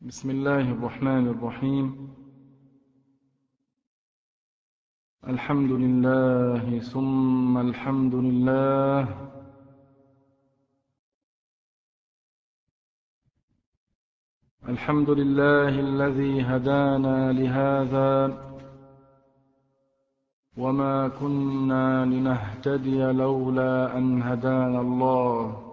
[0.00, 2.14] بسم الله الرحمن الرحيم.
[5.28, 9.30] الحمد لله ثم الحمد لله.
[14.68, 18.38] الحمد لله الذي هدانا لهذا.
[20.56, 25.67] وما كنا لنهتدي لولا أن هدانا الله.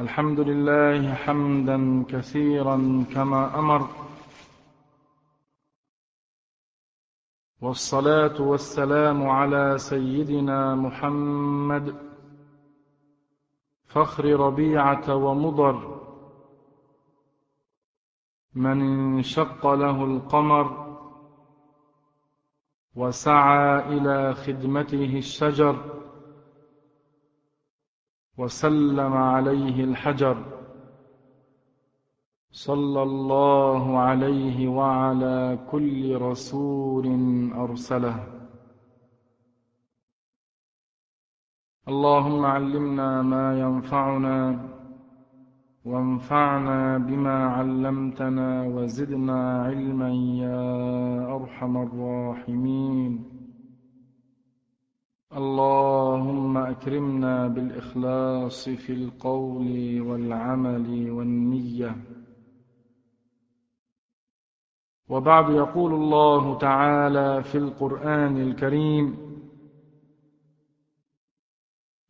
[0.00, 3.88] الحمد لله حمدا كثيرا كما أمر
[7.60, 11.94] والصلاة والسلام على سيدنا محمد
[13.86, 16.00] فخر ربيعة ومضر
[18.54, 20.96] من انشق له القمر
[22.94, 26.03] وسعى إلى خدمته الشجر.
[28.38, 30.36] وسلم عليه الحجر
[32.50, 37.06] صلى الله عليه وعلى كل رسول
[37.54, 38.26] أرسله.
[41.88, 44.68] اللهم علمنا ما ينفعنا
[45.84, 50.10] وانفعنا بما علمتنا وزدنا علما
[50.44, 50.64] يا
[51.36, 53.33] أرحم الراحمين.
[55.36, 61.96] اللهم أكرمنا بالإخلاص في القول والعمل والنية.
[65.08, 69.16] وبعد يقول الله تعالى في القرآن الكريم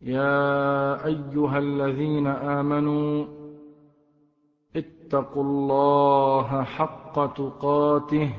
[0.01, 3.27] يا أيها الذين آمنوا
[4.77, 8.35] اتقوا الله حق تقاته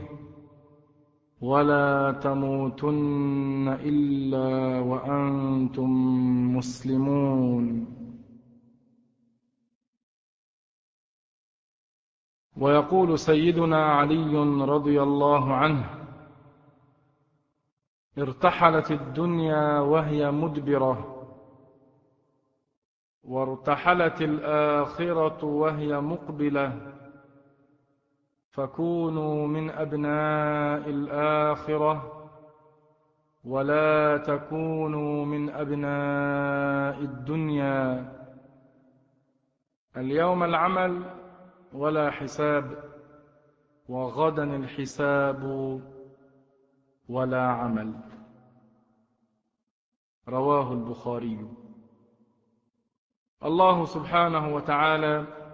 [1.45, 5.91] ولا تموتن إلا وأنتم
[6.57, 7.85] مسلمون.
[12.57, 14.35] ويقول سيدنا علي
[14.65, 15.85] رضي الله عنه
[18.17, 20.95] ارتحلت الدنيا وهي مدبرة
[23.23, 26.94] وارتحلت الآخرة وهي مقبلة.
[28.55, 32.11] فكونوا من أبناء الآخرة
[33.43, 38.15] ولا تكونوا من أبناء الدنيا.
[39.97, 41.03] اليوم العمل
[41.73, 42.83] ولا حساب
[43.89, 45.43] وغدا الحساب
[47.09, 47.93] ولا عمل.
[50.29, 51.47] رواه البخاري.
[53.43, 55.44] الله سبحانه وتعالى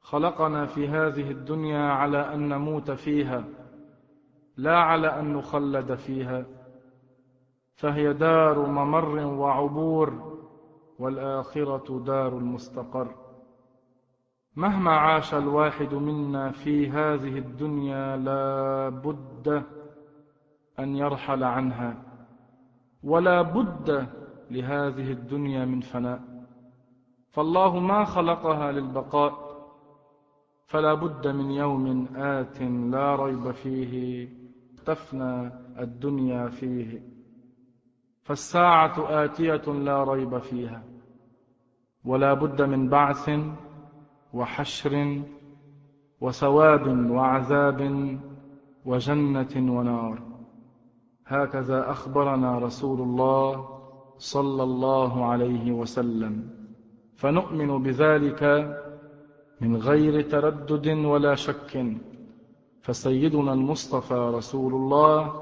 [0.00, 3.44] خلقنا في هذه الدنيا على أن نموت فيها
[4.56, 6.44] لا على أن نخلد فيها.
[7.74, 10.38] فهي دار ممر وعبور
[10.98, 13.14] والآخرة دار المستقر.
[14.56, 19.62] مهما عاش الواحد منا في هذه الدنيا لا بد
[20.78, 22.02] أن يرحل عنها
[23.04, 24.06] ولا بد
[24.50, 26.20] لهذه الدنيا من فناء.
[27.30, 29.49] فالله ما خلقها للبقاء
[30.70, 34.28] فلا بد من يوم آت لا ريب فيه
[34.86, 37.02] تفنى الدنيا فيه.
[38.22, 40.82] فالساعة آتية لا ريب فيها
[42.04, 43.30] ولا بد من بعث
[44.34, 45.22] وحشر
[46.20, 47.80] وثواب وعذاب
[48.84, 50.22] وجنة ونار.
[51.26, 53.68] هكذا أخبرنا رسول الله
[54.18, 56.50] صلى الله عليه وسلم.
[57.16, 58.42] فنؤمن بذلك
[59.60, 61.96] من غير تردد ولا شك
[62.82, 65.32] فسيدنا المصطفى رسول الله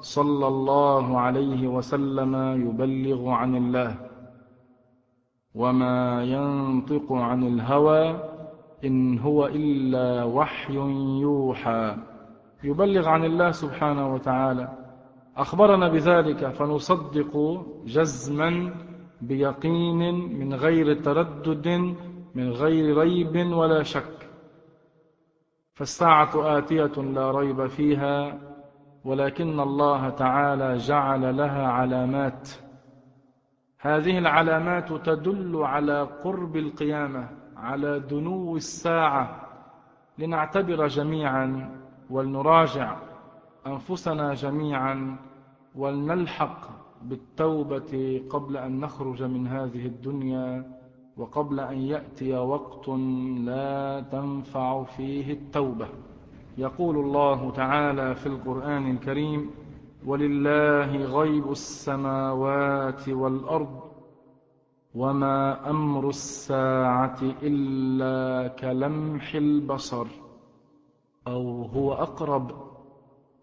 [0.00, 2.34] صلى الله عليه وسلم
[2.68, 3.94] يبلغ عن الله.
[5.54, 8.22] وما ينطق عن الهوى
[8.84, 10.74] إن هو إلا وحي
[11.20, 11.96] يوحى.
[12.64, 14.78] يبلغ عن الله سبحانه وتعالى.
[15.36, 18.74] أخبرنا بذلك فنصدق جزما
[19.22, 21.94] بيقين من غير تردد
[22.34, 24.28] من غير ريب ولا شك.
[25.74, 28.38] فالساعة آتية لا ريب فيها
[29.04, 32.48] ولكن الله تعالى جعل لها علامات.
[33.80, 39.48] هذه العلامات تدل على قرب القيامة على دنو الساعة.
[40.18, 41.78] لنعتبر جميعا
[42.10, 42.96] ولنراجع
[43.66, 45.16] أنفسنا جميعا
[45.74, 46.60] ولنلحق
[47.02, 50.77] بالتوبة قبل أن نخرج من هذه الدنيا.
[51.18, 52.88] وقبل أن يأتي وقت
[53.44, 55.88] لا تنفع فيه التوبة.
[56.58, 59.50] يقول الله تعالى في القرآن الكريم
[60.06, 63.80] ولله غيب السماوات والأرض
[64.94, 70.06] وما أمر الساعة إلا كلمح البصر
[71.26, 72.50] أو هو أقرب.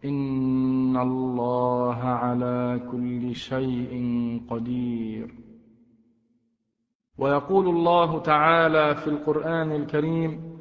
[0.06, 3.94] إن الله على كل شيء
[4.50, 5.45] قدير.
[7.18, 10.56] ويقول الله تعالى في القرآن الكريم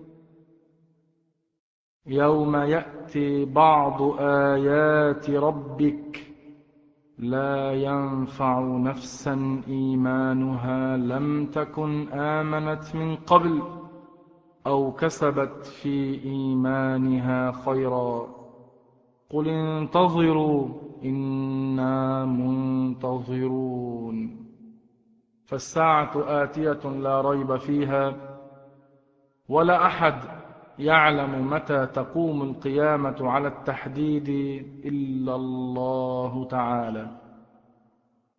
[2.06, 6.34] يوم يأتي بعض آيات ربك
[7.18, 13.62] لا ينفع نفسا إيمانها لم تكن آمنت من قبل
[14.66, 18.26] أو كسبت في إيمانها خيرا.
[19.30, 20.68] قل انتظروا
[21.04, 23.64] إنا منتظرون.
[25.46, 28.14] فالساعة آتية لا ريب فيها
[29.48, 30.14] ولا أحد
[30.78, 34.28] يعلم متى تقوم القيامة على التحديد
[34.84, 37.06] إلا الله تعالى.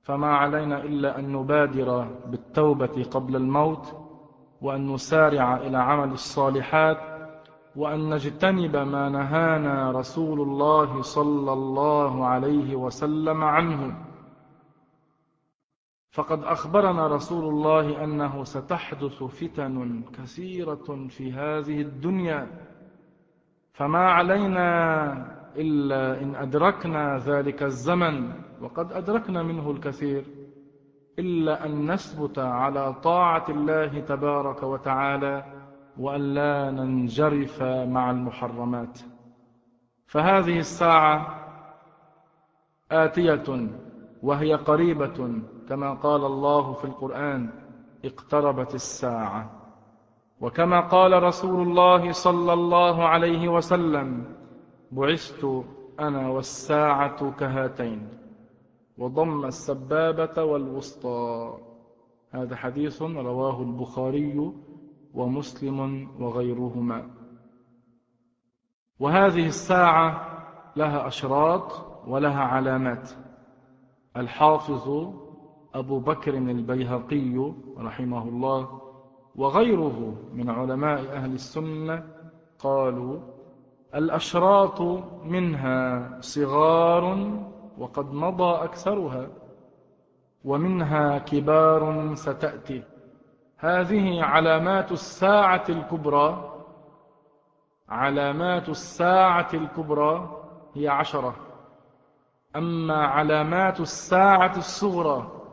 [0.02, 3.96] فما علينا إلا أن نبادر بالتوبة قبل الموت
[4.62, 6.98] وأن نسارع إلى عمل الصالحات
[7.76, 14.05] وأن نجتنب ما نهانا رسول الله صلى الله عليه وسلم عنه.
[16.16, 22.48] فقد أخبرنا رسول الله أنه ستحدث فتن كثيرة في هذه الدنيا.
[23.74, 25.12] فما علينا
[25.56, 28.32] إلا إن أدركنا ذلك الزمن
[28.62, 30.24] وقد أدركنا منه الكثير
[31.20, 35.46] إلا أن نثبت على طاعة الله تبارك وتعالى
[35.98, 39.00] وأن لا ننجرف مع المحرمات.
[40.08, 41.40] فهذه الساعة
[42.92, 43.68] آتية
[44.24, 47.50] وهي قريبة كما قال الله في القرآن
[48.06, 49.52] اقتربت الساعة.
[50.42, 54.36] وكما قال رسول الله صلى الله عليه وسلم
[54.92, 55.64] بعثت
[56.00, 58.10] أنا والساعة كهاتين.
[58.98, 61.58] وضم السبابة والوسطى.
[62.32, 64.52] هذا حديث رواه البخاري
[65.14, 67.10] ومسلم وغيرهما.
[69.00, 70.28] وهذه الساعة
[70.76, 71.72] لها أشراط
[72.08, 73.10] ولها علامات.
[74.18, 75.14] الحافظ
[75.76, 78.82] أبو بكر البيهقي رحمه الله
[79.36, 82.04] وغيره من علماء أهل السنة
[82.60, 83.20] قالوا
[83.96, 84.82] الأشراط
[85.24, 87.30] منها صغار
[87.78, 89.28] وقد مضى أكثرها
[90.46, 92.84] ومنها كبار ستأتي.
[93.58, 96.52] هذه علامات الساعة الكبرى
[97.90, 100.42] علامات الساعة الكبرى
[100.74, 101.36] هي عشرة.
[102.56, 105.45] أما علامات الساعة الصغرى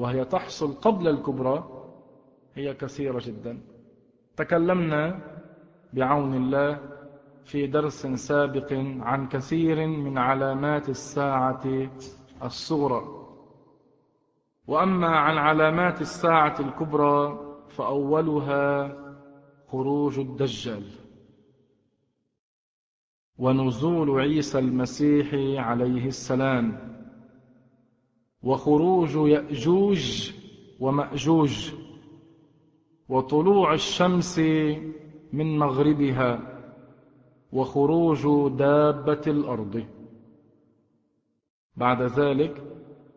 [0.00, 1.64] وهي تحصل قبل الكبرى
[2.54, 3.60] هي كثيرة جدا.
[4.36, 5.20] تكلمنا
[5.92, 6.80] بعون الله
[7.44, 11.90] في درس سابق عن كثير من علامات الساعة
[12.42, 13.02] الصغرى.
[14.66, 17.38] وأما عن علامات الساعة الكبرى
[17.68, 18.96] فأولها
[19.68, 20.84] خروج الدجال.
[23.38, 25.28] ونزول عيسى المسيح
[25.66, 26.89] عليه السلام.
[28.42, 30.32] وخروج يأجوج
[30.80, 31.72] ومأجوج
[33.08, 34.38] وطلوع الشمس
[35.32, 36.60] من مغربها
[37.52, 39.84] وخروج دابة الأرض.
[41.76, 42.62] بعد ذلك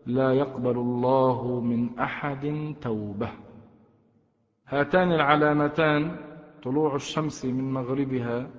[0.06, 3.30] لا يقبل الله من أحد توبة.
[4.68, 6.18] هاتان العلامتان
[6.63, 8.50] طلوع الشمس من مغربها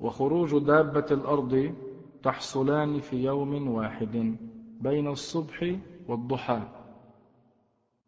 [0.00, 1.74] وخروج دابة الأرض
[2.22, 4.36] تحصلان في يوم واحد.
[4.80, 5.76] بين الصبح
[6.08, 6.62] والضحى.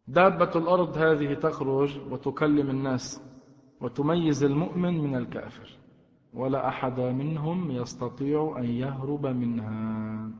[0.07, 3.21] دابة الأرض هذه تخرج وتكلم الناس
[3.81, 5.77] وتميز المؤمن من الكافر
[6.33, 10.31] ولا أحد منهم يستطيع أن يهرب منها.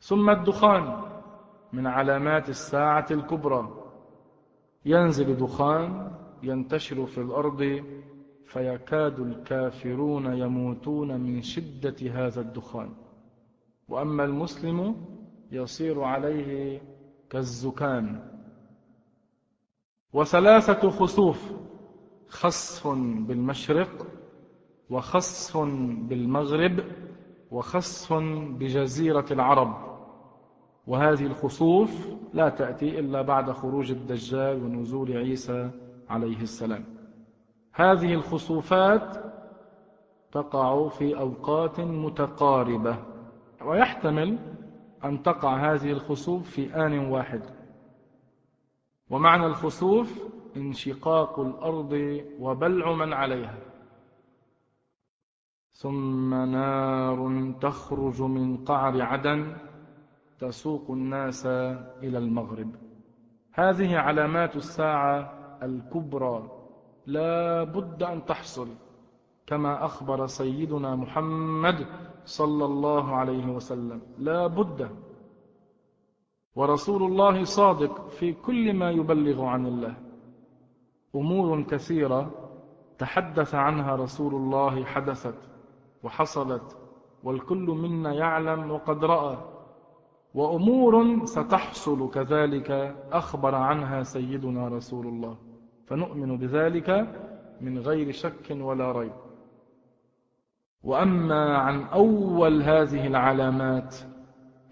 [0.00, 1.02] ثم الدخان
[1.72, 3.82] من علامات الساعة الكبرى.
[4.84, 7.84] ينزل دخان ينتشر في الأرض
[8.44, 13.05] فيكاد الكافرون يموتون من شدة هذا الدخان.
[13.88, 14.96] وأما المسلم
[15.52, 16.80] يصير عليه
[17.30, 18.30] كالزكام.
[20.12, 21.52] وثلاثة خسوف
[22.28, 22.88] خصف
[23.28, 24.06] بالمشرق
[24.90, 25.56] وخصف
[26.08, 26.84] بالمغرب
[27.50, 28.12] وخصف
[28.58, 29.86] بجزيرة العرب.
[30.86, 35.70] وهذه الخسوف لا تأتي إلا بعد خروج الدجال ونزول عيسى
[36.08, 36.84] عليه السلام.
[37.72, 39.16] هذه الخسوفات
[40.32, 43.15] تقع في أوقات متقاربة.
[43.64, 44.38] ويحتمل
[45.04, 47.42] أن تقع هذه الخسوف في آن واحد.
[49.10, 50.22] ومعنى الخسوف
[50.56, 53.58] انشقاق الأرض وبلع من عليها.
[55.70, 59.56] ثم نار تخرج من قعر عدن
[60.38, 61.46] تسوق الناس
[62.02, 62.74] إلى المغرب.
[63.52, 65.32] هذه علامات الساعة
[65.62, 66.50] الكبرى.
[67.06, 68.68] لا بد أن تحصل.
[69.46, 71.86] كما أخبر سيدنا محمد
[72.26, 74.00] صلى الله عليه وسلم.
[74.18, 74.90] لا بد
[76.56, 79.94] ورسول الله صادق في كل ما يبلغ عن الله.
[81.14, 82.30] أمور كثيرة
[82.98, 85.38] تحدث عنها رسول الله حدثت
[86.02, 86.76] وحصلت
[87.24, 89.36] والكل منا يعلم وقد رأى.
[90.34, 92.70] وأمور ستحصل كذلك
[93.12, 95.36] أخبر عنها سيدنا رسول الله.
[95.86, 96.88] فنؤمن بذلك
[97.60, 99.25] من غير شك ولا ريب.
[100.86, 103.96] وأما عن أول هذه العلامات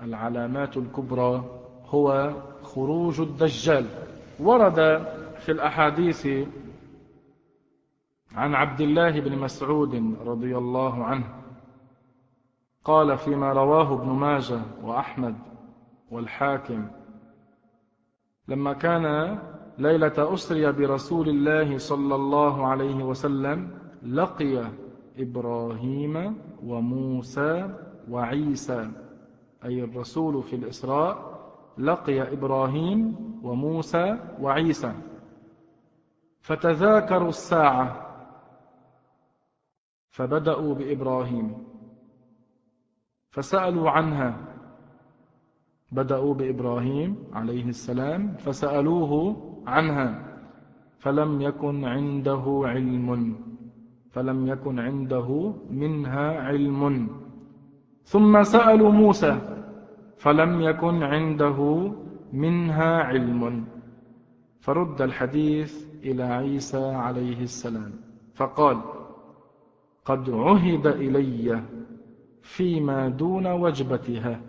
[0.03, 1.45] العلامات الكبرى
[1.87, 3.87] هو خروج الدجال.
[4.41, 4.75] ورد
[5.39, 6.27] في الأحاديث
[8.35, 11.25] عن عبد الله بن مسعود رضي الله عنه
[12.85, 15.35] قال فيما رواه ابن ماجه وأحمد
[16.11, 16.87] والحاكم
[18.49, 19.39] لما كان
[19.79, 23.71] ليلة أسري برسول الله صلى الله عليه وسلم
[24.03, 24.65] لقي
[25.19, 27.77] إبراهيم وموسى
[28.11, 28.91] وعيسى
[29.65, 31.35] أي الرسول في الإسراء
[31.79, 34.95] لقي إبراهيم وموسى وعيسى.
[36.41, 38.01] فتذاكروا الساعة
[40.11, 41.67] فبدأوا بإبراهيم.
[43.31, 44.55] فسألوا عنها
[45.93, 50.37] بدأوا بإبراهيم عليه السلام فسألوه عنها
[50.99, 53.37] فلم يكن عنده علم.
[54.15, 57.09] فلم يكن عنده منها علم.
[58.05, 59.39] ثم سألوا موسى
[60.17, 61.93] فلم يكن عنده
[62.33, 63.65] منها علم.
[64.61, 67.93] فرد الحديث إلى عيسى عليه السلام
[68.35, 68.79] فقال
[70.05, 71.63] قد عهد إلي
[72.43, 74.41] فيما دون وجبتها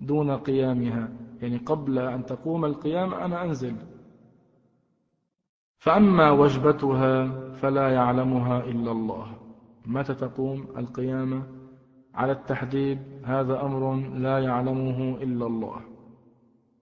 [0.00, 1.08] دون قيامها.
[1.42, 3.74] يعني قبل أن تقوم القيام أنا أنزل.
[5.84, 9.26] فأما وجبتها فلا يعلمها إلا الله.
[9.86, 11.42] متى تقوم القيامة؟
[12.14, 15.80] على التحديد هذا أمر لا يعلمه إلا الله.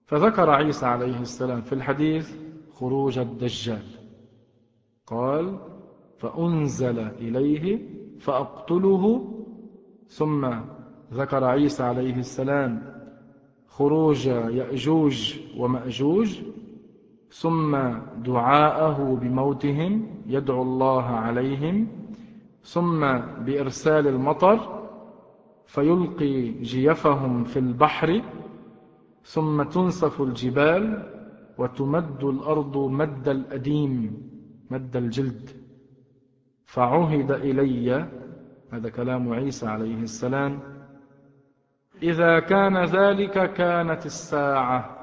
[0.05, 2.35] فذكر عيسى عليه السلام في الحديث
[2.71, 3.83] خروج الدجال.
[5.07, 5.59] قال
[6.17, 7.79] فأنزل إليه
[8.19, 9.33] فأقتله.
[10.07, 10.53] ثم
[11.13, 12.93] ذكر عيسى عليه السلام
[13.67, 16.52] خروج يأجوج ومأجوج.
[17.33, 17.75] ثم
[18.17, 21.87] دعاءه بموتهم يدعو الله عليهم
[22.63, 22.99] ثم
[23.45, 24.83] بإرسال المطر
[25.65, 28.21] فيلقي جيفهم في البحر
[29.23, 31.09] ثم تنسف الجبال
[31.57, 34.29] وتمد الأرض مد الأديم
[34.71, 35.49] مد الجلد.
[36.65, 38.09] فعهد إلي
[38.71, 40.59] هذا كلام عيسى عليه السلام
[42.03, 45.02] إذا كان ذلك كانت الساعة.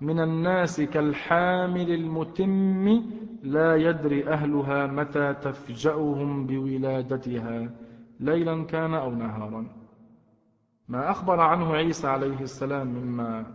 [0.00, 3.02] من الناس كالحامل المتم
[3.42, 7.70] لا يدري أهلها متى تفجأهم بولادتها
[8.20, 9.66] ليلا كان أو نهارا.
[10.88, 13.46] ما أخبر عنه عيسى عليه السلام مما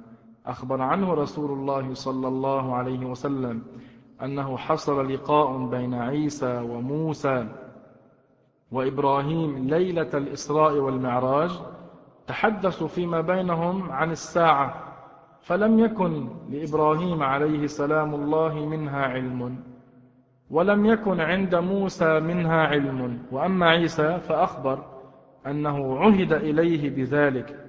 [0.46, 3.64] أخبر عنه رسول الله صلى الله عليه وسلم
[4.24, 7.48] أنه حصل لقاء بين عيسى وموسى
[8.72, 11.52] وإبراهيم ليلة الإسراء والمعراج
[12.28, 14.85] تحدثوا فيما بينهم عن الساعة
[15.46, 19.64] فلم يكن لإبراهيم عليه سلام الله منها علم.
[20.50, 23.22] ولم يكن عند موسى منها علم.
[23.32, 24.86] وأما عيسى فأخبر
[25.48, 27.66] أنه عهد إليه بذلك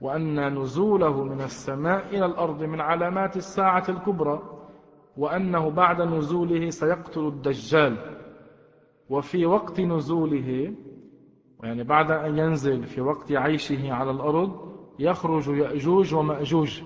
[0.00, 4.42] وأن نزوله من السماء إلى الأرض من علامات الساعة الكبرى
[5.16, 7.96] وأنه بعد نزوله سيقتل الدجال.
[9.10, 10.74] وفي وقت نزوله
[11.62, 16.82] يعني بعد أن ينزل في وقت عيشه على الأرض يخرج يأجوج ومأجوج.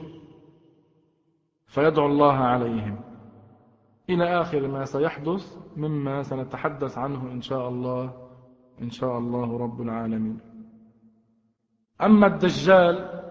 [1.71, 3.01] فيدعو الله عليهم.
[4.11, 8.13] إلى آخر ما سيحدث مما سنتحدث عنه إن شاء الله
[8.83, 10.39] إن شاء الله رب العالمين.
[12.03, 13.23] أما الدجال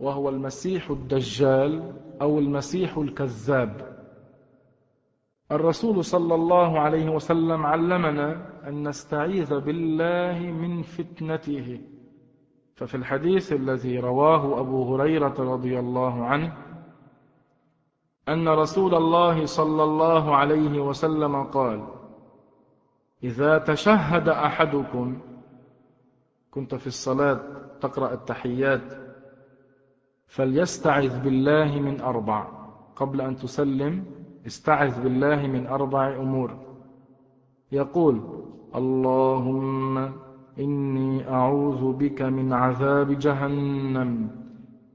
[0.00, 3.72] وهو المسيح الدجال أو المسيح الكذاب
[5.52, 8.28] الرسول صلى الله عليه وسلم علمنا
[8.68, 11.80] أن نستعيذ بالله من فتنته.
[12.74, 16.69] ففي الحديث الذي رواه أبو هريرة رضي الله عنه
[18.28, 21.84] أن رسول الله صلى الله عليه وسلم قال
[23.24, 25.18] إذا تشهد أحدكم
[26.50, 27.40] كنت في الصلاة
[27.80, 28.92] تقرأ التحيات
[30.26, 32.46] فليستعذ بالله من أربع
[32.96, 34.04] قبل أن تسلم
[34.46, 36.56] استعذ بالله من أربع أمور
[37.72, 38.20] يقول
[38.74, 40.12] اللهم
[40.58, 44.30] إني أعوذ بك من عذاب جهنم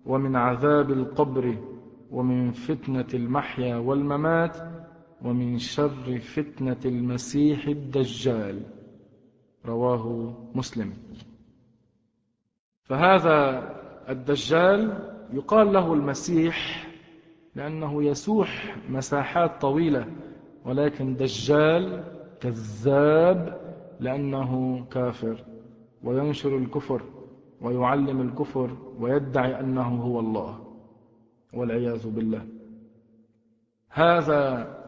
[0.06, 1.56] ومن عذاب القبر
[2.12, 4.58] ومن فتنة المحيا والممات
[5.22, 8.62] ومن شر فتنة المسيح الدجال.
[9.66, 10.94] رواه مسلم.
[12.84, 13.70] فهذا
[14.10, 16.88] الدجال يقال له المسيح
[17.56, 20.08] لأنه يسوح مساحات طويلة
[20.66, 22.04] ولكن دجال
[22.42, 23.62] كذاب
[24.00, 25.44] لأنه كافر.
[26.04, 27.02] وينشر الكفر
[27.62, 30.65] ويعلم الكفر ويدعي أنه هو الله.
[31.56, 32.48] والعياذ بالله.
[33.90, 34.42] هذا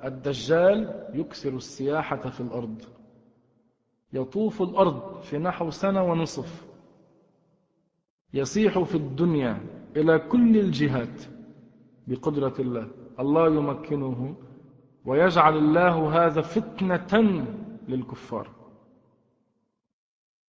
[0.04, 2.82] الدجال يكسر السياحة في الأرض.
[4.14, 6.68] يطوف الأرض في نحو سنة ونصف.
[8.34, 9.62] يصيح في الدنيا
[9.96, 11.22] إلى كل الجهات
[12.08, 12.88] بقدرة الله.
[13.20, 14.36] الله يمكنه
[15.06, 17.46] ويجعل الله هذا فتنة
[17.88, 18.52] للكفار.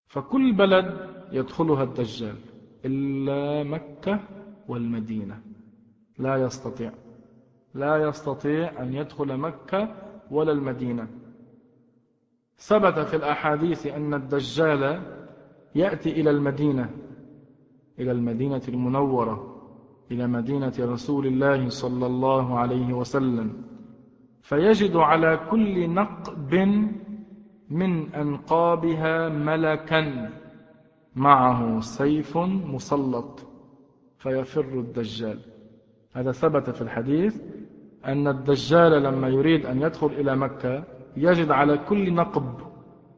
[0.06, 2.36] فكل بلد يدخلها الدجال
[2.84, 4.20] إلا مكة
[4.68, 5.42] والمدينة.
[6.18, 6.92] لا يستطيع.
[7.74, 9.94] لا يستطيع أن يدخل مكة
[10.30, 11.08] ولا المدينة.
[12.58, 15.02] ثبت في الأحاديث أن الدجال
[15.74, 16.90] يأتي إلى المدينة
[17.98, 19.54] إلى المدينة المنورة
[20.10, 23.62] إلى مدينة رسول الله صلى الله عليه وسلم.
[24.42, 26.54] فيجد على كل نقب
[27.70, 30.30] من أنقابها ملكا
[31.16, 33.46] معه سيف مسلط
[34.18, 35.38] فيفر الدجال.
[36.18, 37.42] هذا ثبت في الحديث
[38.04, 40.84] أن الدجال لما يريد أن يدخل إلى مكة
[41.16, 42.54] يجد على كل نقب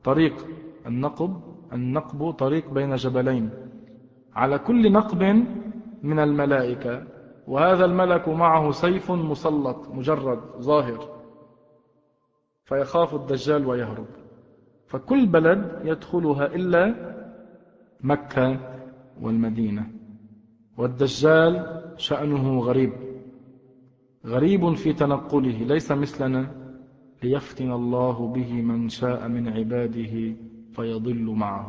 [0.05, 0.47] طريق
[0.87, 1.41] النقب
[1.73, 3.51] النقب طريق بين جبلين.
[4.35, 5.23] على كل نقب
[6.03, 7.03] من الملائكة.
[7.47, 11.09] وهذا الملك معه سيف مسلط مجرد ظاهر.
[12.65, 14.07] فيخاف الدجال ويهرب.
[14.87, 16.95] فكل بلد يدخلها إلا
[18.01, 18.57] مكة
[19.21, 20.00] والمدينة.
[20.81, 21.53] والدجال
[21.97, 22.93] شأنه غريب.
[24.27, 26.43] غريب في تنقله ليس مثلنا
[27.23, 30.15] ليفتن الله به من شاء من عباده
[30.73, 31.67] فيضل معه.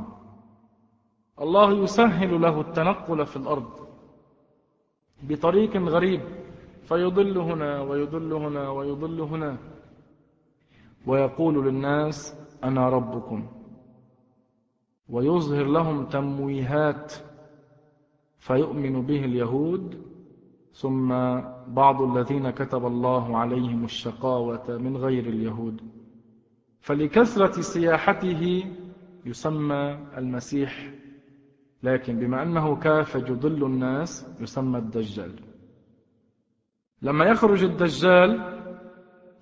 [1.41, 3.71] الله يسهل له التنقل في الأرض
[5.23, 6.21] بطريق غريب
[6.83, 9.57] فيضل هنا ويضل هنا ويضل هنا.
[11.07, 13.47] ويقول للناس أنا ربكم.
[15.09, 17.13] ويظهر لهم تمويهات.
[18.41, 20.01] فيؤمن به اليهود
[20.73, 21.09] ثم
[21.67, 25.81] بعض الذين كتب الله عليهم الشقاوة من غير اليهود.
[26.79, 28.63] فلكثرة سياحته
[29.25, 30.93] يسمى المسيح
[31.83, 35.33] لكن بما أنه كافج يضل الناس يسمى الدجال.
[37.01, 38.29] لما يخرج الدجال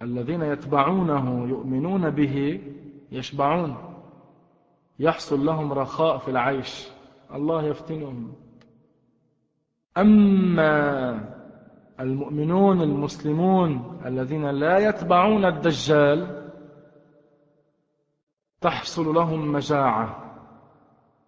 [0.01, 2.61] الذين يتبعونه يؤمنون به
[3.11, 3.75] يشبعون.
[4.99, 6.87] يحصل لهم رخاء في العيش.
[7.33, 8.33] الله يفتنهم.
[10.01, 10.73] أما
[11.99, 16.49] المؤمنون المسلمون الذين لا يتبعون الدجال
[18.61, 20.25] تحصل لهم مجاعة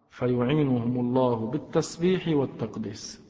[0.09, 3.21] فيعينهم الله بالتسبيح والتقديس.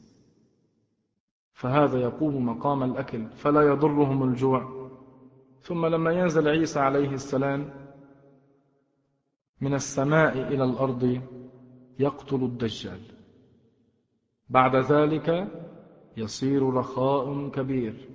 [1.52, 4.90] فهذا يقوم مقام الأكل فلا يضرهم الجوع.
[5.60, 7.70] ثم لما ينزل عيسى عليه السلام
[9.60, 11.20] من السماء إلى الأرض
[11.98, 13.21] يقتل الدجال.
[14.52, 15.48] بعد ذلك
[16.16, 18.08] يصير رخاء كبير.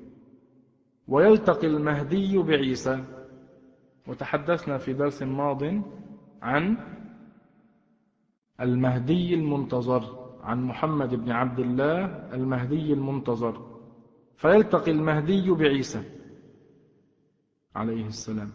[1.08, 3.04] ويلتقي المهدي بعيسى.
[4.08, 5.64] وتحدثنا في درس ماض
[6.42, 6.78] عن
[8.62, 10.04] المهدي المنتظر
[10.42, 13.56] عن محمد بن عبد الله المهدي المنتظر.
[14.36, 16.04] فيلتقي المهدي بعيسى
[17.76, 18.52] عليه السلام.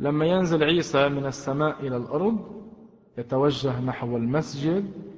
[0.00, 2.64] لما ينزل عيسى من السماء إلى الأرض
[3.18, 5.13] يتوجه نحو المسجد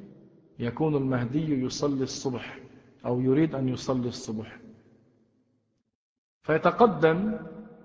[0.58, 2.58] يكون المهدي يصلي الصبح
[3.06, 4.58] أو يريد أن يصلي الصبح.
[6.42, 7.38] فيتقدم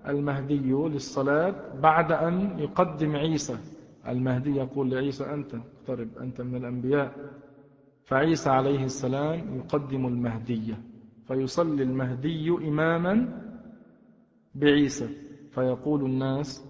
[0.08, 3.58] المهدي للصلاة بعد أن يقدم عيسى.
[4.08, 7.30] المهدي يقول لعيسى أنت اقترب أنت من الأنبياء.
[8.04, 10.74] فعيسى عليه السلام يقدم المهدي.
[11.28, 13.42] فيصلي المهدي إماما
[14.54, 15.08] بعيسى.
[15.50, 16.64] فيقول الناس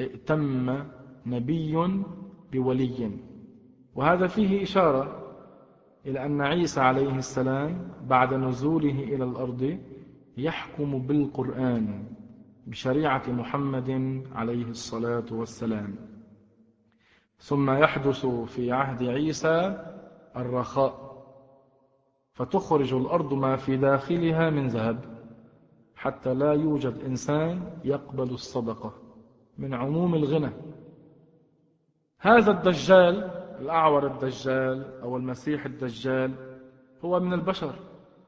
[0.00, 0.84] ائتم
[1.26, 2.02] نبي
[2.52, 3.10] بولي.
[3.94, 5.25] وهذا فيه إشارة
[6.06, 9.78] إلى أن عيسى عليه السلام بعد نزوله إلى الأرض
[10.36, 12.04] يحكم بالقرآن
[12.66, 15.94] بشريعة محمد عليه الصلاة والسلام.
[17.38, 19.84] ثم يحدث في عهد عيسى
[20.36, 21.06] الرخاء
[22.32, 25.04] فتخرج الأرض ما في داخلها من ذهب
[25.96, 28.92] حتى لا يوجد إنسان يقبل الصدقة
[29.58, 30.50] من عموم الغنى.
[32.20, 36.34] هذا الدجال الأعور الدجال أو المسيح الدجال
[37.04, 37.74] هو من البشر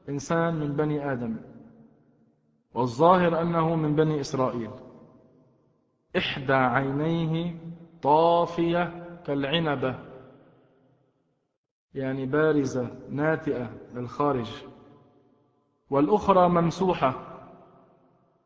[0.09, 1.35] إنسان من بني آدم
[2.73, 4.69] والظاهر أنه من بني إسرائيل.
[6.17, 7.55] إحدى عينيه
[8.01, 9.95] طافية كالعنبة
[11.93, 14.63] يعني بارزة ناتئة للخارج
[15.89, 17.13] والأخرى ممسوحة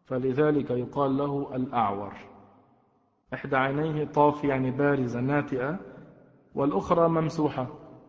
[0.05, 2.13] فلذلك يقال له الأعور.
[3.33, 5.79] إحدى عينيه طاف يعني بارزة ناتئة
[6.55, 7.67] والأخرى ممسوحة.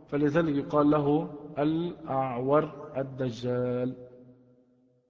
[0.08, 1.28] فلذلك يقال له
[1.58, 3.96] الأعور الدجال.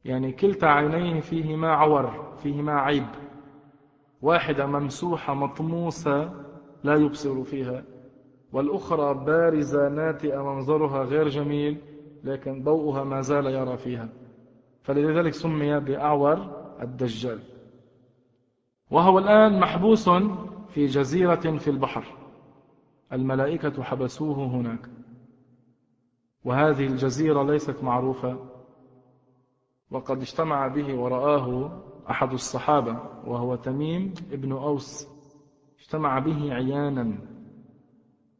[0.04, 3.06] يعني كلتا عينيه فيهما عور فيهما عيب.
[4.22, 6.32] واحدة ممسوحة مطموسة
[6.84, 7.84] لا يبصر فيها.
[8.52, 11.78] والأخرى بارزة ناتئة منظرها غير جميل
[12.24, 14.08] لكن ضوءها ما زال يرى فيها.
[14.82, 16.38] فلذلك سمي بأعور
[16.82, 17.40] الدجال.
[18.90, 20.08] وهو الآن محبوس
[20.68, 22.23] في جزيرة في البحر.
[23.14, 24.88] الملائكة حبسوه هناك.
[26.44, 28.38] وهذه الجزيرة ليست معروفة.
[29.90, 35.08] وقد اجتمع به ورآه أحد الصحابة وهو تميم ابن أوس.
[35.80, 37.18] اجتمع به عيانا.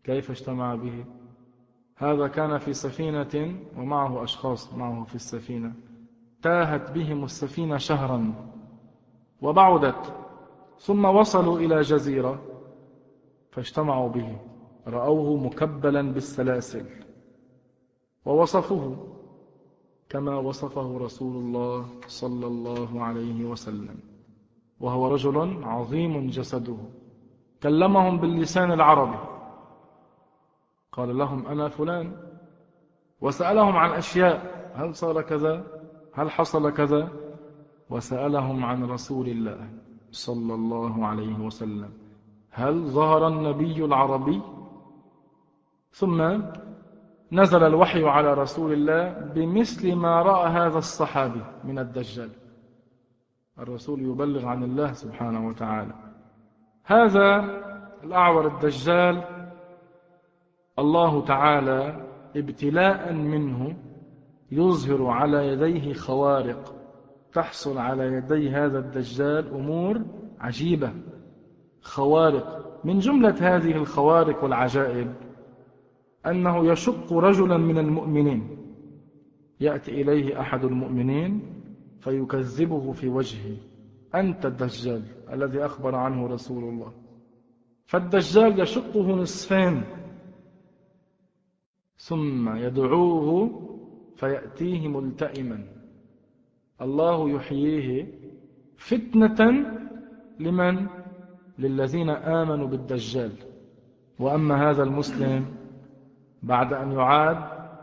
[0.04, 1.04] كيف اجتمع به؟
[1.96, 5.72] هذا كان في سفينة ومعه أشخاص معه في السفينة.
[6.42, 8.34] تاهت بهم السفينة شهرا
[9.42, 10.12] وبعدت
[10.78, 12.42] ثم وصلوا إلى جزيرة
[13.50, 14.38] فاجتمعوا به.
[14.86, 16.86] رأوه مكبلا بالسلاسل.
[18.24, 18.96] ووصفوه
[20.08, 23.98] كما وصفه رسول الله صلى الله عليه وسلم.
[24.80, 26.76] وهو رجل عظيم جسده.
[27.62, 29.18] كلمهم باللسان العربي.
[30.92, 32.16] قال لهم أنا فلان.
[33.20, 34.54] وسألهم عن أشياء.
[34.74, 35.64] هل صار كذا؟
[36.12, 37.12] هل حصل كذا؟
[37.90, 39.68] وسألهم عن رسول الله
[40.10, 41.90] صلى الله عليه وسلم.
[42.50, 44.42] هل ظهر النبي العربي؟
[45.94, 46.40] ثم
[47.32, 52.30] نزل الوحي على رسول الله بمثل ما رأى هذا الصحابي من الدجال.
[53.58, 55.94] الرسول يبلغ عن الله سبحانه وتعالى.
[56.84, 57.44] هذا
[58.04, 59.22] الأعور الدجال
[60.78, 63.76] الله تعالى ابتلاء منه
[64.50, 66.74] يظهر على يديه خوارق
[67.32, 70.02] تحصل على يدي هذا الدجال أمور
[70.40, 70.92] عجيبة.
[71.82, 72.80] خوارق.
[72.84, 75.23] من جملة هذه الخوارق والعجائب
[76.26, 78.56] أنه يشق رجلا من المؤمنين.
[79.60, 81.42] يأتي إليه أحد المؤمنين
[82.00, 83.56] فيكذبه في وجهه.
[84.14, 86.92] أنت الدجال الذي أخبر عنه رسول الله.
[87.86, 89.82] فالدجال يشقه نصفين.
[91.96, 93.50] ثم يدعوه
[94.16, 95.66] فيأتيه ملتئما.
[96.80, 98.06] الله يحييه
[98.76, 99.40] فتنة
[100.40, 100.86] لمن؟
[101.58, 103.32] للذين آمنوا بالدجال.
[104.18, 105.63] وأما هذا المسلم
[106.44, 107.38] بعد أن يعاد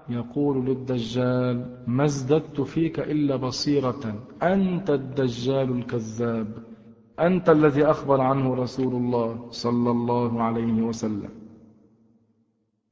[0.09, 4.23] يقول للدجال ما ازددت فيك إلا بصيرة.
[4.43, 6.47] أنت الدجال الكذاب.
[7.19, 11.29] أنت الذي أخبر عنه رسول الله صلى الله عليه وسلم.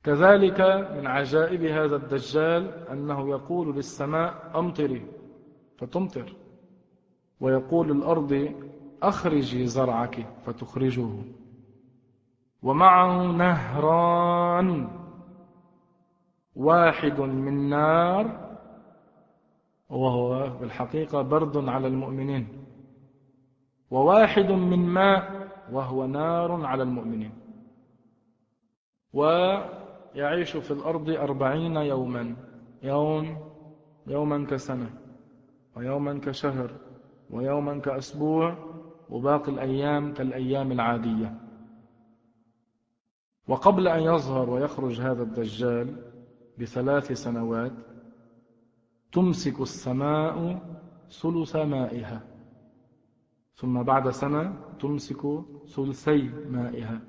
[0.03, 0.61] كذلك
[0.97, 5.05] من عجائب هذا الدجال أنه يقول للسماء أمطري.
[5.77, 6.35] فتمطر.
[7.39, 8.53] ويقول للأرض
[9.03, 10.27] أخرجي زرعك.
[10.45, 11.09] فتخرجه.
[12.63, 14.87] ومعه نهران.
[16.59, 18.49] واحد من نار
[19.89, 22.47] وهو بالحقيقة برد على المؤمنين.
[23.91, 27.31] وواحد من ماء وهو نار على المؤمنين.
[29.13, 32.35] ويعيش في الأرض أربعين يوما
[32.83, 33.37] يوم
[34.07, 34.89] يوما كسنة
[35.75, 36.71] ويوما كشهر
[37.29, 38.55] ويوما كأسبوع
[39.09, 41.39] وباقي الأيام كالأيام العادية.
[43.47, 46.08] وقبل أن يظهر ويخرج هذا الدجال
[46.59, 47.71] بثلاث سنوات
[49.11, 50.35] تمسك السماء
[51.11, 52.21] ثلث مائها.
[53.55, 55.21] ثم بعد سنة تمسك
[55.67, 57.01] ثلثي مائها.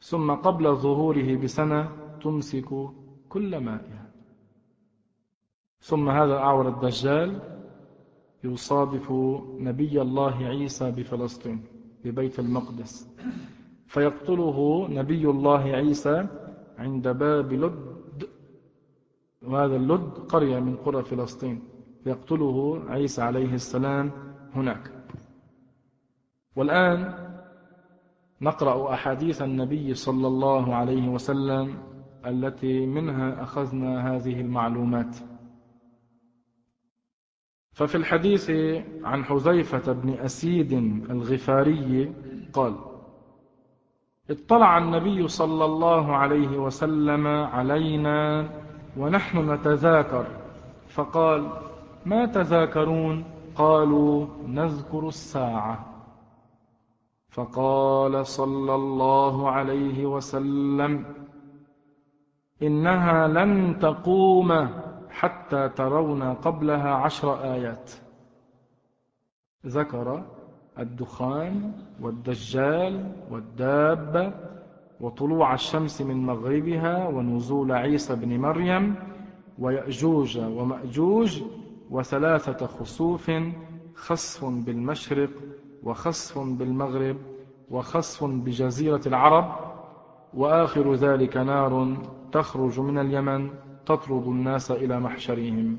[0.00, 1.80] ثم قبل ظهوره بسنة
[2.22, 2.68] تمسك
[3.28, 4.06] كل مائها.
[5.80, 7.40] ثم هذا أعور الدجال
[8.44, 9.12] يصادف
[9.58, 11.64] نبي الله عيسى بفلسطين
[12.04, 13.08] ببيت المقدس.
[13.86, 16.26] فيقتله نبي الله عيسى
[16.78, 17.85] عند باب لد
[19.46, 21.62] وهذا اللد قرية من قرى فلسطين
[22.04, 24.10] فيقتله عيسى عليه السلام
[24.54, 24.92] هناك.
[26.56, 27.14] والآن
[28.40, 31.78] نقرأ أحاديث النبي صلى الله عليه وسلم
[32.26, 35.16] التي منها أخذنا هذه المعلومات.
[37.72, 38.50] ففي الحديث
[39.04, 40.72] عن حذيفة بن أسيد
[41.10, 42.12] الغفاري
[42.52, 42.74] قال
[44.30, 48.48] اطلع النبي صلى الله عليه وسلم علينا
[48.96, 50.26] ونحن نتذاكر.
[50.88, 51.50] فقال
[52.06, 55.84] ما تذاكرون؟ قالوا نذكر الساعة.
[57.28, 61.04] فقال صلى الله عليه وسلم
[62.62, 64.68] إنها لن تقوم
[65.10, 67.92] حتى ترون قبلها عشر آيات.
[69.66, 70.24] ذكر
[70.78, 74.32] الدخان والدجال والدابة
[75.00, 78.94] وطلوع الشمس من مغربها ونزول عيسى بن مريم
[79.58, 81.42] ويأجوج ومأجوج
[81.90, 83.30] وثلاثة خسوف
[83.94, 85.30] خسف بالمشرق
[85.82, 87.16] وخسف بالمغرب
[87.70, 89.54] وخسف بجزيرة العرب
[90.34, 91.96] وآخر ذلك نار
[92.32, 93.50] تخرج من اليمن
[93.86, 95.78] تطرد الناس إلى محشرهم.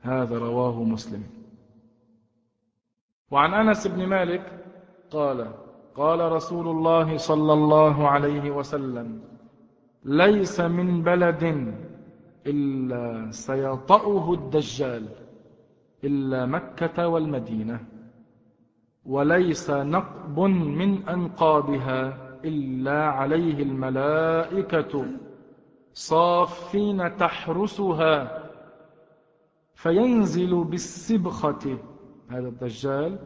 [0.00, 1.22] هذا رواه مسلم.
[3.30, 4.64] وعن أنس بن مالك
[5.10, 5.61] قال
[5.96, 9.20] قال رسول الله صلى الله عليه وسلم
[10.04, 11.74] ليس من بلد
[12.46, 15.08] إلا سيطأه الدجال
[16.04, 17.80] إلا مكة والمدينة
[19.06, 20.38] وليس نقب
[20.80, 22.00] من أنقابها
[22.44, 25.04] إلا عليه الملائكة
[25.92, 28.42] صافين تحرسها
[29.74, 31.78] فينزل بالسبخة.
[32.30, 33.18] هذا الدجال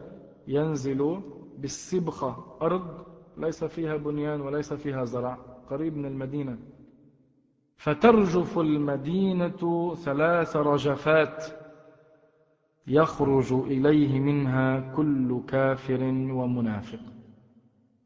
[0.47, 1.21] ينزل
[1.57, 3.05] بالسبخة أرض
[3.37, 5.37] ليس فيها بنيان وليس فيها زرع
[5.69, 6.57] قريب من المدينة.
[7.77, 11.45] فترجف المدينة ثلاث رجفات
[12.87, 16.99] يخرج إليه منها كل كافر ومنافق.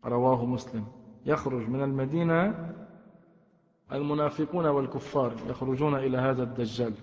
[0.06, 0.86] رواه مسلم.
[1.26, 2.74] يخرج من المدينة
[3.92, 6.94] المنافقون والكفار يخرجون إلى هذا الدجال.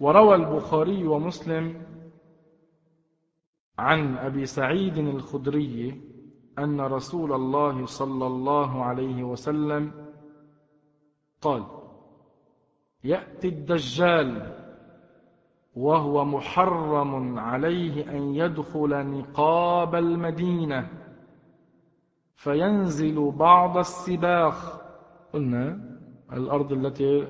[0.00, 1.82] وروى البخاري ومسلم
[3.78, 6.00] عن أبي سعيد الخدري
[6.58, 9.92] أن رسول الله صلى الله عليه وسلم
[11.40, 11.64] قال
[13.04, 14.56] يأتي الدجال
[15.76, 20.88] وهو محرم عليه أن يدخل نقاب المدينة
[22.36, 24.82] فينزل بعض السباخ.
[25.32, 25.78] قلنا
[26.32, 27.28] الأرض التي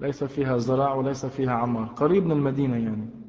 [0.00, 3.19] ليس فيها زرع وليس فيها عمار قريب من المدينة يعني.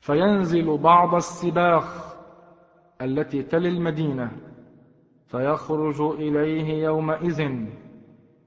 [0.00, 2.14] فينزل بعض السباخ
[3.02, 4.30] التي تلي المدينة
[5.26, 7.66] فيخرج إليه يومئذ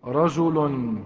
[0.06, 0.98] رجل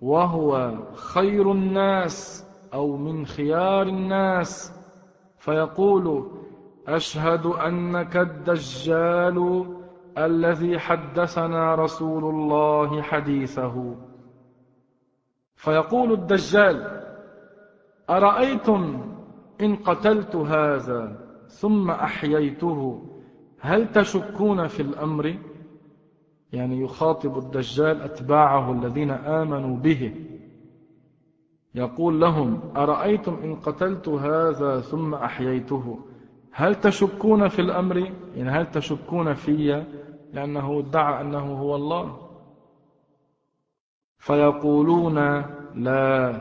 [0.00, 4.72] وهو خير الناس أو من خيار الناس
[5.38, 6.30] فيقول
[6.88, 9.66] أشهد أنك الدجال
[10.18, 13.94] الذي حدثنا رسول الله حديثه.
[15.56, 17.02] فيقول الدجال
[18.10, 19.10] أرأيتم
[19.62, 23.02] إن قتلت هذا ثم أحييته
[23.60, 25.36] هل تشكون في الأمر؟
[26.52, 30.14] يعني يخاطب الدجال أتباعه الذين آمنوا به.
[31.74, 35.98] يقول لهم أرأيتم إن قتلت هذا ثم أحييته؟
[36.52, 39.84] هل تشكون في الأمر؟ يعني هل تشكون في؟
[40.32, 42.30] لأنه ادعى أنه هو الله.
[44.18, 45.44] فيقولون
[45.74, 46.40] لا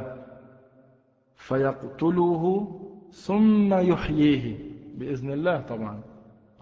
[1.35, 2.75] فيقتله
[3.11, 4.57] ثم يحييه
[4.97, 6.01] بإذن الله طبعا.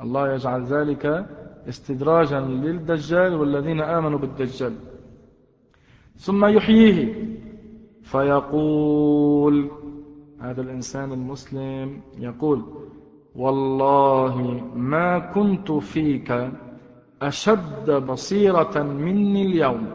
[0.01, 1.25] الله يجعل ذلك
[1.69, 4.73] استدراجا للدجال والذين آمنوا بالدجال.
[6.17, 7.13] ثم يحييه
[8.03, 9.71] فيقول
[10.39, 12.65] هذا الإنسان المسلم يقول
[13.36, 16.49] والله ما كنت فيك
[17.21, 19.88] أشد بصيرة مني اليوم.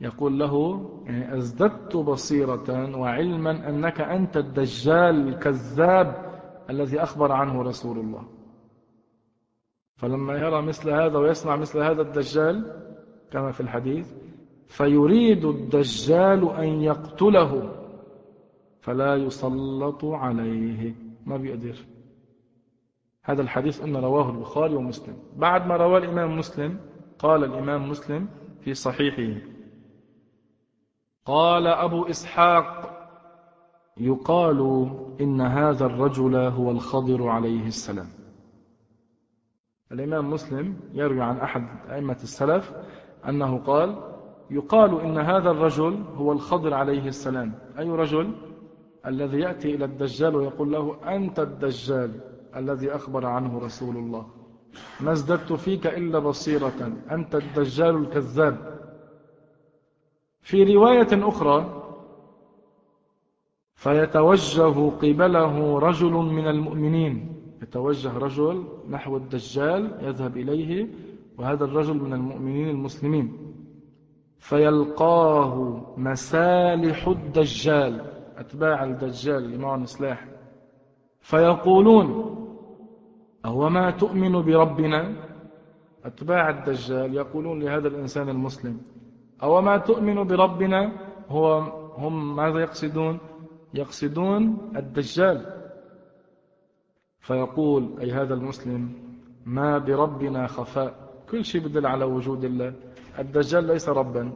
[0.00, 6.30] يقول له يعني أزددت بصيرة وعلما أنك أنت الدجال الكذاب
[6.70, 8.22] الذي أخبر عنه رسول الله.
[9.96, 12.82] فلما يرى مثل هذا ويسمع مثل هذا الدجال
[13.30, 14.12] كما في الحديث
[14.66, 17.76] فيريد الدجال أن يقتله
[18.80, 20.94] فلا يسلط عليه
[21.26, 21.76] ما بيقدر.
[23.24, 25.16] هذا الحديث أن رواه البخاري ومسلم.
[25.36, 26.78] بعد ما رواه الإمام مسلم
[27.18, 28.28] قال الإمام مسلم
[28.60, 29.49] في صحيحه
[31.24, 32.96] قال أبو إسحاق
[33.96, 38.08] يقال إن هذا الرجل هو الخضر عليه السلام.
[39.92, 42.72] الإمام مسلم يروي عن أحد أئمة السلف
[43.28, 43.96] أنه قال
[44.50, 47.52] يقال إن هذا الرجل هو الخضر عليه السلام.
[47.78, 48.32] أي رجل؟
[49.06, 52.20] الذي يأتي إلى الدجال ويقول له أنت الدجال
[52.56, 54.26] الذي أخبر عنه رسول الله.
[55.00, 56.92] ما ازددت فيك إلا بصيرة.
[57.10, 58.79] أنت الدجال الكذاب.
[60.42, 61.76] في رواية أخرى
[63.74, 67.36] فيتوجه قبله رجل من المؤمنين.
[67.62, 70.88] يتوجه رجل نحو الدجال يذهب إليه
[71.38, 73.36] وهذا الرجل من المؤمنين المسلمين.
[74.38, 78.04] فيلقاه مسالح الدجال
[78.36, 80.28] أتباع الدجال اللي معهم سلاح
[81.20, 82.36] فيقولون
[83.44, 85.12] أهو ما تؤمن بربنا؟
[86.04, 88.80] أتباع الدجال يقولون لهذا الإنسان المسلم
[89.42, 90.92] أو ما تؤمن بربنا
[91.28, 91.58] هو
[91.96, 93.18] هم ماذا يقصدون؟
[93.74, 95.38] يقصدون الدجال.
[97.20, 98.92] فيقول أي هذا المسلم
[99.46, 100.94] ما بربنا خفاء.
[101.30, 102.74] كل شيء بدل على وجود الله.
[103.18, 104.32] الدجال ليس ربا.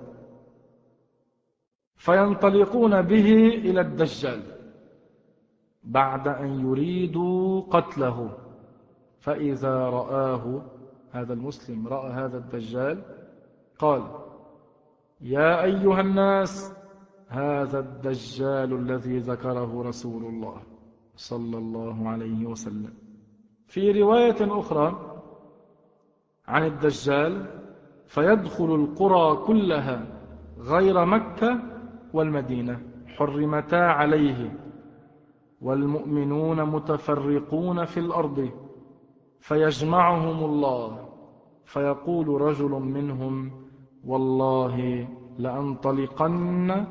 [1.97, 4.43] فينطلقون به إلى الدجال
[5.85, 8.31] بعد أن يريدوا قتله.
[9.21, 10.63] فإذا رآه
[11.13, 13.03] هذا المسلم رأى هذا الدجال
[13.79, 14.03] قال
[15.25, 16.77] يا أيها الناس
[17.29, 20.57] هذا الدجال الذي ذكره رسول الله
[21.17, 22.95] صلى الله عليه وسلم.
[23.67, 25.21] في رواية أخرى
[26.47, 27.47] عن الدجال
[28.07, 30.07] فيدخل القرى كلها
[30.59, 31.63] غير مكة
[32.13, 34.59] والمدينة حرمتا عليه.
[35.61, 38.51] والمؤمنون متفرقون في الأرض
[39.41, 41.09] فيجمعهم الله
[41.65, 43.64] فيقول رجل منهم
[44.07, 46.87] والله لأنطلقن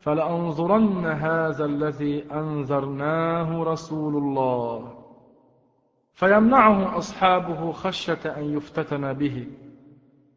[0.00, 4.92] فلأنظرن هذا الذي أنذرناه رسول الله.
[6.12, 9.46] فيمنعه أصحابه خشية أن يفتتن به.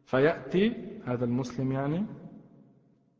[0.04, 2.06] فيأتي هذا المسلم يعني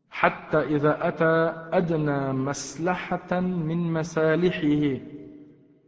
[0.09, 5.01] حتى إذا أتى أدنى مسلحة من مسالحه.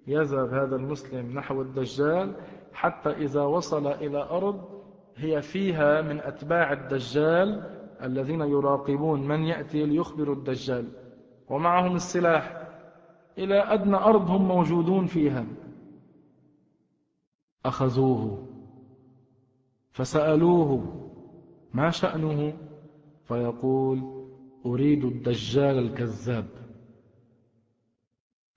[0.07, 2.33] يذهب هذا المسلم نحو الدجال
[2.73, 4.76] حتى إذا وصل إلى أرض
[5.17, 7.63] هي فيها من أتباع الدجال
[8.03, 10.87] الذين يراقبون من يأتي ليخبر الدجال
[11.49, 12.67] ومعهم السلاح.
[13.37, 15.45] إلى أدنى أرض هم موجودون فيها.
[17.65, 18.47] أخذوه
[19.91, 20.93] فسألوه
[21.73, 22.53] ما شأنه؟
[23.23, 24.27] فيقول
[24.65, 26.47] أريد الدجال الكذاب.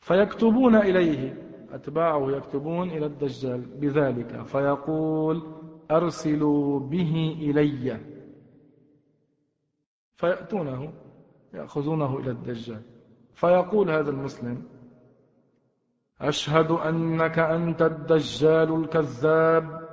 [0.01, 1.43] فيكتبون إليه
[1.73, 4.43] أتباعه يكتبون إلى الدجال بذلك.
[4.43, 5.60] فيقول
[5.91, 8.01] أرسلوا به إلي.
[10.17, 10.93] فيأتونه
[11.55, 12.83] يأخذونه إلى الدجال.
[13.35, 14.63] فيقول هذا المسلم
[16.21, 19.89] أشهد أنك أنت الدجال الكذاب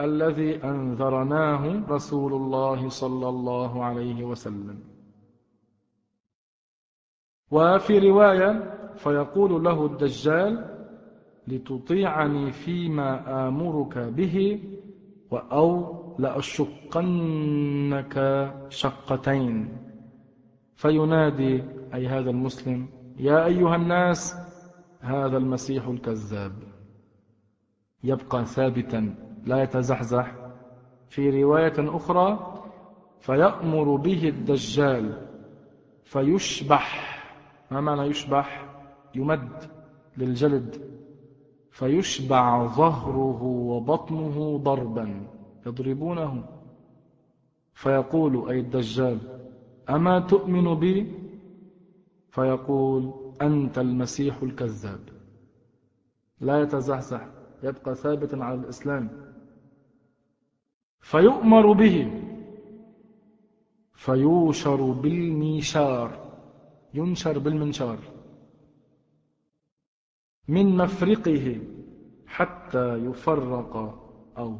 [0.00, 4.78] الذي أنذرناه رسول الله صلى الله عليه وسلم.
[7.50, 10.78] وفي رواية فيقول له الدجال
[11.48, 13.10] لتطيعني فيما
[13.48, 14.60] آمرك به
[15.32, 18.14] أو لأشقنك
[18.68, 19.78] شقتين.
[20.74, 21.64] فينادي
[21.94, 22.88] أي هذا المسلم
[23.18, 24.36] يا أيها الناس
[25.00, 26.52] هذا المسيح الكذاب.
[28.04, 29.14] يبقى ثابتا
[29.44, 30.34] لا يتزحزح.
[31.08, 32.54] في رواية أخرى
[33.20, 35.26] فيأمر به الدجال
[36.04, 37.08] فيشبح.
[37.70, 38.68] ما معنى يشبح؟
[39.14, 39.64] يمد
[40.16, 40.97] للجلد.
[41.78, 45.26] فيشبع ظهره وبطنه ضربا
[45.66, 46.44] يضربونه.
[47.74, 49.18] فيقول أي الدجال
[49.90, 51.12] أما تؤمن بي؟
[52.30, 53.12] فيقول
[53.42, 55.00] أنت المسيح الكذاب.
[56.40, 57.28] لا يتزحزح
[57.62, 59.10] يبقى ثابتا على الإسلام.
[61.00, 62.22] فيؤمر به
[63.92, 66.10] فيوشر بالميشار
[66.94, 67.98] ينشر بالمنشار.
[70.48, 71.60] من مفرقه
[72.26, 73.76] حتى يفرق
[74.38, 74.56] أو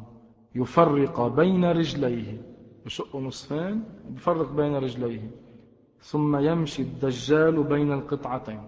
[0.55, 2.41] يفرق بين رجليه.
[2.85, 3.83] يشق نصفين
[4.15, 5.31] يفرق بين رجليه.
[6.01, 8.61] ثم يمشي الدجال بين القطعتين.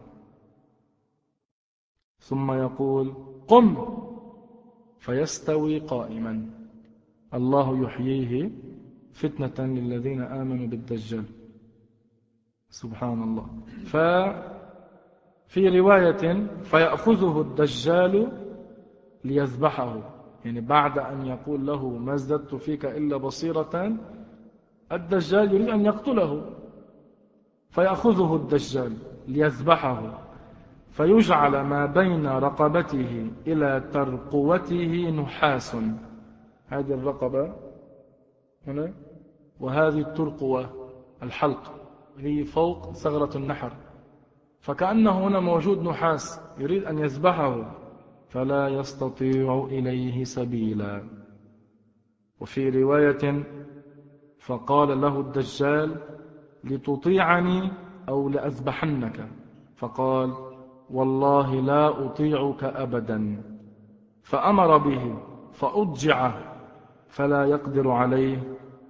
[2.19, 3.13] ثم يقول
[3.47, 3.97] قم!
[4.99, 6.49] فيستوي قائما.
[7.33, 8.51] الله يحييه
[9.13, 11.25] فتنة للذين آمنوا بالدجال.
[12.69, 13.47] سبحان الله.
[15.51, 18.31] ففي رواية فيأخذه الدجال
[19.23, 19.97] ليذبحه.
[20.45, 23.97] يعني بعد أن يقول له ما ازددت فيك إلا بصيرة
[24.91, 26.49] الدجال يريد أن يقتله.
[27.69, 28.97] فيأخذه الدجال
[29.27, 30.23] ليذبحه.
[30.89, 35.75] فيجعل ما بين رقبته إلى ترقوته نحاس.
[36.67, 37.53] هذه الرقبة
[38.67, 38.93] هنا
[39.59, 40.69] وهذه الترقوة
[41.23, 41.71] الحلق
[42.17, 43.90] هي فوق ثغرة النحر.
[44.61, 47.75] فكأنه هنا موجود نحاس يريد أن يذبحه
[48.29, 51.03] فلا يستطيع إليه سبيلا.
[52.39, 53.43] وفي رواية
[54.39, 55.95] فقال له الدجال
[56.63, 57.71] لتطيعني
[58.09, 59.29] أو لأذبحنك؟
[59.75, 60.33] فقال
[60.89, 63.43] والله لا أطيعك أبدا.
[64.23, 65.17] فأمر به
[65.51, 66.31] فأضجع
[67.07, 68.43] فلا يقدر عليه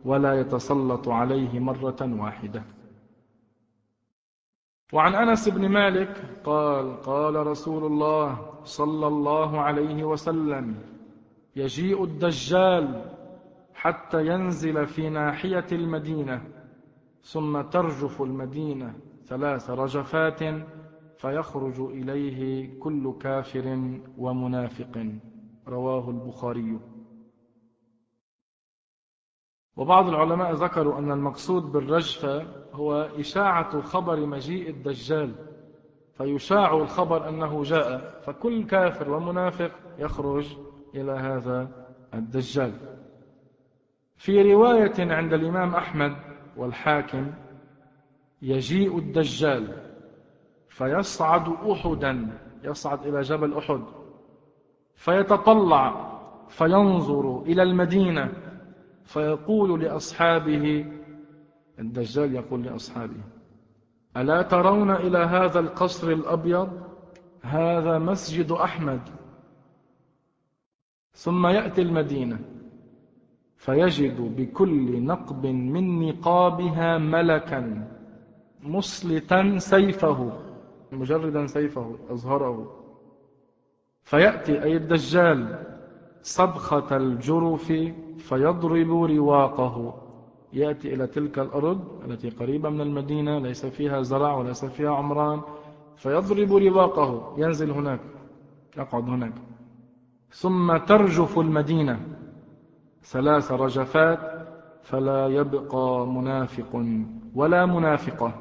[0.06, 2.64] ولا يتسلط عليه مرة واحدة.
[4.94, 10.76] وعن أنس بن مالك قال قال رسول الله صلى الله عليه وسلم
[11.56, 13.12] يجيء الدجال
[13.74, 16.42] حتى ينزل في ناحية المدينة
[17.22, 18.94] ثم ترجف المدينة
[19.28, 20.40] ثلاث رجفات
[21.18, 25.06] فيخرج إليه كل كافر ومنافق.
[25.68, 26.80] رواه البخاري.
[29.78, 35.36] وبعض العلماء ذكروا أن المقصود بالرجفة هو إشاعة خبر مجيء الدجال
[36.18, 40.46] فيشاع الخبر أنه جاء فكل كافر ومنافق يخرج
[40.96, 41.68] إلى هذا
[42.14, 42.74] الدجال.
[44.18, 46.16] في رواية عند الإمام أحمد
[46.58, 47.32] والحاكم
[48.42, 49.78] يجيء الدجال
[50.70, 53.82] فيصعد أحدا يصعد إلى جبل أحد
[54.96, 56.12] فيتطلع
[56.50, 58.32] فينظر إلى المدينة
[59.14, 60.86] فيقول لأصحابه
[61.80, 63.24] الدجال يقول لأصحابه
[64.18, 66.70] ألا ترون إلى هذا القصر الأبيض؟
[67.42, 69.02] هذا مسجد أحمد.
[71.14, 72.40] ثم يأتي المدينة
[73.58, 77.88] فيجد بكل نقب من نقابها ملكا
[78.64, 80.32] مصلتا سيفه
[80.92, 82.78] مجردا سيفه أظهره
[84.04, 85.71] فيأتي أي الدجال
[86.24, 87.74] صبخة الجرف
[88.18, 89.94] فيضرب رواقه.
[90.54, 95.42] يأتي إلى تلك الأرض التي قريبة من المدينة ليس فيها زرع وليس فيها عمران
[95.96, 97.34] فيضرب رواقه.
[97.38, 98.00] ينزل هناك
[98.78, 99.34] يقعد هناك.
[100.32, 102.00] ثم ترجف المدينة.
[103.04, 104.48] ثلاث رجفات
[104.82, 106.86] فلا يبقى منافق
[107.36, 108.34] ولا منافقة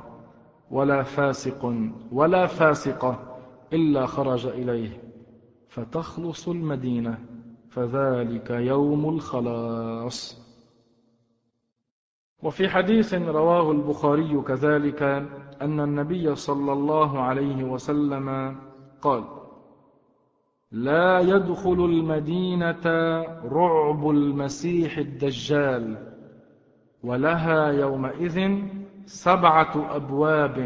[0.71, 1.75] ولا فاسق
[2.13, 3.19] ولا فاسقة
[3.73, 5.03] إلا خرج إليه.
[5.69, 7.19] فتخلص المدينة.
[7.71, 10.51] فذلك يوم الخلاص.
[12.43, 15.03] وفي حديث رواه البخاري كذلك
[15.63, 18.57] أن النبي صلى الله عليه وسلم
[19.03, 19.25] قال
[20.73, 22.87] لا يدخل المدينة
[23.45, 26.13] رعب المسيح الدجال
[27.03, 28.59] ولها يومئذ
[29.07, 30.59] سبعة أبواب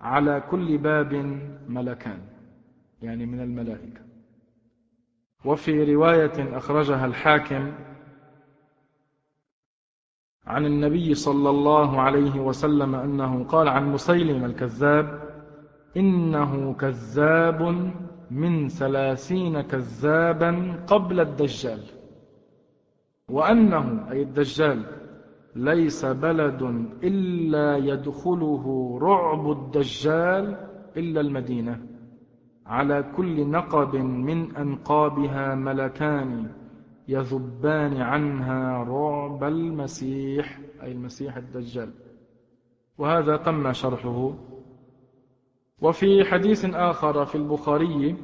[0.00, 1.14] على كل باب
[1.68, 2.20] ملكان
[3.02, 4.07] يعني من الملائكة.
[5.44, 7.72] وفي رواية أخرجها الحاكم
[10.46, 15.22] عن النبي صلى الله عليه وسلم أنه قال عن مسيلم الكذاب
[15.96, 17.90] إنه كذاب
[18.30, 21.82] من ثلاثين كذابا قبل الدجال
[23.30, 24.86] وأنه أي الدجال
[25.56, 26.62] ليس بلد
[27.04, 30.56] إلا يدخله رعب الدجال
[30.96, 31.80] إلا المدينة.
[32.68, 36.52] على كل نقب من أنقابها ملكان
[37.08, 41.90] يذبان عنها رعب المسيح أي المسيح الدجال.
[42.98, 44.34] وهذا تم شرحه.
[45.80, 48.16] وفي حديث آخر في البخاري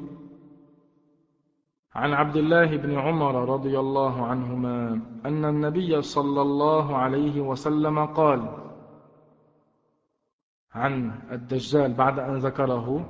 [1.95, 8.49] عن عبد الله بن عمر رضي الله عنهما أن النبي صلى الله عليه وسلم قال
[10.73, 13.07] عن الدجال بعد أن ذكره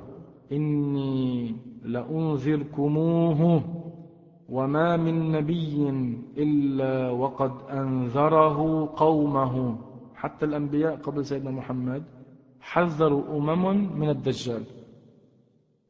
[0.51, 3.63] إني لأنذركموه
[4.49, 5.89] وما من نبي
[6.37, 9.77] إلا وقد أنذره قومه.
[10.15, 12.03] حتى الأنبياء قبل سيدنا محمد
[12.61, 14.63] حذروا أمم من الدجال.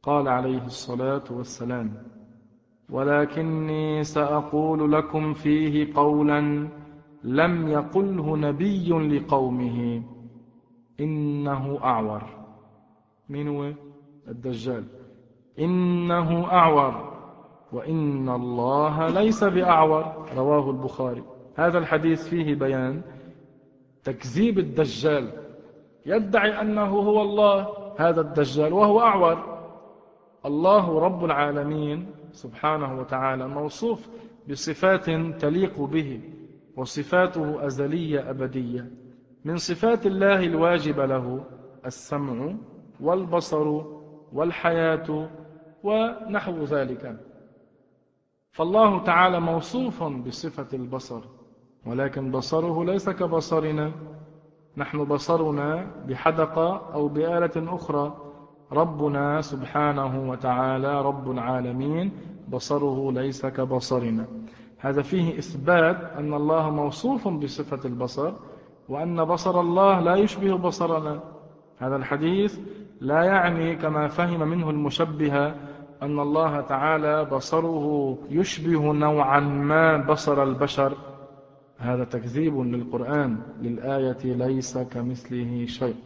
[0.02, 1.92] قال عليه الصلاة والسلام
[2.90, 6.68] ولكني سأقول لكم فيه قولا
[7.24, 10.02] لم يقله نبي لقومه.
[11.00, 12.22] إنه أعور.
[13.28, 13.72] من هو؟
[14.28, 14.84] الدجال.
[15.58, 17.16] إنه أعور.
[17.72, 20.28] وإن الله ليس بأعور.
[20.36, 21.22] رواه البخاري.
[21.56, 23.02] هذا الحديث فيه بيان.
[24.04, 25.32] تكذيب الدجال.
[26.06, 27.68] يدعي أنه هو الله
[27.98, 29.58] هذا الدجال وهو أعور.
[30.46, 34.08] الله رب العالمين سبحانه وتعالى موصوف
[34.50, 35.10] بصفات
[35.40, 36.20] تليق به
[36.76, 38.90] وصفاته أزلية أبدية.
[39.44, 41.44] من صفات الله الواجب له
[41.86, 42.54] السمع
[43.00, 43.95] والبصر
[44.36, 45.28] والحياة
[45.82, 47.16] ونحو ذلك.
[48.52, 51.20] فالله تعالى موصوف بصفة البصر
[51.86, 53.92] ولكن بصره ليس كبصرنا.
[54.76, 58.16] نحن بصرنا بحدقة أو بآلة أخرى.
[58.72, 62.12] ربنا سبحانه وتعالى رب العالمين
[62.48, 64.26] بصره ليس كبصرنا.
[64.78, 68.32] هذا فيه إثبات أن الله موصوف بصفة البصر
[68.88, 71.20] وأن بصر الله لا يشبه بصرنا.
[71.78, 72.60] هذا الحديث
[73.00, 75.54] لا يعني كما فهم منه المشبهة
[76.02, 80.96] أن الله تعالى بصره يشبه نوعا ما بصر البشر.
[81.78, 85.96] هذا تكذيب للقرآن للآية ليس كمثله شيء.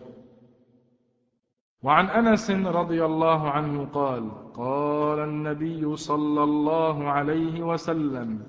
[1.83, 8.43] وعن أنس رضي الله عنه قال قال النبي صلى الله عليه وسلم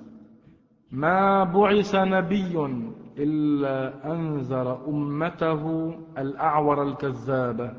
[0.90, 2.66] ما بعث نبي
[3.18, 7.76] إلا أنذر أمته الأعور الكذاب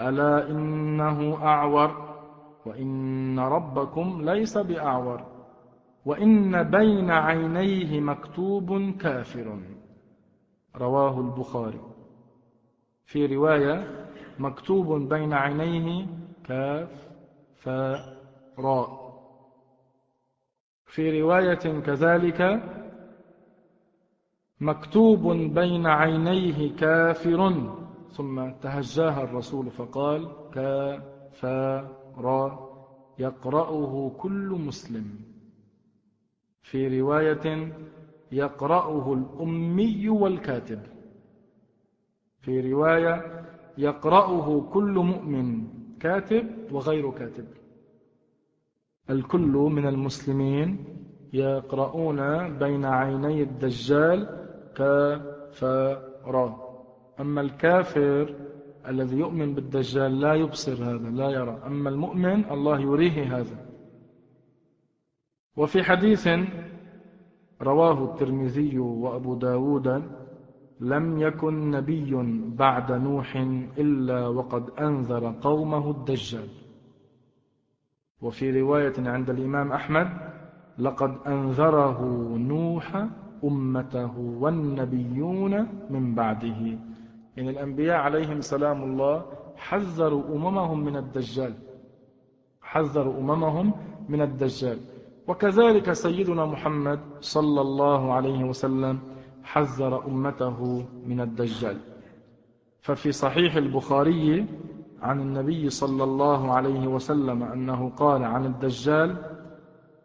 [0.00, 2.16] ألا إنه أعور
[2.66, 5.24] وإن ربكم ليس بأعور
[6.04, 9.58] وإن بين عينيه مكتوب كافر.
[10.76, 11.80] رواه البخاري.
[13.06, 14.06] في رواية
[14.38, 16.06] مكتوب بين عينيه
[16.44, 17.08] كاف
[17.56, 18.16] فاء
[18.58, 19.06] راء.
[20.86, 22.62] في رواية كذلك
[24.60, 27.52] مكتوب بين عينيه كافر.
[28.16, 32.26] ثم تهجاها الرسول فقال كافر
[33.18, 35.04] يقرأه كل مسلم.
[36.62, 37.72] في رواية
[38.32, 40.80] يقرأه الأمي والكاتب.
[42.40, 43.44] في رواية
[43.78, 45.66] يقرأه كل مؤمن
[46.00, 47.46] كاتب وغير كاتب.
[49.10, 50.84] الكل من المسلمين
[51.32, 52.20] يقرؤون
[52.58, 54.46] بين عيني الدجال
[54.76, 56.65] كافرا
[57.20, 58.34] أما الكافر
[58.88, 61.62] الذي يؤمن بالدجال لا يبصر هذا لا يرى.
[61.66, 63.66] أما المؤمن الله يريه هذا.
[65.56, 66.28] وفي حديث
[67.62, 70.02] رواه الترمذي وأبو داود
[70.80, 72.12] لم يكن نبي
[72.56, 73.36] بعد نوح
[73.78, 76.48] إلا وقد أنذر قومه الدجال.
[78.22, 80.08] وفي رواية عند الإمام أحمد
[80.78, 82.00] لقد أنذره
[82.36, 83.06] نوح
[83.44, 86.78] أمته والنبيون من بعده.
[87.38, 89.24] إن الأنبياء عليهم سلام الله
[89.56, 91.54] حذروا أممهم من الدجال.
[92.62, 93.72] حذروا أممهم
[94.08, 94.78] من الدجال.
[95.28, 98.98] وكذلك سيدنا محمد صلى الله عليه وسلم
[99.44, 101.78] حذر أمته من الدجال.
[102.80, 104.46] ففي صحيح البخاري
[105.02, 109.16] عن النبي صلى الله عليه وسلم أنه قال عن الدجال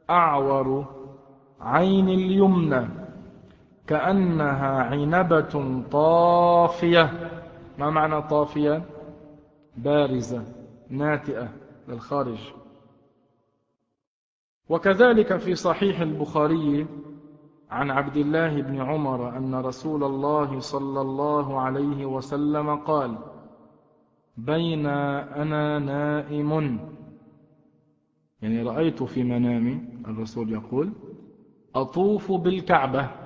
[0.10, 0.86] أعور
[1.62, 3.01] عين اليمنى.
[3.92, 7.32] كأنها عنبة طافية.
[7.80, 8.84] ما معنى طافية؟
[9.78, 10.44] بارزة
[10.90, 11.50] ناتئة
[11.88, 12.40] للخارج.
[14.70, 16.88] وكذلك في صحيح البخاري
[17.70, 23.18] عن عبد الله بن عمر أن رسول الله صلى الله عليه وسلم قال
[24.38, 26.80] بين أنا نائم.
[28.42, 30.94] يعني رأيت في منامي الرسول يقول
[31.76, 33.21] أطوف بالكعبة.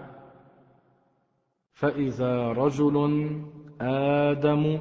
[1.76, 2.95] فإذا رجل
[3.82, 4.80] آدم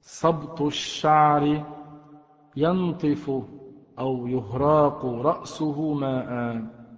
[0.00, 1.64] صبط الشعر
[2.56, 3.30] ينطف
[3.98, 6.30] أو يهراق رأسه ماء.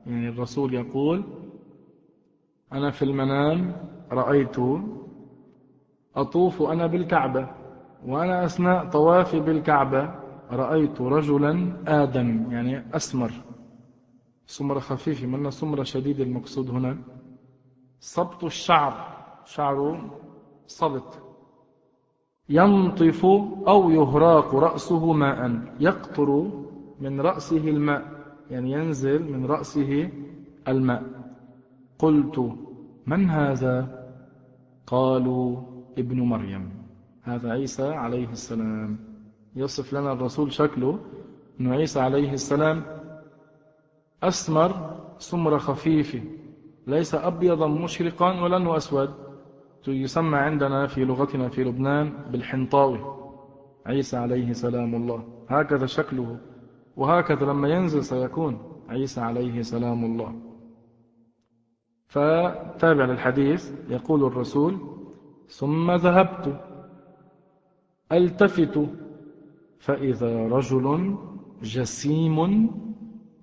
[0.06, 1.22] يعني الرسول يقول
[2.72, 3.72] أنا في المنام
[4.12, 4.56] رأيت
[6.16, 7.48] أطوف أنا بالكعبة
[8.06, 10.10] وأنا أثناء طوافي بالكعبة
[10.50, 13.32] رأيت رجلا آدم يعني أسمر.
[14.46, 17.21] سمرة خفيفة من سمرة شديد المقصود هنا.
[18.02, 18.94] صبط الشعر.
[19.44, 20.10] شعره
[20.66, 21.22] صبت
[22.48, 23.24] ينطف
[23.68, 25.60] أو يهراق رأسه ماء.
[25.80, 26.50] يقطر
[27.00, 28.02] من رأسه الماء.
[28.50, 30.10] يعني ينزل من رأسه
[30.68, 31.02] الماء.
[31.98, 32.56] قلت
[33.06, 34.08] من هذا؟
[34.86, 35.62] قالوا
[35.98, 36.70] ابن مريم.
[37.22, 38.98] هذا عيسى عليه السلام.
[39.56, 40.98] يصف لنا الرسول شكله.
[41.60, 42.82] أن عيسى عليه السلام
[44.22, 46.22] أسمر سمرة خفيفة.
[46.86, 49.14] ليس أبيضا مشرقا ولا أسود.
[49.88, 53.00] يسمى عندنا في لغتنا في لبنان بالحنطاوي.
[53.86, 55.24] عيسى عليه سلام الله.
[55.48, 56.38] هكذا شكله.
[56.96, 58.58] وهكذا لما ينزل سيكون.
[58.88, 60.34] عيسى عليه سلام الله.
[62.06, 63.72] فتابع للحديث.
[63.88, 64.80] يقول الرسول
[65.48, 66.60] ثم ذهبت.
[68.12, 68.86] ألتفت.
[69.78, 71.16] فإذا رجل
[71.62, 72.70] جسيم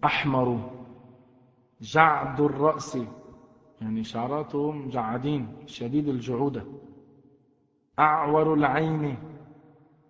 [0.05, 0.59] أحمر.
[1.81, 2.97] جعد الرأس.
[3.81, 6.63] يعني شعراته مجعدين شديد الجعودة.
[7.99, 9.17] أعور العين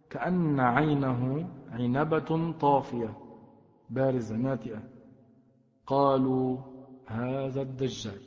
[0.10, 3.18] كأن عينه عنبة طافية.
[3.90, 4.84] بارزة ناتئة.
[5.88, 6.58] قالوا
[7.08, 8.22] هذا الدجال.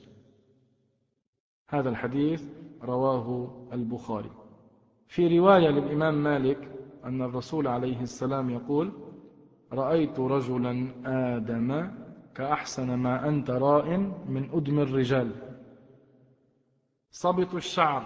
[1.69, 2.43] هذا الحديث
[2.83, 4.31] رواه البخاري.
[5.07, 6.71] في رواية للإمام مالك
[7.05, 8.93] أن الرسول عليه السلام يقول
[9.73, 10.89] رأيت رجلا
[11.37, 11.91] آدم
[12.35, 13.97] كأحسن ما أنت راء
[14.29, 15.31] من أدم الرجال.
[17.11, 18.03] صبط الشعر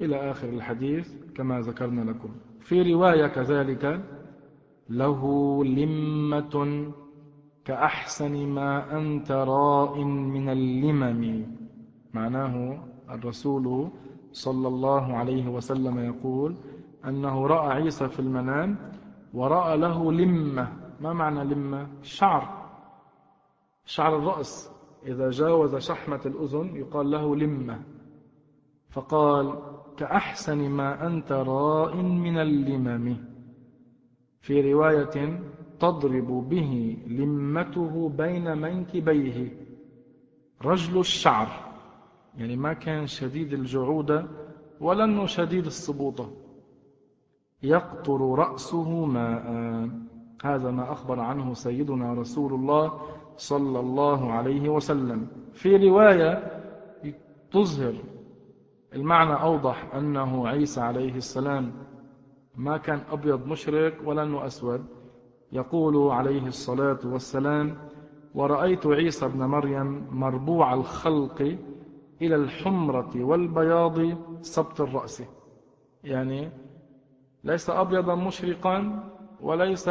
[0.00, 2.30] إلى آخر الحديث كما ذكرنا لكم.
[2.60, 4.00] في رواية كذلك
[4.88, 5.20] له
[5.64, 6.92] لمة
[7.64, 11.46] كأحسن ما أنت راء من اللمم.
[12.14, 12.78] معناه
[13.10, 13.90] الرسول
[14.32, 16.56] صلى الله عليه وسلم يقول
[17.04, 18.92] أنه رأى عيسى في المنام
[19.34, 20.72] ورأى له لمة.
[21.00, 22.59] ما معنى لمة؟ شعر.
[23.84, 24.70] شعر الرأس
[25.06, 27.82] إذا جاوز شحمة الأذن يقال له لمة.
[28.90, 29.58] فقال
[29.96, 33.16] كأحسن ما أنت راء من اللمم.
[34.40, 35.40] في رواية
[35.80, 39.52] تضرب به لمته بين منكبيه.
[40.64, 41.48] رجل الشعر.
[42.36, 44.26] يعني ما كان شديد الجعودة
[44.80, 46.30] ولا أنه شديد الصبوطة
[47.62, 49.50] يقطر رأسه ماء.
[50.44, 53.00] هذا ما أخبر عنه سيدنا رسول الله
[53.36, 55.26] صلى الله عليه وسلم.
[55.52, 56.60] في رواية
[57.52, 57.94] تظهر
[58.94, 61.72] المعنى أوضح أنه عيسى عليه السلام
[62.56, 64.84] ما كان أبيض مشرق ولا أنه أسود.
[65.52, 67.76] يقول عليه الصلاة والسلام
[68.34, 71.56] ورأيت عيسى ابن مريم مربوع الخلق
[72.22, 73.98] إلى الحمرة والبياض
[74.40, 75.22] سبط الرأس.
[76.04, 76.50] يعني
[77.44, 79.04] ليس أبيضا مشرقا
[79.40, 79.88] وليس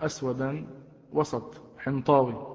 [0.00, 0.66] أسودا
[1.12, 2.51] وسط حنطاوي.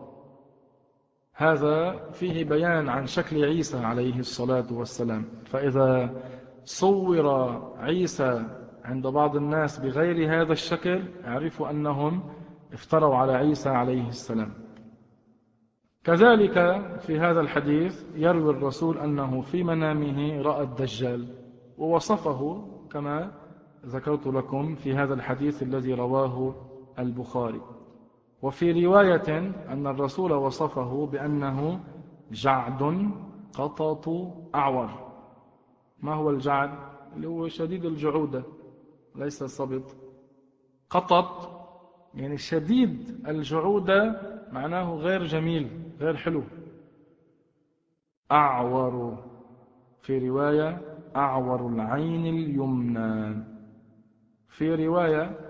[1.40, 5.26] هذا فيه بيان عن شكل عيسى عليه الصلاة والسلام.
[5.46, 6.10] فإذا
[6.64, 7.28] صور
[7.78, 8.46] عيسى
[8.84, 12.24] عند بعض الناس بغير هذا الشكل اعرفوا أنهم
[12.74, 14.54] افتروا على عيسى عليه السلام.
[16.04, 16.54] كذلك
[17.00, 21.28] في هذا الحديث يروي الرسول أنه في منامه رأى الدجال
[21.78, 23.32] ووصفه كما
[23.86, 26.56] ذكرت لكم في هذا الحديث الذي رواه
[27.00, 27.62] البخاري.
[28.42, 29.38] وفي رواية
[29.70, 31.80] أن الرسول وصفه بأنه
[32.32, 33.12] جعد
[33.54, 34.10] قطط
[34.56, 34.90] أعور.
[36.00, 36.70] ما هو الجعد؟
[37.16, 38.44] اللي هو شديد الجعودة
[39.16, 39.96] ليس الصبط
[40.90, 41.58] قطط
[42.14, 44.22] يعني شديد الجعودة
[44.52, 45.70] معناه غير جميل
[46.00, 46.44] غير حلو.
[48.32, 49.24] أعور
[50.02, 50.82] في رواية
[51.16, 53.44] أعور العين اليمنى.
[54.50, 55.47] في رواية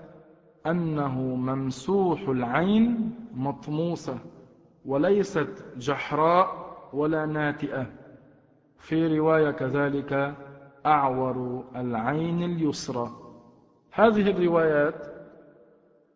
[0.67, 4.19] أنه ممسوح العين مطموسة
[4.85, 7.87] وليست جحراء ولا ناتئة.
[8.77, 10.35] في رواية كذلك
[10.85, 13.11] أعور العين اليسرى.
[13.91, 15.07] هذه الروايات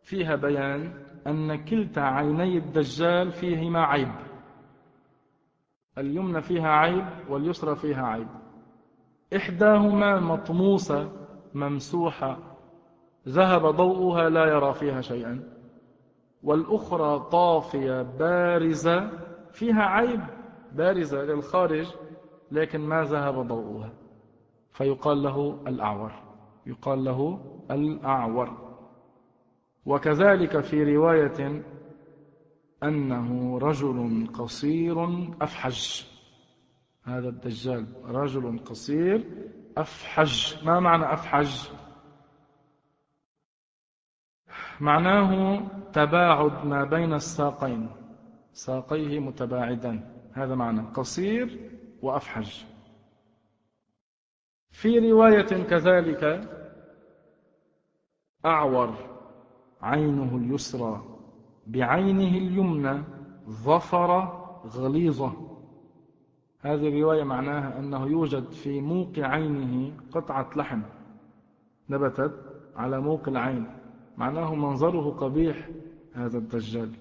[0.03, 0.93] فيها بيان
[1.27, 4.11] أن كلتا عيني الدجال فيهما عيب.
[5.97, 8.27] اليمنى فيها عيب واليسرى فيها عيب.
[9.35, 11.11] إحداهما مطموسة
[11.53, 12.50] ممسوحة
[13.27, 15.43] ذهب ضوءها لا يرى فيها شيئا.
[16.43, 19.11] والأخرى طافية بارزة
[19.51, 20.21] فيها عيب
[20.71, 21.87] بارزة للخارج
[22.51, 23.93] لكن ما ذهب ضوءها.
[24.71, 26.11] فيقال له الأعور
[26.65, 27.39] يقال له
[27.71, 28.71] الأعور.
[29.85, 31.63] وكذلك في رواية
[32.83, 36.03] أنه رجل قصير أفحج.
[37.03, 39.25] هذا الدجال رجل قصير
[39.77, 40.65] أفحج.
[40.65, 41.80] ما معنى أفحج؟
[44.81, 45.61] معناه
[45.93, 47.89] تباعد ما بين الساقين.
[48.53, 51.71] ساقيه متباعدا هذا معنى قصير
[52.01, 52.63] وأفحج
[54.71, 56.49] في رواية كذلك
[58.45, 58.95] أعور
[59.81, 61.03] عينه اليسرى
[61.67, 63.03] بعينه اليمنى
[63.49, 65.33] ظفر غليظة.
[66.59, 70.81] هذه الرواية معناها أنه يوجد في موق عينه قطعة لحم
[71.89, 72.33] نبتت
[72.75, 73.80] على موق العين.
[74.17, 75.69] معناه منظره قبيح
[76.13, 76.91] هذا الدجال.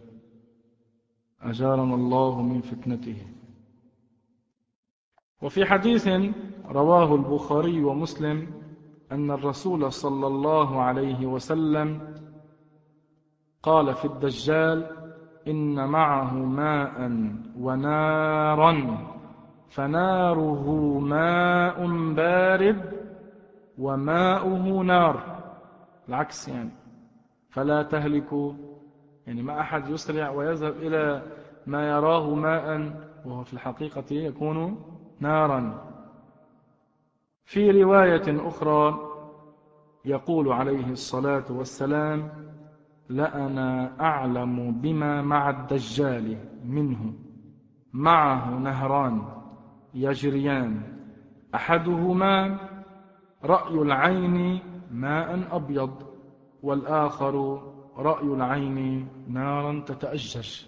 [1.42, 3.26] أجارنا الله من فتنته.
[5.42, 6.08] وفي حديث
[6.66, 8.46] رواه البخاري ومسلم
[9.12, 12.14] أن الرسول صلى الله عليه وسلم
[13.62, 14.96] قال في الدجال
[15.48, 17.10] إن معه ماء
[17.58, 19.06] ونارا
[19.68, 23.00] فناره ماء بارد
[23.78, 25.40] وماؤه نار.
[26.08, 26.79] العكس يعني.
[27.50, 28.52] فلا تهلكوا.
[29.26, 31.22] يعني ما أحد يسرع ويذهب إلى
[31.66, 32.92] ما يراه ماء
[33.24, 34.84] وهو في الحقيقة يكون
[35.20, 35.90] نارا.
[37.44, 38.98] في رواية أخرى
[40.04, 42.30] يقول عليه الصلاة والسلام
[43.08, 47.12] لأنا أعلم بما مع الدجال منه
[47.92, 49.22] معه نهران
[49.94, 50.82] يجريان.
[51.54, 52.58] أحدهما
[53.44, 56.09] رأي العين ماء أبيض
[56.62, 57.62] والآخر
[57.96, 60.64] رأي العين نارا تتأجج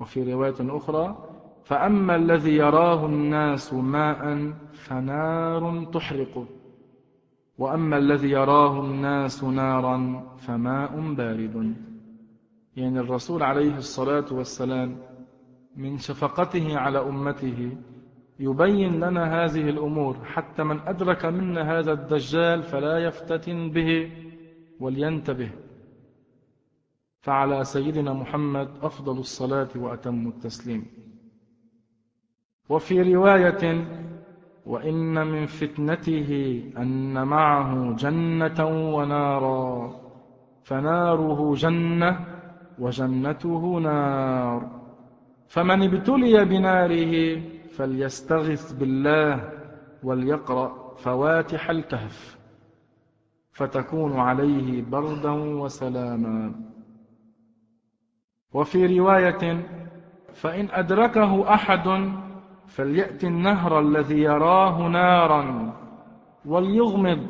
[0.00, 1.28] وفي رواية أخرى
[1.64, 6.46] فأما الذي يراه الناس ماء فنار تحرق.
[7.58, 11.74] وأما الذي يراه الناس نارا فماء بارد.
[12.76, 14.98] يعني الرسول عليه الصلاة والسلام
[15.76, 17.76] من شفقته على أمته
[18.38, 20.16] يبين لنا هذه الأمور.
[20.24, 24.10] حتى من أدرك منا هذا الدجال فلا يفتتن به
[24.80, 25.50] ولينتبه.
[27.20, 30.86] فعلى سيدنا محمد أفضل الصلاة وأتم التسليم.
[32.68, 33.84] وفي رواية
[34.66, 38.66] وإن من فتنته أن معه جنة
[38.96, 40.00] ونارا
[40.62, 42.26] فناره جنة
[42.78, 44.70] وجنته نار.
[45.48, 47.42] فمن ابتلي بناره
[47.76, 49.52] فليستغث بالله
[50.02, 52.38] وليقرأ فواتح الكهف
[53.52, 56.54] فتكون عليه بردا وسلاما.
[58.52, 59.66] وفي رواية
[60.34, 62.12] فإن أدركه أحد
[62.66, 65.74] فليأتي النهر الذي يراه نارا
[66.44, 67.26] وليغمض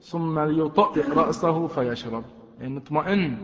[0.00, 2.24] ثم ليطأ رأسه فيشرب.
[2.60, 3.38] يعني اطمئن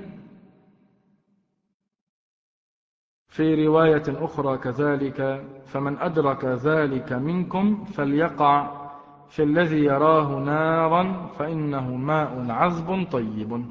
[3.35, 8.85] في رواية أخرى كذلك فمن أدرك ذلك منكم فليقع
[9.28, 13.64] في الذي يراه نارا فإنه ماء عذب طيب.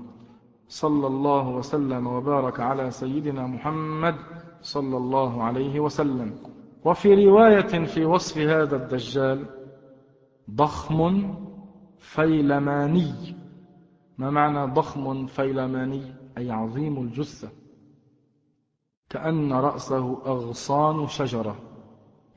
[0.68, 4.16] صلى الله وسلم وبارك على سيدنا محمد
[4.62, 6.34] صلى الله عليه وسلم.
[6.86, 9.46] وفي رواية في وصف هذا الدجال
[10.52, 11.34] ضخم
[11.98, 13.36] فيلماني.
[14.18, 16.04] ما معنى ضخم فيلماني؟
[16.38, 17.63] أي عظيم الجثة.
[19.14, 21.56] كأن رأسه أغصان شجرة.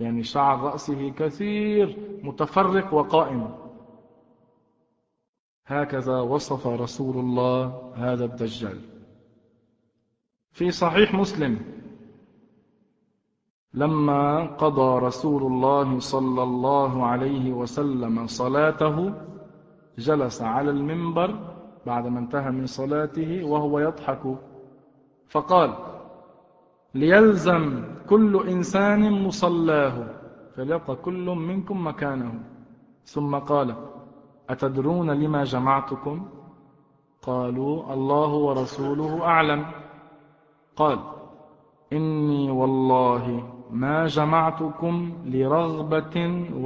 [0.00, 3.54] يعني شعر رأسه كثير متفرق وقائم.
[5.66, 8.78] هكذا وصف رسول الله هذا الدجال.
[10.50, 11.58] في صحيح مسلم
[13.74, 19.14] لما قضى رسول الله صلى الله عليه وسلم صلاته
[19.98, 21.56] جلس على المنبر
[21.86, 24.36] بعدما انتهى من صلاته وهو يضحك.
[25.28, 25.95] فقال
[27.02, 27.64] ليلزم
[28.10, 29.96] كل إنسان مصلاه.
[30.54, 32.32] فليبقى كل منكم مكانه.
[33.04, 33.68] ثم قال
[34.52, 36.16] أتدرون لما جمعتكم؟
[37.22, 39.62] قالوا الله ورسوله أعلم.
[40.76, 40.98] قال
[41.92, 43.24] إني والله
[43.70, 44.94] ما جمعتكم
[45.26, 46.16] لرغبة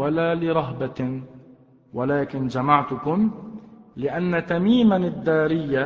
[0.00, 1.00] ولا لرهبة
[1.94, 3.18] ولكن جمعتكم
[3.96, 5.84] لأن تميما الدارية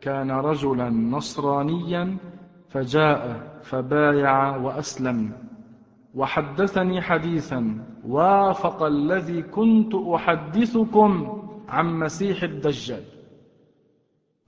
[0.00, 2.16] كان رجلا نصرانيا
[2.68, 3.22] فجاء
[3.68, 5.32] فبايع وأسلم.
[6.14, 13.04] وحدثني حديثا وافق الذي كنت أحدثكم عن مسيح الدجال.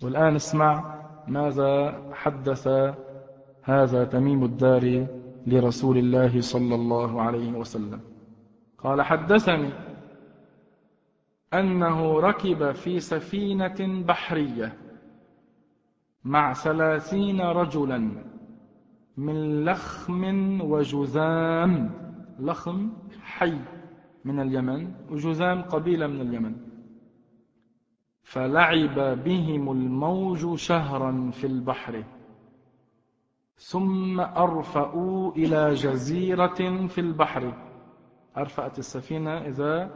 [0.03, 2.69] والآن اسمع ماذا حدث
[3.63, 5.07] هذا تميم الدار
[5.47, 8.01] لرسول الله صلى الله عليه وسلم.
[8.79, 9.71] قال حدثني
[11.55, 14.73] أنه ركب في سفينة بحرية
[16.25, 18.30] مع ثلاثين رجلا.
[19.17, 21.91] من لخم وجذام
[22.39, 22.91] لخم
[23.23, 23.59] حي
[24.25, 26.57] من اليمن وجذام قبيلة من اليمن.
[28.23, 32.05] فلعب بهم الموج شهرا في البحر.
[33.57, 37.55] ثم أرفأوا إلى جزيرة في البحر.
[38.37, 39.91] أرفأت السفينة إذا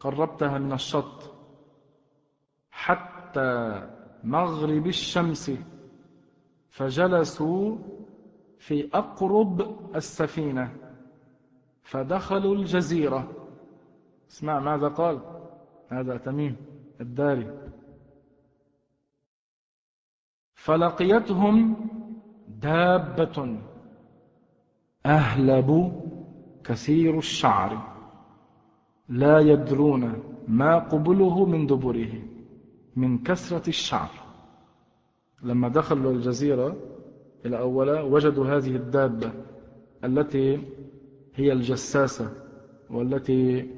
[0.00, 1.34] قربتها من الشط.
[2.70, 3.82] حتى
[4.24, 5.52] مغرب الشمس
[6.68, 7.76] فجلسوا
[8.58, 10.76] في أقرب السفينة
[11.82, 13.32] فدخلوا الجزيرة.
[14.30, 15.20] اسمع ماذا قال.
[15.88, 16.56] هذا تميم
[17.00, 17.70] الداري.
[20.54, 21.76] فلقيتهم
[22.48, 23.58] دابة
[25.06, 26.00] أهلب
[26.64, 27.94] كثير الشعر
[29.08, 32.22] لا يدرون ما قبله من دبره
[32.96, 34.10] من كثرة الشعر.
[35.42, 36.76] لما دخلوا الجزيرة
[37.46, 39.32] إلى أولا وجدوا هذه الدابة
[40.04, 40.62] التي
[41.34, 42.32] هي الجساسة
[42.90, 43.70] والتي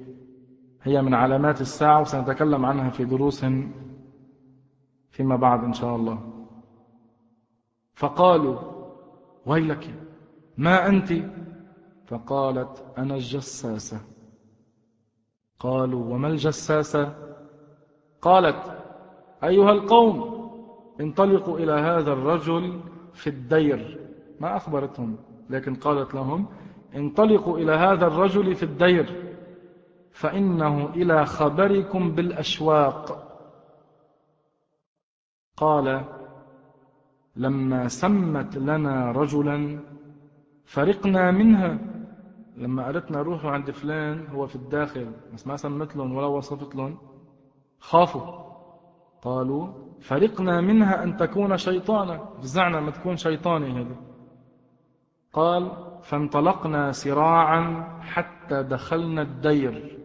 [0.82, 3.46] هي من علامات الساعة وسنتكلم عنها في دروس
[5.10, 6.46] فيما بعد إن شاء الله.
[7.94, 8.58] فقالوا
[9.46, 9.94] ويلك
[10.56, 11.12] ما أنت؟
[12.06, 14.00] فقالت أنا الجساسة.
[15.58, 17.14] قالوا وما الجساسة؟
[18.22, 18.76] قالت
[19.44, 20.36] أيها القوم
[21.00, 22.80] انطلقوا إلى هذا الرجل
[23.16, 23.98] في الدير.
[24.40, 25.16] ما أخبرتهم
[25.50, 26.46] لكن قالت لهم
[26.94, 29.36] انطلقوا إلى هذا الرجل في الدير
[30.12, 33.22] فإنه إلى خبركم بالأشواق.
[35.56, 36.04] قال
[37.36, 39.80] لما سمت لنا رجلا
[40.64, 41.78] فرقنا منها.
[42.56, 46.98] لما قالتنا روحوا عند فلان هو في الداخل بس ما سمت لهم ولا وصفت لهم.
[47.80, 48.45] خافوا.
[49.26, 49.68] قالوا
[50.00, 52.24] فرقنا منها أن تكون شيطانا.
[52.38, 53.96] فزعنا ما تكون شيطاني هذه.
[55.32, 55.70] قال
[56.02, 59.98] فانطلقنا سراعا حتى دخلنا الدير.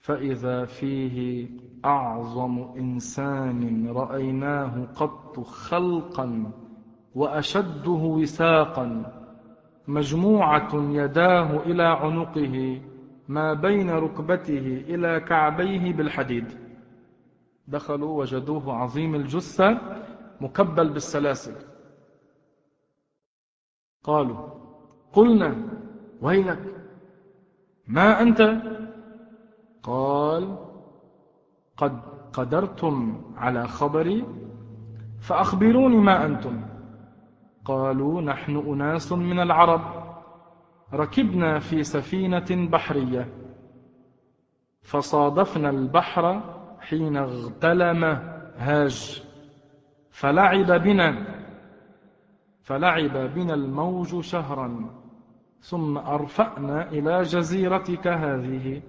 [0.00, 1.48] فإذا فيه
[1.84, 6.52] أعظم إنسان رأيناه قط خلقا
[7.14, 9.12] وأشده وساقا.
[9.88, 12.80] مجموعة يداه إلى عنقه
[13.28, 16.63] ما بين ركبته إلى كعبيه بالحديد.
[17.68, 19.78] دخلوا وجدوه عظيم الجثة
[20.40, 21.54] مكبل بالسلاسل.
[24.02, 24.48] قالوا
[25.12, 25.56] قلنا
[26.22, 26.60] ويلك؟
[27.88, 28.62] ما أنت؟
[29.82, 30.58] قال
[31.76, 32.00] قد
[32.32, 34.24] قدرتم على خبري
[35.20, 36.64] فأخبروني ما أنتم.
[37.64, 39.80] قالوا نحن أناس من العرب
[40.92, 43.28] ركبنا في سفينة بحرية
[44.82, 46.40] فصادفنا البحر
[46.88, 48.04] حين اغتلم
[48.56, 49.24] هاج.
[50.10, 51.26] فلعب بنا
[52.62, 54.90] فلعب بنا الموج شهرا
[55.60, 58.82] ثم أرفأنا إلى جزيرتك هذه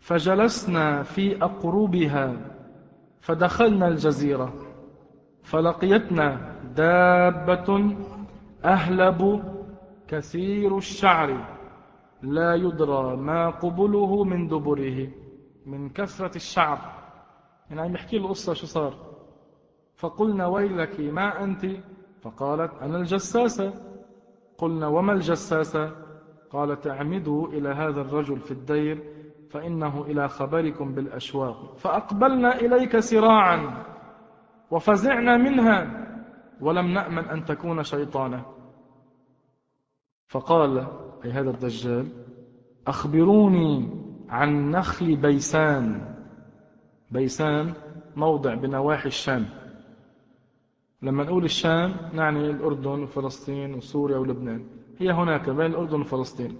[0.00, 2.36] فجلسنا في أقربها
[3.20, 4.52] فدخلنا الجزيرة
[5.42, 7.96] فلقيتنا دابة
[8.64, 9.42] أهلب
[10.08, 11.46] كثير الشعر
[12.22, 15.08] لا يدرى ما قبله من دبره
[15.66, 16.99] من كثرة الشعر.
[17.70, 18.94] يعني عم يحكي له قصة شو صار.
[19.94, 21.66] فقلنا ويلك ما أنت؟
[22.22, 23.72] فقالت أنا الجساسة.
[24.58, 25.92] قلنا وما الجساسة؟
[26.50, 29.02] قالت اعمدوا إلى هذا الرجل في الدير
[29.50, 31.76] فإنه إلى خبركم بالأشواق.
[31.78, 33.84] فأقبلنا إليك سراعا
[34.70, 36.06] وفزعنا منها
[36.60, 38.42] ولم نأمن أن تكون شيطانا
[40.28, 40.78] فقال
[41.24, 42.08] أي هذا الدجال
[42.86, 43.88] أخبروني
[44.28, 46.14] عن نخل بيسان.
[47.10, 47.72] بيسان
[48.16, 49.46] موضع بنواحي الشام.
[51.02, 54.66] لما نقول الشام نعني الأردن وفلسطين وسوريا ولبنان.
[54.98, 56.58] هي هناك بين الأردن وفلسطين.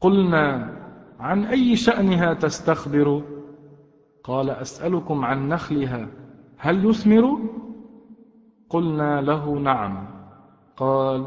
[0.00, 0.76] قلنا
[1.20, 3.22] عن أي شأنها تستخبر؟
[4.24, 6.08] قال أسألكم عن نخلها.
[6.58, 7.38] هل يثمر؟
[8.70, 10.08] قلنا له نعم.
[10.76, 11.26] قال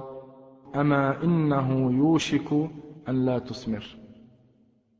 [0.75, 2.53] أما إنه يوشك
[3.09, 3.85] أن لا تثمر.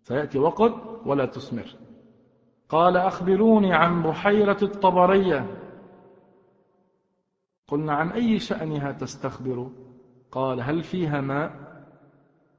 [0.02, 0.74] سيأتي وقت
[1.06, 1.87] ولا تثمر.
[2.70, 5.58] قال أخبروني عن بحيرة الطبرية.
[7.68, 9.70] قلنا عن أي شأنها تستخبر؟
[10.32, 11.52] قال هل فيها ماء؟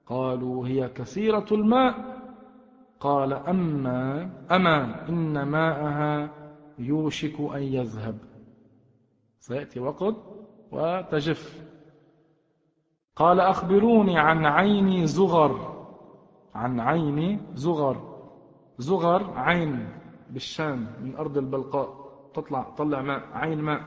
[0.07, 2.19] قالوا هي كثيرة الماء.
[3.01, 6.31] قال أما أما إن ماءها
[6.79, 8.19] يوشك أن يذهب.
[9.39, 10.17] سيأتي وقت
[10.73, 11.69] وتجف.
[13.17, 15.87] قال أخبروني عن عين زغر.
[16.55, 18.19] عن عين زغر.
[18.79, 19.98] زغر عين.
[20.31, 23.81] بالشام من أرض البلقاء تطلع طلع ماء عين ماء.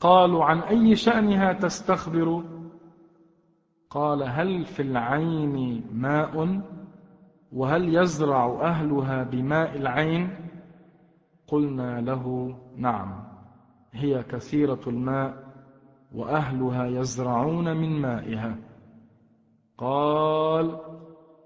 [0.00, 2.44] قالوا عن أي شأنها تستخبر؟
[3.90, 6.60] قال هل في العين ماء؟
[7.52, 10.30] وهل يزرع أهلها بماء العين؟
[11.46, 13.24] قلنا له نعم
[13.92, 15.48] هي كثيرة الماء
[16.14, 18.56] وأهلها يزرعون من مائها.
[19.78, 20.78] قال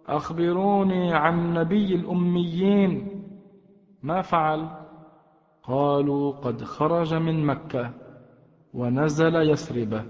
[0.07, 3.12] أخبروني عن نبي الأميين
[4.03, 4.69] ما فعل؟
[5.63, 7.91] قالوا قد خرج من مكة
[8.75, 10.05] ونزل يثرب.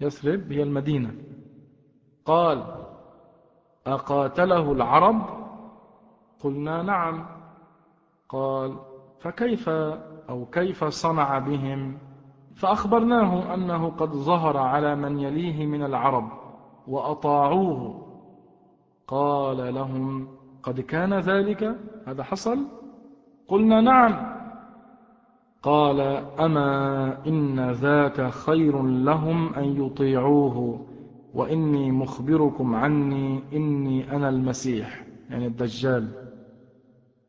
[0.00, 1.14] يثرب هي المدينة.
[2.24, 2.64] قال
[3.86, 5.22] أقاتله العرب؟
[6.40, 7.26] قلنا نعم.
[8.28, 8.78] قال
[9.20, 9.68] فكيف
[10.28, 11.98] أو كيف صنع بهم؟
[12.54, 16.28] فأخبرناه أنه قد ظهر على من يليه من العرب
[16.86, 18.06] وأطاعوه.
[19.06, 20.28] قال لهم
[20.62, 21.76] قد كان ذلك؟
[22.06, 22.58] هذا حصل؟
[23.48, 24.36] قلنا نعم.
[25.62, 26.00] قال
[26.40, 30.86] أما إن ذاك خير لهم أن يطيعوه
[31.34, 36.08] وإني مخبركم عني إني أنا المسيح يعني الدجال.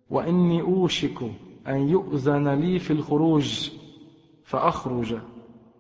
[0.10, 1.24] وإني أوشك
[1.68, 3.72] أن يؤذن لي في الخروج
[4.44, 5.16] فأخرج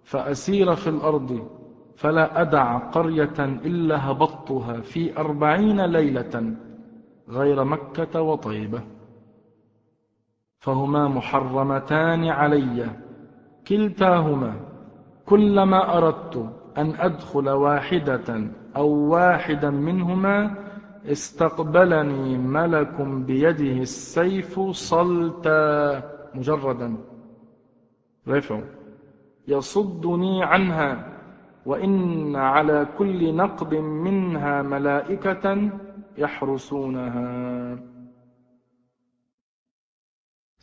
[0.03, 1.47] فأسير في الأرض
[1.95, 6.55] فلا أدع قرية إلا هبطتها في أربعين ليلة
[7.29, 8.96] غير مكة وطيبة.
[10.59, 12.89] فهما محرمتان علي.
[13.67, 14.53] كلتاهما
[15.25, 20.55] كلما أردت أن أدخل واحدة أو واحدا منهما
[21.05, 26.03] استقبلني ملك بيده السيف صلتا.
[26.35, 26.97] مجردا.
[28.27, 28.59] رفع
[29.47, 31.17] يصدني عنها
[31.65, 35.69] وإن على كل نقب منها ملائكة
[36.17, 37.27] يحرسونها.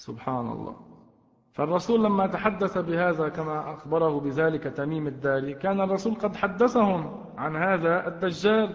[0.05, 0.77] سبحان الله
[1.53, 8.09] فالرسول لما تحدث بهذا كما أخبره بذلك تميم الداري كان الرسول قد حدثهم عن هذا
[8.09, 8.69] الدجال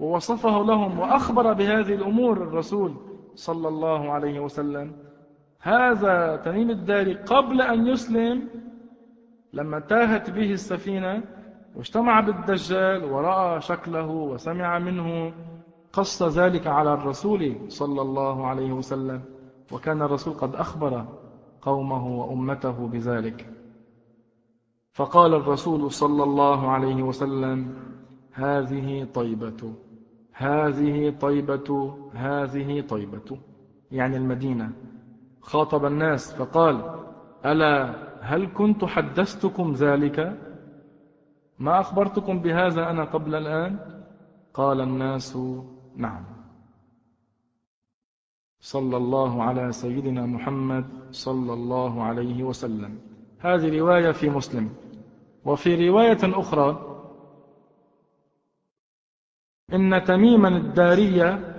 [0.00, 2.96] ووصفه لهم وأخبر بهذه الأمور الرسول
[3.34, 4.92] صلى الله عليه وسلم.
[5.60, 8.48] هذا تميم الداري قبل أن يسلم
[9.52, 11.22] لما تاهت به السفينة
[11.76, 15.32] واجتمع بالدجال ورأى شكله وسمع منه
[15.92, 19.39] قص ذلك على الرسول صلى الله عليه وسلم.
[19.72, 21.06] وكان الرسول قد أخبر
[21.62, 23.50] قومه وأمته بذلك.
[24.92, 27.74] فقال الرسول صلى الله عليه وسلم
[28.32, 29.74] هذه طيبة
[30.32, 33.38] هذه طيبة هذه طيبة.
[33.90, 34.72] يعني المدينة.
[35.40, 36.94] خاطب الناس فقال
[37.44, 40.38] ألا هل كنت حدثتكم ذلك؟
[41.58, 43.78] ما أخبرتكم بهذا أنا قبل الآن؟
[44.54, 45.38] قال الناس
[45.96, 46.39] نعم.
[48.60, 52.98] صلى الله على سيدنا محمد صلى الله عليه وسلم.
[53.38, 54.70] هذه رواية في مسلم.
[55.44, 56.96] وفي رواية أخرى
[59.72, 61.56] إن تميما الدارية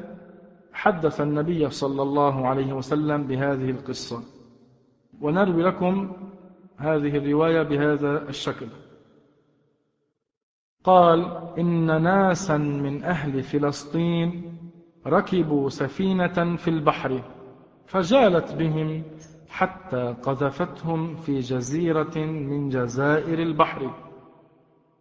[0.74, 4.24] حدث النبي صلى الله عليه وسلم بهذه القصة.
[5.22, 6.12] ونروي لكم
[6.78, 8.68] هذه الرواية بهذا الشكل.
[10.84, 14.51] قال إن ناسا من أهل فلسطين
[15.08, 17.22] ركبوا سفينة في البحر
[17.86, 19.04] فجالت بهم
[19.50, 23.92] حتى قذفتهم في جزيرة من جزائر البحر.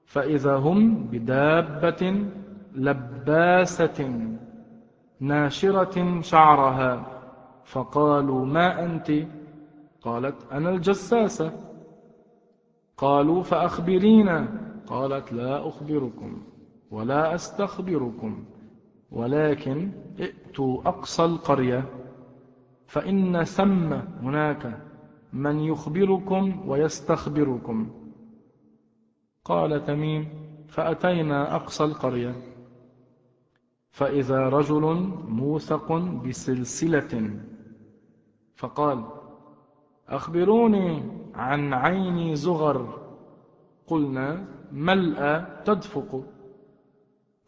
[0.05, 2.27] فإذا هم بدابة
[2.75, 4.29] لباسة
[5.21, 7.21] ناشرة شعرها
[7.65, 9.13] فقالوا ما أنت؟
[10.03, 11.53] قالت أنا الجساسة.
[12.97, 14.49] قالوا فأخبرينا.
[14.87, 16.43] قالت لا أخبركم
[16.91, 18.45] ولا أستخبركم.
[19.11, 19.91] ولكن
[20.21, 21.85] ائتوا أقصى القرية
[22.87, 24.83] فإن ثم هناك
[25.33, 27.91] من يخبركم ويستخبركم.
[29.45, 30.29] قال تميم
[30.69, 32.35] فأتينا أقصى القرية.
[33.91, 34.83] فإذا رجل
[35.29, 37.31] موثق بسلسلة
[38.55, 39.05] فقال
[40.09, 41.03] أخبروني
[41.35, 42.99] عن عين زغر.
[43.87, 46.25] قلنا ملأ تدفق.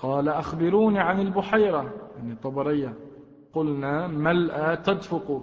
[0.02, 1.94] قال أخبروني عن البحيرة.
[2.16, 2.94] يعني طبرية.
[3.52, 5.42] قلنا ملأ تدفق.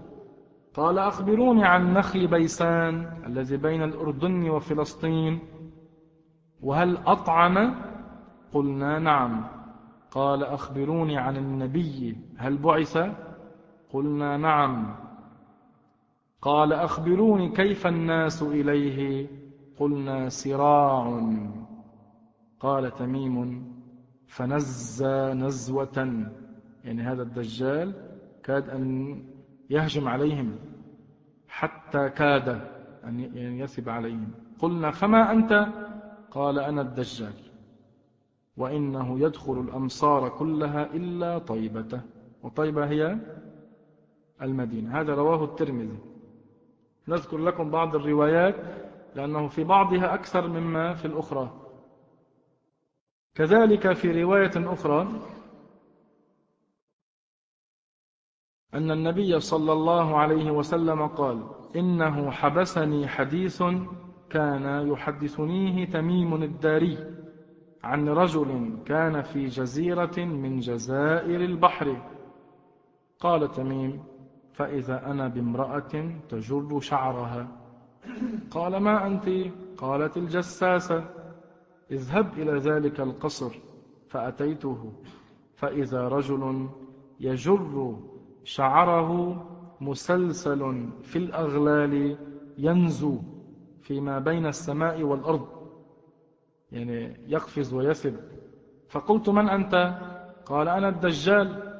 [0.74, 5.40] قال أخبروني عن نخل بيسان الذي بين الأردن وفلسطين.
[6.64, 7.76] وهل أطعم؟
[8.54, 9.48] قلنا نعم.
[10.12, 12.18] قال أخبروني عن النبي.
[12.38, 12.98] هل بعث؟
[13.94, 14.96] قلنا نعم.
[16.42, 19.28] قال أخبروني كيف الناس إليه؟
[19.80, 21.22] قلنا سراع.
[22.60, 23.79] قال تميم.
[24.30, 26.26] فنزى نزوة
[26.84, 27.94] يعني هذا الدجال
[28.44, 29.18] كاد أن
[29.70, 30.56] يهجم عليهم
[31.48, 32.48] حتى كاد
[33.04, 34.32] أن يعني يثب عليهم.
[34.60, 35.68] قلنا فما أنت؟
[36.32, 37.34] قال أنا الدجال.
[38.58, 42.02] وإنه يدخل الأمصار كلها إلا طيبة
[42.44, 43.18] وطيبة هي
[44.42, 45.02] المدينة.
[45.02, 46.00] هذا رواه الترمذي.
[47.08, 48.56] نذكر لكم بعض الروايات
[49.16, 51.59] لأنه في بعضها أكثر مما في الأخرى.
[53.36, 55.22] كذلك في رواية أخرى
[58.74, 63.64] أن النبي صلى الله عليه وسلم قال إنه حبسني حديث
[64.30, 66.98] كان يحدثنيه تميم الداري
[67.84, 72.02] عن رجل كان في جزيرة من جزائر البحر.
[73.20, 74.04] قال تميم
[74.54, 77.48] فإذا أنا بامرأة تجر شعرها.
[78.52, 79.30] قال ما أنت؟
[79.78, 81.19] قالت الجساسة.
[81.92, 83.60] اذهب إلى ذلك القصر
[84.08, 84.94] فأتيته.
[85.56, 86.70] فإذا رجل
[87.20, 88.00] يجر
[88.44, 89.46] شعره
[89.82, 92.18] مسلسل في الأغلال
[92.58, 93.18] ينزو
[93.82, 95.48] فيما بين السماء والأرض
[96.72, 98.16] يعني يقفز ويسب.
[98.90, 100.00] فقلت من أنت؟
[100.46, 101.74] قال أنا الدجال.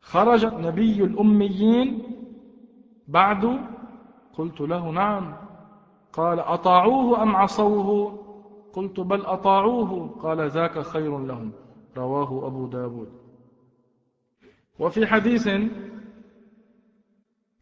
[0.00, 2.02] خرج نبي الأميين
[3.08, 3.60] بعد؟
[4.34, 5.36] قلت له نعم.
[6.12, 8.27] قال أطاعوه أم عصوه؟
[8.78, 11.52] قلت بل أطاعوه قال ذاك خير لهم
[11.96, 13.08] رواه أبو داود.
[14.78, 15.48] وفي حديث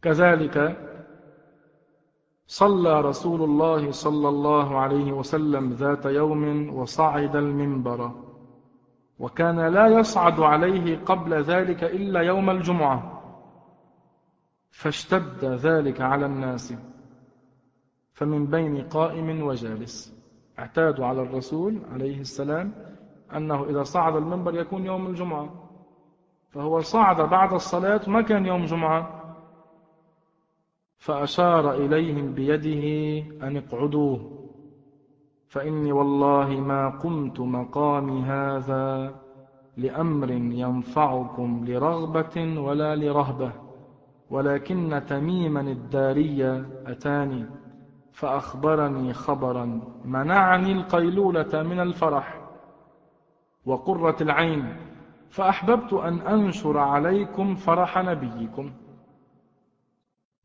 [0.01, 0.77] كذلك
[2.47, 8.11] صلى رسول الله صلى الله عليه وسلم ذات يوم وصعد المنبر
[9.19, 13.23] وكان لا يصعد عليه قبل ذلك إلا يوم الجمعة
[14.71, 16.73] فاشتد ذلك على الناس
[18.13, 20.16] فمن بين قائم وجالس.
[20.59, 22.71] اعتادوا على الرسول عليه السلام
[23.35, 25.49] أنه إذا صعد المنبر يكون يوم الجمعة.
[26.49, 29.17] فهو صعد بعد الصلاة ما كان يوم جمعة.
[30.97, 34.17] فأشار إليهم بيده أن اقعدوا
[35.47, 39.15] فإني والله ما قمت مقامي هذا
[39.77, 43.51] لأمر ينفعكم لرغبة ولا لرهبة
[44.29, 47.45] ولكن تميما الدارية أتاني.
[48.17, 49.81] فأخبرني خبرا.
[50.05, 52.41] منعني القيلولة من الفرح
[53.65, 54.75] وقرة العين
[55.29, 58.73] فأحببت أن أنشر عليكم فرح نبيكم.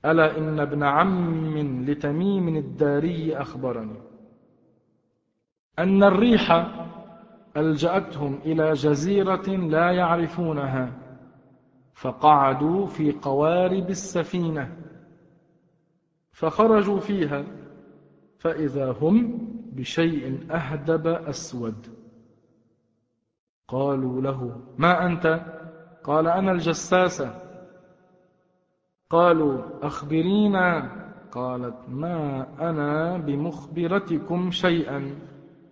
[0.05, 3.97] ألا إن ابن عم لتميم الداري أخبرني
[5.79, 6.67] أن الريح
[7.57, 10.93] ألجأتهم إلى جزيرة لا يعرفونها
[11.95, 14.77] فقعدوا في قوارب السفينة
[16.33, 17.45] فخرجوا فيها
[18.43, 19.39] فإذا هم
[19.73, 21.87] بشيء أهدب أسود.
[23.69, 25.27] قالوا له ما أنت؟
[26.05, 27.35] قال أنا الجساسة
[29.11, 31.03] قالوا أخبرينا.
[31.33, 35.19] قالت ما أنا بمخبرتكم شيئا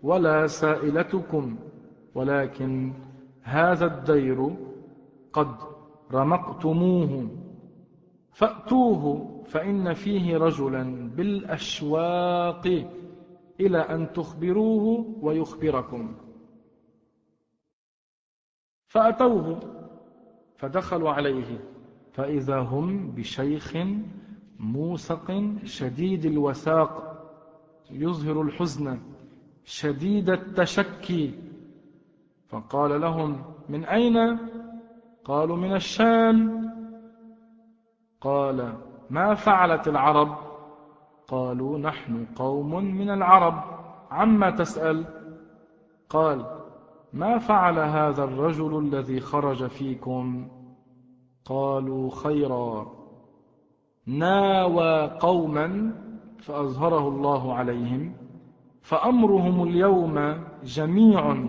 [0.02, 1.58] ولا سائلتكم
[2.14, 2.92] ولكن
[3.42, 4.56] هذا الدير
[5.32, 5.54] قد
[6.12, 7.30] رمقتموه
[8.32, 9.29] فأتوه.
[9.50, 12.66] فإن فيه رجلا بالأشواق
[13.60, 16.16] إلى أن تخبروه ويخبركم.
[18.86, 19.60] فأتوه
[20.56, 21.60] فدخلوا عليه.
[22.12, 23.76] فإذا هم بشيخ
[24.58, 26.92] موسق شديد الوثاق
[27.90, 28.98] يظهر الحزن
[29.64, 31.34] شديد التشكي.
[32.48, 34.38] فقال لهم من أين؟
[35.24, 36.70] قالوا من الشام.
[38.20, 40.36] قال ما فعلت العرب؟
[41.28, 43.54] قالوا نحن قوم من العرب.
[44.10, 45.04] عما تسأل؟
[46.10, 46.46] قال
[47.12, 50.48] ما فعل هذا الرجل الذي خرج فيكم؟
[51.44, 52.86] قالوا خيرا.
[54.06, 55.94] ناوى قوما
[56.38, 58.12] فأظهره الله عليهم
[58.82, 61.44] فأمرهم اليوم جميع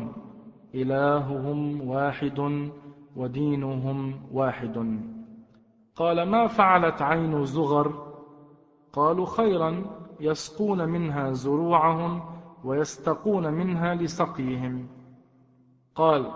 [0.75, 2.69] إلههم واحد
[3.15, 5.01] ودينهم واحد.
[5.95, 8.13] قال ما فعلت عين زغر؟
[8.93, 9.83] قالوا خيرا
[10.19, 12.21] يسقون منها زروعهم
[12.63, 14.87] ويستقون منها لسقيهم.
[15.95, 16.31] قال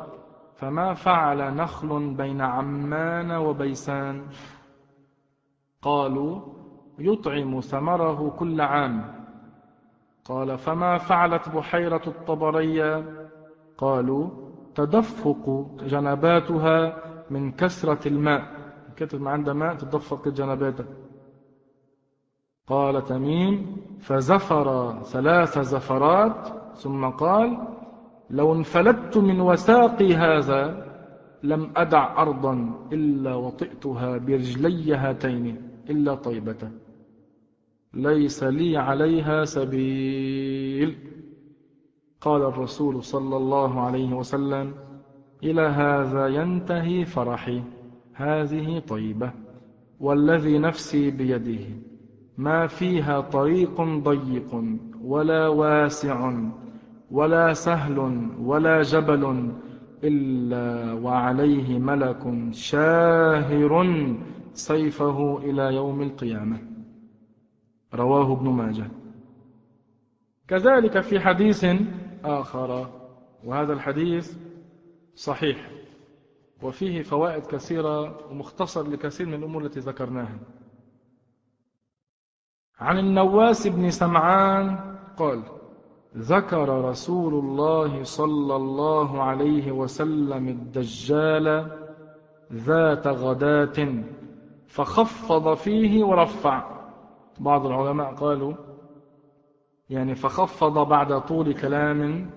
[0.56, 4.26] فما فعل نخل بين عمان وبيسان؟
[5.82, 6.41] قالوا
[6.99, 9.26] يطعم ثمره كل عام.
[10.26, 13.06] قال فما فعلت بحيرة الطبرية؟
[13.78, 14.30] قالوا
[14.76, 16.97] تدفق جنباتها
[17.30, 18.55] من كثرة الماء.
[18.98, 20.86] كثرة ما عندها ماء تدفق جنباتها
[22.68, 27.68] قال تميم فزفر ثلاث زفرات ثم قال
[28.30, 30.86] لو انفلت من وساقي هذا
[31.43, 36.72] لم أدع أرضا إلا وطئتها برجلي هاتين إلا طيبة
[37.93, 40.98] ليس لي عليها سبيل.
[42.22, 44.74] قال الرسول صلى الله عليه وسلم
[45.43, 47.64] إلى هذا ينتهي فرحي.
[48.16, 49.32] هذه طيبة
[49.99, 51.66] والذي نفسي بيده
[52.38, 54.63] ما فيها طريق ضيق
[55.01, 56.34] ولا واسع
[57.11, 57.99] ولا سهل
[58.39, 59.51] ولا جبل
[60.03, 63.86] إلا وعليه ملك شاهر
[64.54, 66.59] سيفه إلى يوم القيامة.
[67.93, 68.87] رواه ابن ماجه.
[70.47, 71.66] كذلك في حديث
[72.24, 72.87] آخر
[73.46, 74.37] وهذا الحديث
[75.16, 75.75] صحيح.
[76.63, 80.39] وفيه فوائد كثيرة ومختصر لكثير من الأمور التي ذكرناها.
[82.79, 85.43] عن النواس بن سمعان قال
[86.17, 91.71] ذكر رسول الله صلى الله عليه وسلم الدجال
[92.53, 94.03] ذات غداة
[94.67, 96.75] فخفض فيه ورفع.
[97.39, 98.53] بعض العلماء قالوا
[99.89, 102.29] يعني فخفض بعد طول كلام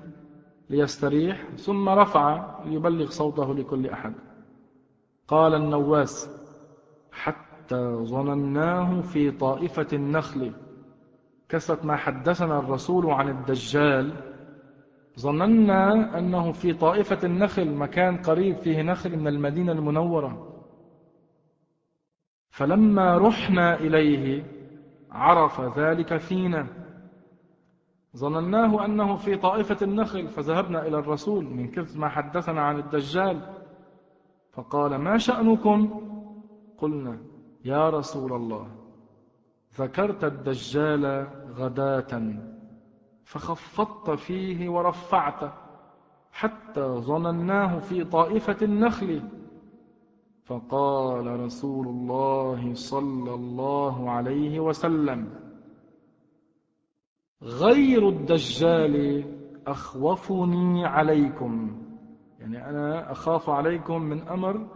[0.70, 4.14] ليستريح ثم رفع ليبلغ صوته لكل أحد.
[5.28, 6.30] قال النواس
[7.12, 10.52] حتى ظنناه في طائفة النخل
[11.48, 14.12] كثرة ما حدثنا الرسول عن الدجال.
[15.20, 20.44] ظننا أنه في طائفة النخل مكان قريب فيه نخل من المدينة المنورة.
[22.50, 24.44] فلما رحنا إليه
[25.10, 26.66] عرف ذلك فينا.
[28.16, 33.40] ظنناه أنه في طائفة النخل فذهبنا إلى الرسول من كثر ما حدثنا عن الدجال.
[34.52, 36.00] فقال ما شأنكم؟
[36.78, 37.18] قلنا
[37.64, 38.68] يا رسول الله
[39.78, 41.26] ذكرت الدجال
[41.56, 42.34] غداة
[43.24, 45.52] فخفضت فيه ورفعت
[46.32, 49.22] حتى ظنناه في طائفة النخل.
[50.44, 55.47] فقال رسول الله صلى الله عليه وسلم
[57.42, 59.24] غير الدجال
[59.66, 61.82] أخوفني عليكم.
[62.38, 64.66] يعني أنا أخاف عليكم من أمر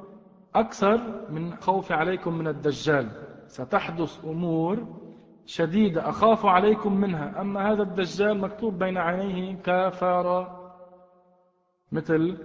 [0.55, 3.09] أكثر من خوفي عليكم من الدجال.
[3.47, 4.87] ستحدث أمور
[5.47, 7.41] شديدة أخاف عليكم منها.
[7.41, 10.59] أما هذا الدجال مكتوب بين عينيه كفارة
[11.93, 12.39] مثل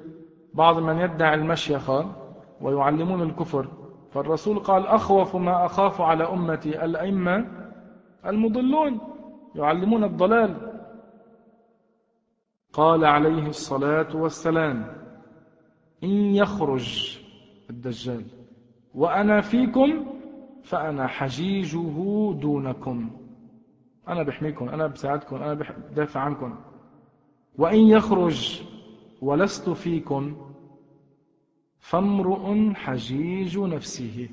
[0.53, 2.15] بعض من يدعي المشيخة
[2.61, 3.68] ويعلمون الكفر.
[4.11, 7.45] فالرسول قال أخوف ما أخاف على أمتي الأئمة
[8.26, 8.99] المضلون.
[9.57, 10.73] يعلمون الضلال.
[12.73, 14.93] قال عليه الصلاة والسلام
[16.03, 17.17] إن يخرج
[17.69, 18.25] الدجال
[18.95, 20.05] وأنا فيكم
[20.63, 23.09] فأنا حجيجه دونكم.
[24.07, 25.53] أنا بحميكم أنا بساعدكم أنا
[25.91, 26.55] بدافع عنكم.
[27.57, 28.61] وإن يخرج
[29.21, 30.38] ولست فيكم
[31.79, 34.29] فامرؤ حجيج نفسه.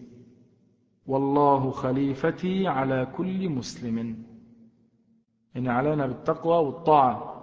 [1.07, 4.34] والله خليفتي على كل مسلم.
[5.57, 7.35] إن علينا بالتقوى والطاعة.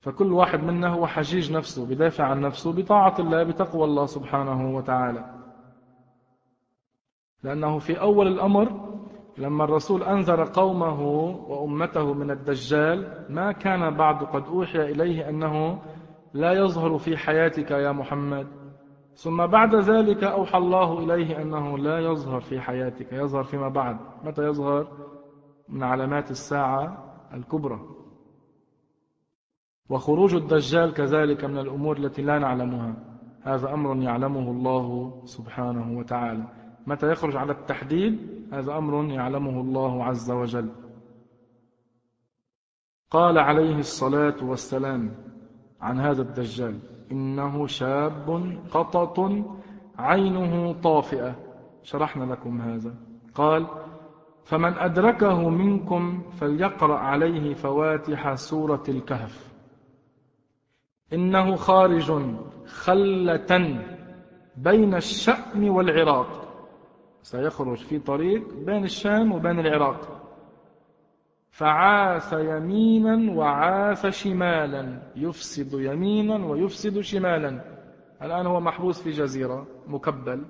[0.00, 5.34] فكل واحد منا هو حجيج نفسه بدافع عن نفسه بطاعة الله بتقوى الله سبحانه وتعالى.
[7.42, 8.86] لأنه في أول الأمر
[9.38, 11.02] لما الرسول أنذر قومه
[11.48, 15.78] وأمته من الدجال ما كان بعد قد أوحي إليه أنه
[16.34, 18.46] لا يظهر في حياتك يا محمد.
[19.14, 23.96] ثم بعد ذلك أوحى الله إليه أنه لا يظهر في حياتك يظهر فيما بعد.
[24.24, 24.86] متى يظهر؟
[25.68, 27.80] من علامات الساعة الكبرى.
[29.88, 32.94] وخروج الدجال كذلك من الأمور التي لا نعلمها.
[33.42, 36.44] هذا أمر يعلمه الله سبحانه وتعالى.
[36.86, 38.18] متى يخرج على التحديد؟
[38.52, 40.70] هذا أمر يعلمه الله عز وجل.
[43.10, 45.14] قال عليه الصلاة والسلام
[45.80, 46.78] عن هذا الدجال
[47.12, 49.30] إنه شاب قطط
[49.98, 51.36] عينه طافئة.
[51.82, 52.94] شرحنا لكم هذا.
[53.34, 53.66] قال
[54.46, 59.54] فمن أدركه منكم فليقرأ عليه فواتح سورة الكهف.
[61.12, 62.12] إنه خارج
[62.66, 63.78] خلة
[64.56, 66.28] بين الشأم والعراق.
[67.22, 70.22] سيخرج في طريق بين الشام وبين العراق.
[71.50, 75.02] فعاث يمينا وعاث شمالا.
[75.16, 77.60] يفسد يمينا ويفسد شمالا.
[78.22, 80.44] الآن هو محبوس في جزيرة مكبل.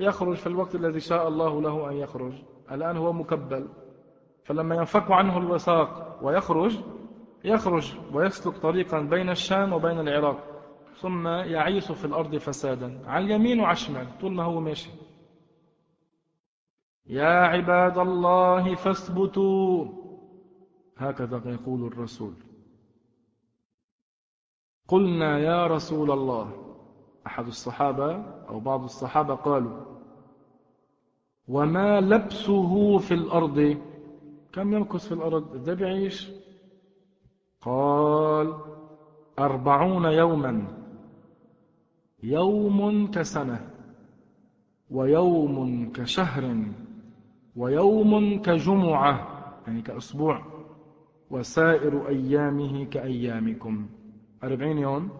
[0.00, 2.32] يخرج في الوقت الذي شاء الله له أن يخرج.
[2.70, 3.68] الآن هو مكبل.
[4.44, 6.78] فلما ينفك عنه الوثاق ويخرج
[7.44, 10.38] يخرج ويسلك طريقا بين الشام وبين العراق
[11.00, 13.00] ثم يعيش في الأرض فسادا.
[13.06, 14.90] على اليمين وعلى الشمال طول ما هو ماشي.
[17.06, 19.86] يا عباد الله فاثبتوا.
[20.96, 22.34] هكذا يقول الرسول.
[24.88, 26.66] قلنا يا رسول الله.
[27.26, 28.16] أحد الصحابة
[28.48, 29.89] أو بعض الصحابة قالوا
[31.50, 33.76] وما لبسه في الأرض.
[34.52, 36.30] كم يمكث في الأرض؟ ده بيعيش
[37.60, 38.54] قال
[39.38, 40.64] أربعون يوما.
[42.22, 43.70] يوم كسنة
[44.90, 45.56] ويوم
[45.92, 46.44] كشهر
[47.56, 49.14] ويوم كجمعة
[49.66, 50.42] يعني كأسبوع.
[51.30, 53.86] وسائر أيامه كأيامكم.
[54.44, 55.10] أربعين يوم.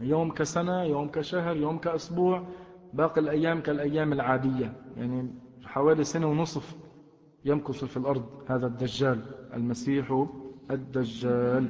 [0.00, 2.42] يوم كسنة يوم كشهر يوم كأسبوع.
[2.92, 5.30] باقي الأيام كالأيام العادية يعني
[5.64, 6.76] حوالي سنة ونصف
[7.44, 9.20] يمكث في الأرض هذا الدجال
[9.54, 10.26] المسيح
[10.70, 11.68] الدجال.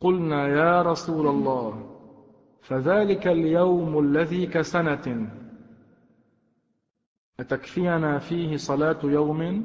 [0.00, 1.96] قلنا يا رسول الله
[2.60, 5.30] فذلك اليوم الذي كسنة.
[7.40, 9.64] أتكفينا فيه صلاة يوم؟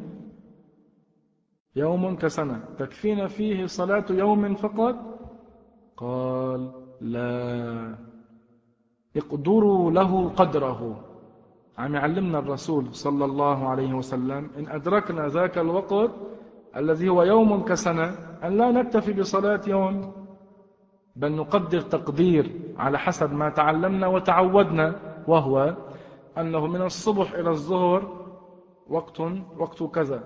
[1.75, 2.63] يوم كسنة.
[2.79, 4.95] تكفينا فيه صلاة يوم فقط؟
[5.97, 6.71] قال
[7.01, 8.14] لا.
[9.17, 10.95] اقدروا له قدره.
[11.77, 16.11] عم يعلمنا الرسول صلى الله عليه وسلم إن أدركنا ذاك الوقت
[16.75, 20.11] الذي هو يوم كسنة أن لا نكتفي بصلاة يوم
[21.15, 24.95] بل نقدر تقدير على حسب ما تعلمنا وتعودنا
[25.27, 25.75] وهو
[26.37, 28.25] أنه من الصبح إلى الظهر
[28.89, 29.21] وقت
[29.57, 30.23] وقت كذا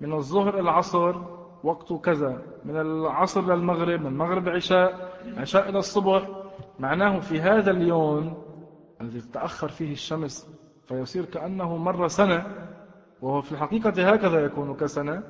[0.00, 1.16] من الظهر إلى العصر
[1.64, 6.28] وقت كذا من العصر للمغرب من المغرب عشاء عشاء إلى الصبح
[6.82, 8.34] معناه في هذا اليوم
[9.00, 10.48] الذي تتأخر فيه الشمس
[10.88, 12.46] فيصير كأنه مر سنة
[13.22, 15.22] وهو في الحقيقة هكذا يكون كسنة.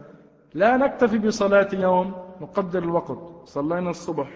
[0.54, 3.18] لا نكتفي بصلاة يوم نقدر الوقت.
[3.44, 4.30] صلينا الصبح.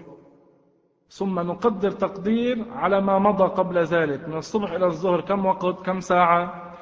[1.11, 4.29] ثم نقدر تقدير على ما مضى قبل ذلك.
[4.29, 6.73] من الصبح إلى الظهر كم وقت كم ساعة؟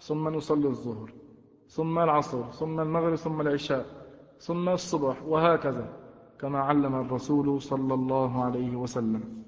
[0.00, 1.12] ثم نصلي الظهر
[1.68, 3.86] ثم العصر ثم المغرب ثم العشاء
[4.38, 5.88] ثم الصبح وهكذا
[6.40, 9.47] كما علم الرسول صلى الله عليه وسلم.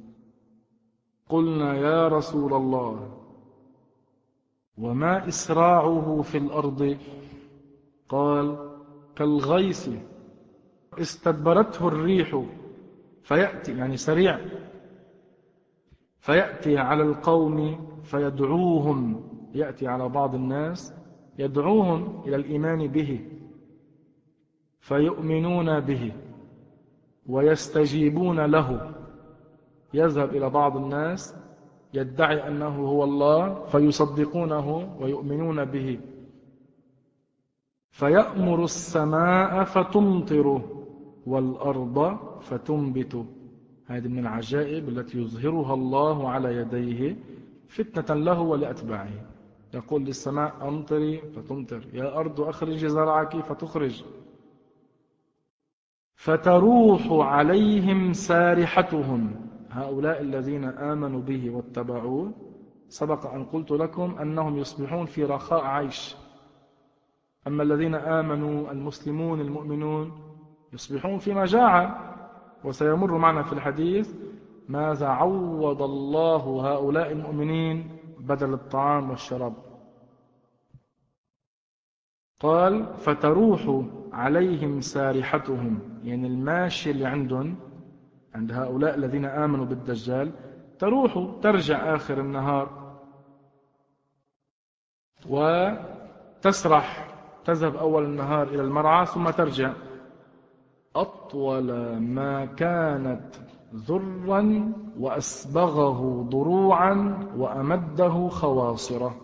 [1.31, 3.16] قلنا يا رسول الله
[4.78, 6.97] وما إسراعه في الأرض؟
[8.09, 8.70] قال
[9.16, 9.90] كالغيث
[10.98, 12.43] استدبرته الريح
[13.23, 14.40] فيأتي يعني سريع
[16.20, 19.23] فيأتي على القوم فيدعوهم
[19.55, 20.94] يأتي على بعض الناس
[21.39, 23.20] يدعوهم إلى الإيمان به
[24.81, 26.12] فيؤمنون به
[27.27, 28.94] ويستجيبون له.
[29.95, 31.35] يذهب إلى بعض الناس
[31.95, 36.01] يدعي أنه هو الله فيصدقونه ويؤمنون به.
[37.91, 40.62] فيأمر السماء فتمطر
[41.27, 43.27] والأرض فتنبت.
[43.87, 47.17] هذه من العجائب التي يظهرها الله على يديه
[47.69, 49.11] فتنة له ولأتباعه.
[49.75, 51.87] يقول للسماء أمطري فتمطر.
[51.93, 54.05] يا أرض أخرجي زرعك فتخرج.
[56.15, 59.50] فتروح عليهم سارحتهم.
[59.71, 62.33] هؤلاء الذين آمنوا به واتبعوه
[62.89, 66.17] سبق أن قلت لكم أنهم يصبحون في رخاء عيش.
[67.47, 70.13] أما الذين آمنوا المسلمون المؤمنون
[70.73, 72.17] يصبحون في مجاعة
[72.65, 74.15] وسيمر معنا في الحديث
[74.69, 79.55] ماذا عوض الله هؤلاء المؤمنين بدل الطعام والشراب؟
[82.41, 87.57] قال فتروح عليهم سارحتهم يعني الماشي اللي عندهم
[88.35, 90.32] عند هؤلاء الذين آمنوا بالدجال
[90.78, 92.81] تروح ترجع آخر النهار
[95.28, 99.73] وتسرح تذهب أول النهار إلى المرعى ثم ترجع.
[100.97, 103.35] أطول ما كانت
[103.74, 109.20] ذرا وأسبغه ضروعا وأمده خواصرة.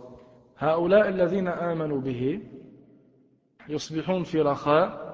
[0.59, 2.43] هؤلاء الذين آمنوا به
[3.69, 5.06] يصبحون في رخاء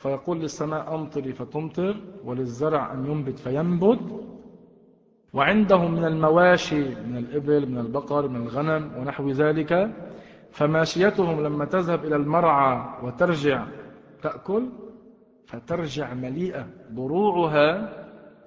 [0.00, 4.00] فيقول للسماء أمطري فتمطر وللزرع أن ينبت فينبت.
[5.32, 9.72] وعندهم من المواشي من الإبل من البقر من الغنم ونحو ذلك.
[10.50, 13.66] فماشيتهم لما تذهب إلى المرعى وترجع
[14.22, 14.68] تأكل
[15.46, 17.68] فترجع مليئة ضروعها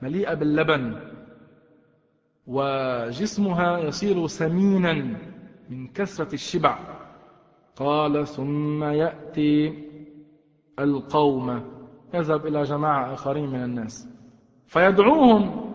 [0.02, 0.96] مليئة باللبن.
[2.48, 4.94] وجسمها يصير سمينا
[5.70, 6.78] من كثرة الشبع.
[7.76, 9.84] قال ثم يأتي
[10.80, 11.62] القوم.
[12.14, 14.10] يذهب إلى جماعة آخرين من الناس.
[14.66, 15.74] فيدعوهم.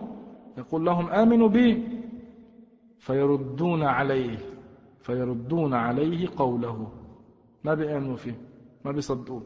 [0.57, 1.83] يقول لهم آمنوا بي.
[2.97, 4.37] فيردون عليه.
[4.99, 6.91] فيردون عليه قوله.
[7.63, 8.41] ما بيأمنوا فيه؟
[8.85, 9.43] ما بيصدقوه.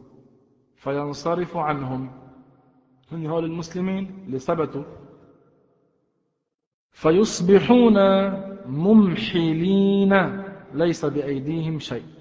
[0.76, 2.12] فينصرف عنهم.
[3.12, 4.84] من هؤلاء المسلمين اللي ثبتوا.
[6.92, 7.98] فيصبحون
[8.66, 10.44] ممحلين.
[10.74, 12.13] ليس بأيديهم شيء.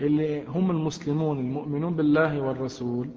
[0.00, 3.10] اللي هم المسلمون المؤمنون بالله والرسول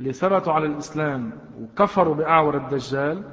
[0.00, 3.30] اللي ثبتوا على الإسلام وكفروا بأعور الدجال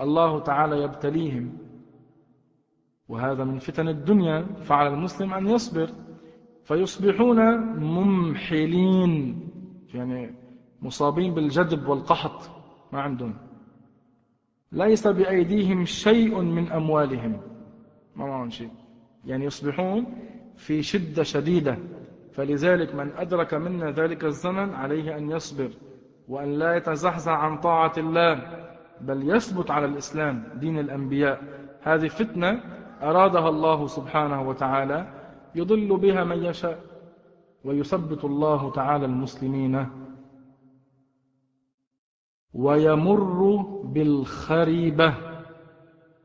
[0.00, 1.58] الله تعالى يبتليهم.
[3.08, 5.90] وهذا من فتن الدنيا فعلى المسلم أن يصبر.
[6.64, 9.40] فيصبحون ممحلين
[9.94, 10.34] يعني
[10.82, 12.50] مصابين بالجدب والقحط
[12.92, 13.36] ما عندهم.
[14.72, 17.40] ليس بأيديهم شيء من أموالهم.
[18.16, 18.70] ما معهم شيء؟
[19.24, 20.06] يعني يصبحون
[20.56, 21.78] في شدة شديدة.
[22.32, 25.70] فلذلك من أدرك منا ذلك الزمن عليه أن يصبر
[26.28, 28.64] وأن لا يتزحزح عن طاعة الله
[29.00, 31.42] بل يثبت على الإسلام دين الأنبياء.
[31.82, 32.60] هذه فتنة
[33.02, 35.08] أرادها الله سبحانه وتعالى
[35.54, 36.78] يضل بها من يشاء
[37.64, 39.86] ويثبت الله تعالى المسلمين
[42.54, 45.14] ويمر بالخريبة.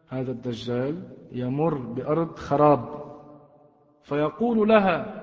[0.09, 2.98] هذا الدجال يمر بأرض خراب.
[4.03, 5.19] فيقول لها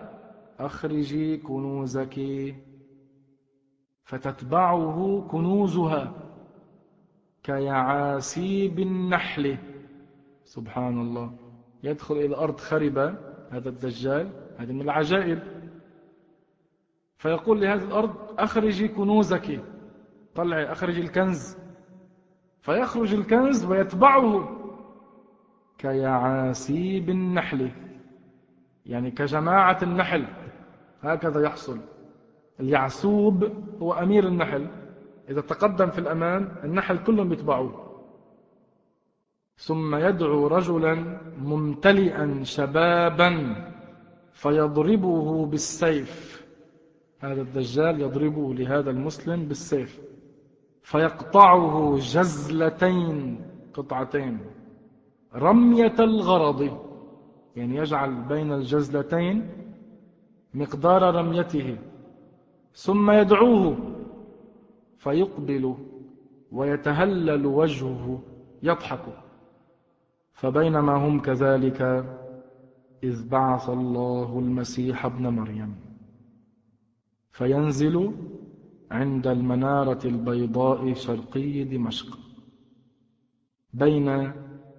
[0.59, 2.21] أخرجي كنوزك.
[4.05, 6.15] فتتبعه كنوزها
[7.43, 9.59] كيعاسيب النحل
[10.45, 11.33] سبحان الله.
[11.83, 13.19] يدخل إلى أرض خربة
[13.51, 15.39] هذا الدجال هذه من العجائب.
[17.19, 19.61] فيقول لهذه الأرض أخرجي كنوزك.
[20.35, 21.57] طلعي أخرجي الكنز.
[22.61, 24.57] فيخرج الكنز ويتبعه
[25.79, 27.71] كيعاسيب النحل
[28.87, 30.25] يعني كجماعة النحل
[31.03, 31.79] هكذا يحصل.
[32.61, 33.45] اليعسوب
[33.83, 34.67] هو أمير النحل.
[35.29, 37.87] إذا تقدم في الأمام النحل كلهم يتبعوه.
[39.57, 43.55] ثم يدعو رجلا ممتلئا شبابا
[44.33, 46.47] فيضربه بالسيف.
[47.21, 50.01] هذا الدجال يضربه لهذا المسلم بالسيف.
[50.83, 53.41] فيقطعه جزلتين
[53.75, 54.41] قطعتين.
[55.35, 56.87] رمية الغرض.
[57.57, 59.49] يعني يجعل بين الجزلتين
[60.55, 61.79] مقدار رميته
[62.73, 63.77] ثم يدعوه
[64.99, 65.75] فيقبل
[66.53, 68.23] ويتهلل وجهه
[68.63, 69.05] يضحك.
[70.33, 71.83] فبينما هم كذلك
[73.03, 75.75] إذ بعث الله المسيح ابن مريم
[77.31, 78.13] فينزل
[78.91, 82.19] عند المنارة البيضاء شرقي دمشق
[83.75, 84.33] بين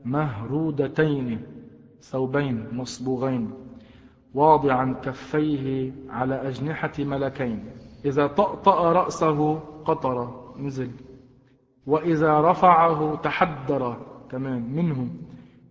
[0.05, 1.56] مهرودتين.
[2.01, 3.51] ثوبين مصبوغين
[4.33, 7.65] واضعا كفيه على أجنحة ملكين.
[8.05, 10.91] إذا طأطأ رأسه قطر نزل.
[11.87, 13.97] وإذا رفعه تحدر
[14.31, 15.09] كمان منه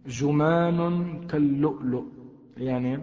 [0.06, 0.80] جمان
[1.26, 2.04] كاللؤلؤ.
[2.56, 3.00] يعني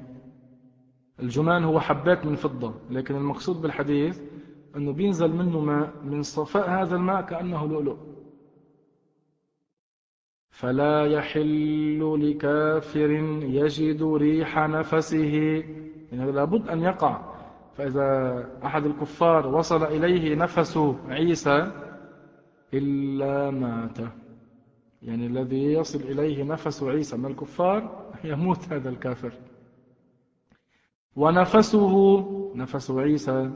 [1.20, 4.22] الجمان هو حبات من فضة لكن المقصود بالحديث
[4.76, 8.13] أنه بينزل منه ماء من صفاء هذا الماء كأنه لؤلؤ.
[10.54, 13.12] فلا يحل لكافر
[13.42, 15.64] يجد ريح نفسه.
[16.12, 17.34] يعني لابد أن يقع.
[17.74, 18.10] فإذا
[18.66, 20.78] أحد الكفار وصل إليه نفس
[21.08, 21.72] عيسى
[22.74, 23.98] إلا مات.
[25.02, 29.34] يعني الذي يصل إليه نفس عيسى من الكفار يموت هذا الكافر.
[31.16, 31.96] ونفسه
[32.56, 33.52] نفس عيسى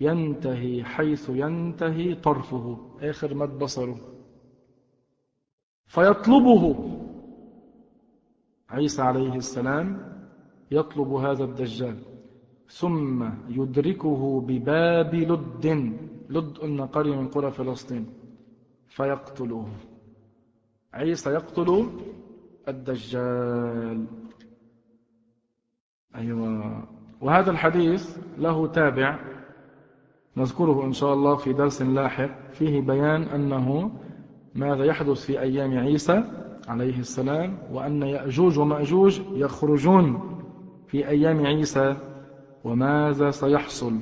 [0.00, 2.78] ينتهي حيث ينتهي طرفه.
[3.00, 4.11] آخر مد بصره.
[5.86, 6.88] فيطلبه.
[8.70, 10.12] عيسى عليه السلام
[10.70, 11.96] يطلب هذا الدجال.
[12.68, 15.66] ثم يدركه بباب لد
[16.30, 18.06] لد قلنا قرية من قرى فلسطين.
[18.88, 19.68] فيقتله
[20.94, 21.90] عيسى يقتل
[22.68, 24.06] الدجال.
[26.14, 26.88] أيوة.
[27.20, 29.18] وهذا الحديث له تابع.
[30.36, 32.50] نذكره إن شاء الله في درس لاحق.
[32.52, 33.92] فيه بيان أنه
[34.54, 36.24] ماذا يحدث في أيام عيسى
[36.68, 40.20] عليه السلام وأن يأجوج ومأجوج يخرجون
[40.86, 41.96] في أيام عيسى
[42.64, 43.98] وماذا سيحصل؟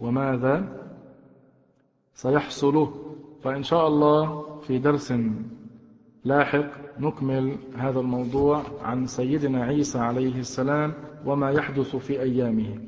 [0.00, 0.82] وماذا
[2.14, 2.88] سيحصل؟
[3.42, 5.14] فإن شاء الله في درس
[6.24, 6.66] لاحق
[6.98, 10.94] نكمل هذا الموضوع عن سيدنا عيسى عليه السلام
[11.24, 12.78] وما يحدث في أيامه.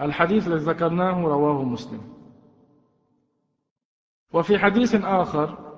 [0.00, 2.00] الحديث الذي ذكرناه رواه مسلم.
[4.32, 5.69] وفي حديث آخر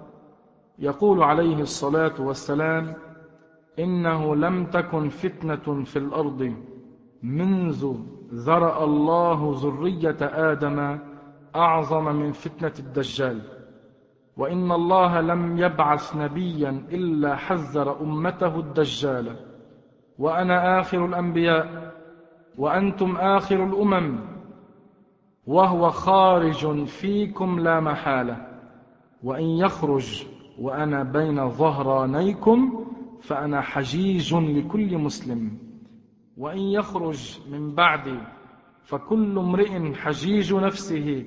[0.79, 2.95] يقول عليه الصلاة والسلام
[3.79, 6.55] إنه لم تكن فتنة في الأرض
[7.23, 7.95] منذ
[8.35, 10.99] ذرأ الله ذرية آدم
[11.57, 13.43] أعظم من فتنة الدجال.
[14.37, 19.37] وإن الله لم يبعث نبيا إلا حذر أمته الدجال.
[20.19, 21.93] وأنا آخر الأنبياء
[22.59, 24.19] وأنتم آخر الأمم
[25.47, 28.47] وهو خارج فيكم لا محالة.
[29.23, 30.27] وإن يخرج
[30.59, 32.85] وأنا بين ظهرانيكم
[33.21, 35.59] فأنا حجيج لكل مسلم.
[36.37, 38.19] وإن يخرج من بعدي
[38.83, 41.25] فكل امرئ حجيج نفسه.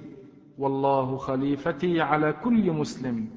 [0.57, 3.27] والله خليفتي على كل مسلم.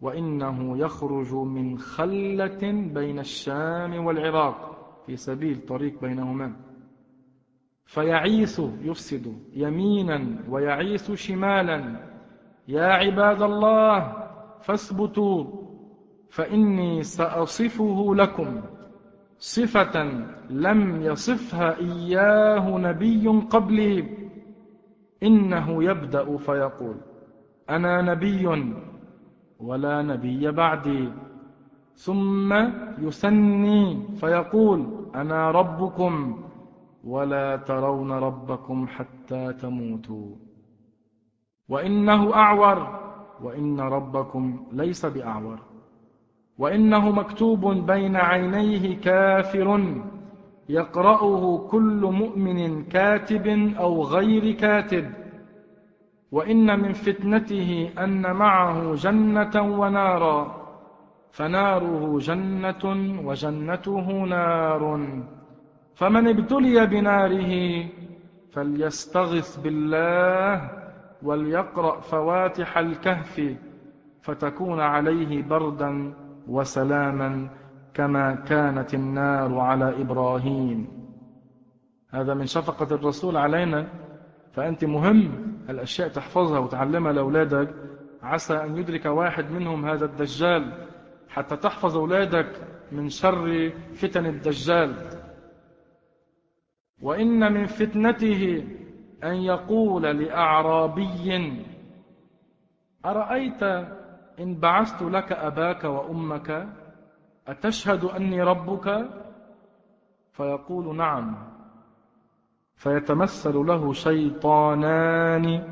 [0.00, 6.56] وإنه يخرج من خلة بين الشام والعراق في سبيل طريق بينهما.
[7.86, 12.08] فيعيث يفسد يمينا ويعيث شمالا.
[12.68, 14.21] يا عباد الله
[14.62, 15.44] فاثبتوا
[16.30, 18.60] فإني سأصفه لكم.
[19.38, 20.02] صفة
[20.50, 24.04] لم يصفها إياه نبي قبلي.
[25.22, 26.96] إنه يبدأ فيقول
[27.70, 28.46] أنا نبي
[29.60, 31.12] ولا نبي بعدي.
[31.94, 32.52] ثم
[32.98, 36.42] يسني فيقول أنا ربكم
[37.04, 40.36] ولا ترون ربكم حتى تموتوا.
[41.68, 43.02] وإنه أعور.
[43.42, 45.58] وإن ربكم ليس بأعور.
[46.58, 50.00] وإنه مكتوب بين عينيه كافر
[50.68, 53.46] يقرأه كل مؤمن كاتب
[53.78, 55.10] أو غير كاتب.
[56.32, 60.62] وإن من فتنته أن معه جنة ونارا
[61.30, 62.84] فناره جنة
[63.24, 65.08] وجنته نار.
[65.94, 67.84] فمن ابتلي بناره
[68.52, 70.81] فليستغث بالله
[71.22, 73.56] وليقرأ فواتح الكهف
[74.22, 76.14] فتكون عليه بردا
[76.48, 77.50] وسلاما
[77.94, 80.88] كما كانت النار على إبراهيم.
[82.10, 83.88] هذا من شفقة الرسول علينا.
[84.52, 85.32] فأنت مهم
[85.68, 87.74] الأشياء تحفظها وتعلمها لأولادك.
[88.22, 90.86] عسى أن يدرك واحد منهم هذا الدجال
[91.28, 92.50] حتى تحفظ أولادك
[92.92, 94.94] من شر فتن الدجال.
[97.02, 98.64] وإن من فتنته
[99.24, 101.52] أن يقول لأعرابي
[103.06, 103.62] أرأيت
[104.40, 106.68] إن بعثت لك أباك وأمك؟
[107.48, 109.08] أتشهد أني ربك؟
[110.32, 111.36] فيقول نعم.
[112.76, 115.64] فيتمثل له شيطانان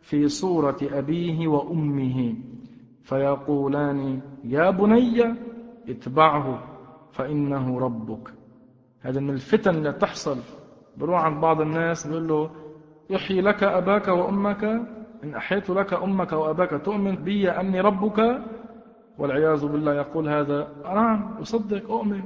[0.00, 2.34] في صورة أبيه وأمه.
[3.02, 5.34] فيقولان يا بني
[5.88, 6.62] اتبعه
[7.12, 8.34] فإنه ربك.
[9.00, 10.38] هذا من الفتن اللي تحصل
[10.96, 12.50] بروح عند بعض الناس بيقول له
[13.10, 14.64] يحيي لك أباك وأمك
[15.24, 18.42] إن أحيت لك أمك وأباك تؤمن بي أني ربك
[19.18, 20.68] والعياذ بالله يقول هذا.
[20.84, 22.22] نعم أصدق أؤمن.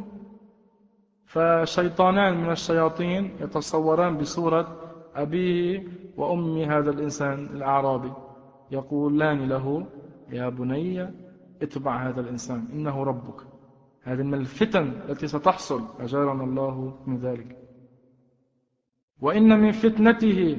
[1.26, 4.76] فشيطانان من الشياطين يتصوران بصورة
[5.14, 5.84] أبيه
[6.16, 8.12] وأم هذا الإنسان الأعرابي.
[8.70, 9.86] يقولان له
[10.30, 11.08] يا بني
[11.62, 13.40] اتبع هذا الإنسان إنه ربك.
[14.02, 17.59] هذه من الفتن التي ستحصل أجارنا الله من ذلك.
[19.22, 20.58] وإن من فتنته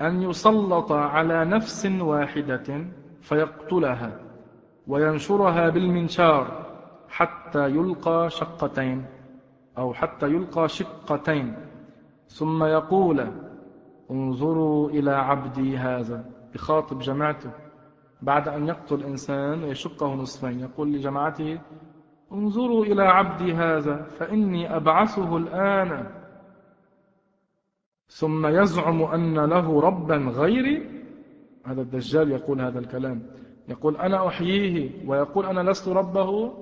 [0.00, 2.84] أن يسلط على نفس واحدة
[3.20, 4.18] فيقتلها
[4.86, 6.66] وينشرها بالمنشار
[7.08, 9.04] حتى يلقى شقتين
[9.78, 11.54] أو حتى يلقى شقتين.
[12.28, 13.26] ثم يقول
[14.10, 16.24] انظروا إلى عبدي هذا.
[16.54, 17.50] يخاطب جماعته.
[18.22, 21.58] بعد أن يقتل إنسان ويشقه نصفين يقول لجماعته
[22.32, 26.19] انظروا إلى عبدي هذا فإني أبعثه الآن.
[28.10, 31.04] ثم يزعم أن له ربا غيري.
[31.64, 33.22] هذا الدجال يقول هذا الكلام.
[33.68, 36.52] يقول أنا أحييه ويقول أنا لست ربه.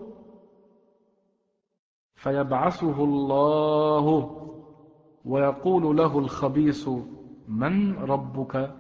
[2.14, 4.06] فيبعثه الله
[5.24, 6.88] ويقول له الخبيث
[7.48, 8.70] من ربك؟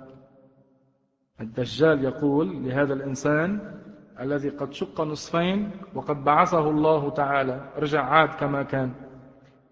[1.40, 3.74] الدجال يقول لهذا الإنسان
[4.20, 7.72] الذي قد شق نصفين وقد بعثه الله تعالى.
[7.78, 8.92] رجع عاد كما كان.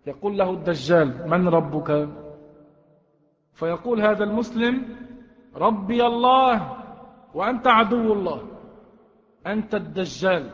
[0.07, 2.09] يقول له الدجال من ربك؟
[3.57, 4.75] فيقول هذا المسلم
[5.57, 6.77] ربي الله
[7.35, 8.41] وأنت عدو الله
[9.47, 10.51] أنت الدجال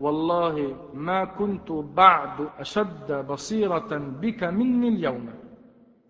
[0.00, 3.90] والله ما كنت بعد أشد بصيرة
[4.22, 5.28] بك مني اليوم.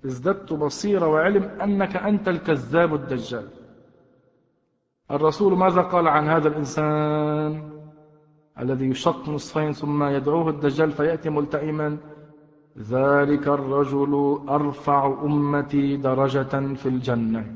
[0.05, 3.49] ازددت بصيرة وعلم أنك أنت الكذاب الدجال.
[5.11, 7.71] الرسول ماذا قال عن هذا الإنسان
[8.59, 11.99] الذي يشق نصفين ثم يدعوه الدجال فيأتي ملتئما؟
[12.79, 17.53] ذلك الرجل أرفع أمتي درجة في الجنة.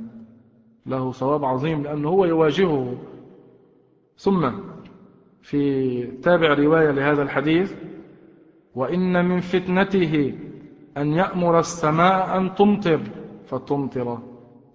[0.86, 2.97] له ثواب عظيم لأنه هو يواجهه.
[4.16, 4.51] ثم
[5.42, 7.74] في تابع رواية لهذا الحديث
[8.74, 10.34] وإن من فتنته
[10.97, 13.01] أن يأمر السماء أن تمطر
[13.47, 14.18] فتمطر.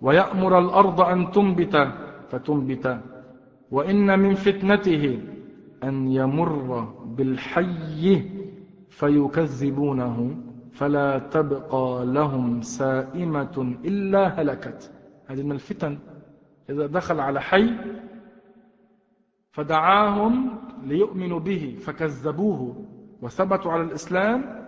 [0.01, 1.87] ويأمر الأرض أن تنبت
[2.29, 3.01] فتنبت.
[3.71, 5.19] وإن من فتنته
[5.83, 8.34] أن يمر بالحي
[8.95, 10.37] فيكذبونه
[10.71, 14.91] فلا تبقى لهم سائمة إلا هلكت.
[15.27, 15.99] هذه من الفتن.
[16.69, 17.69] إذا دخل على حي
[19.51, 22.85] فدعاهم ليؤمنوا به فكذبوه.
[23.21, 24.65] وثبتوا على الإسلام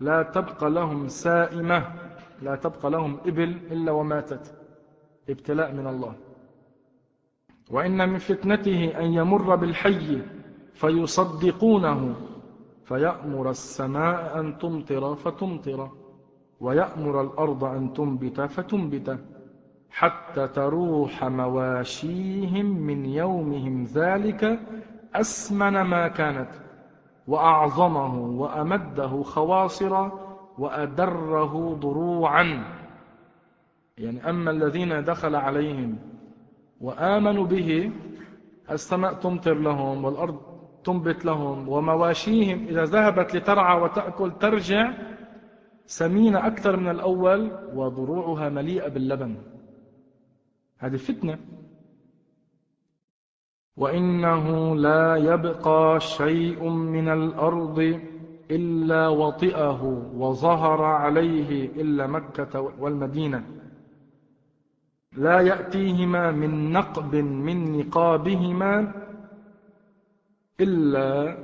[0.00, 1.92] لا تبقى لهم سائمة
[2.42, 4.54] لا تبقى لهم إبل إلا وماتت.
[5.28, 6.14] ابتلاء من الله.
[7.70, 10.22] وإن من فتنته أن يمر بالحي
[10.74, 12.29] فيصدقونه.
[12.90, 15.90] فيأمر السماء أن تمطر فتمطر
[16.60, 19.18] ويأمر الأرض أن تنبت فتنبت
[19.90, 24.60] حتى تروح مواشيهم من يومهم ذلك
[25.14, 26.50] أسمن ما كانت
[27.28, 30.08] وأعظمه وأمده خواصر
[30.58, 32.64] وأدره ضروعا.
[33.98, 35.98] يعني أما الذين دخل عليهم
[36.80, 37.92] وآمنوا به
[38.70, 40.49] السماء تمطر لهم والأرض
[40.84, 44.92] تنبت لهم ومواشيهم إذا ذهبت لترعى وتأكل ترجع
[45.86, 49.36] سمينة أكثر من الأول وضروعها مليئة باللبن.
[50.78, 51.38] هذه فتنة.
[53.76, 58.00] وإنه لا يبقى شيء من الأرض
[58.50, 59.82] إلا وطئه
[60.14, 63.44] وظهر عليه إلا مكة والمدينة.
[65.16, 68.92] لا يأتيهما من نقب من نقابهما
[70.60, 71.38] إلا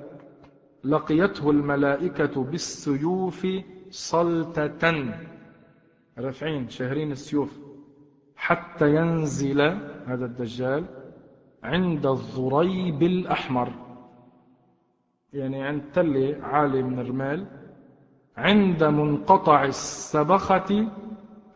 [0.85, 3.47] لقيته الملائكة بالسيوف
[3.91, 5.15] صلتة.
[6.19, 7.59] رفعين شهرين السيوف.
[8.37, 9.61] حتى ينزل
[10.07, 10.85] هذا الدجال
[11.63, 13.73] عند الضريب الأحمر.
[15.33, 17.47] يعني عند تل عالي من الرمال.
[18.37, 20.89] عند منقطع السبخة.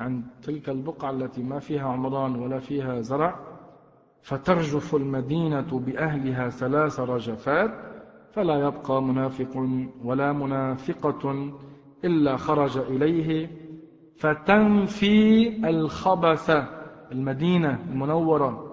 [0.01, 3.49] عند تلك البقعة التي ما فيها عمران ولا فيها زرع.
[4.22, 7.70] فترجف المدينة بأهلها ثلاث رجفات
[8.32, 9.68] فلا يبقى منافق
[10.05, 11.52] ولا منافقة
[12.05, 13.51] إلا خرج إليه.
[14.16, 16.51] فتنفي الخبث
[17.12, 18.66] المدينة المنورة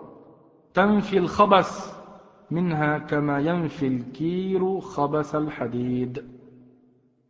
[0.74, 1.98] تنفي الخبث
[2.52, 6.24] منها كما ينفي الكير خبث الحديد.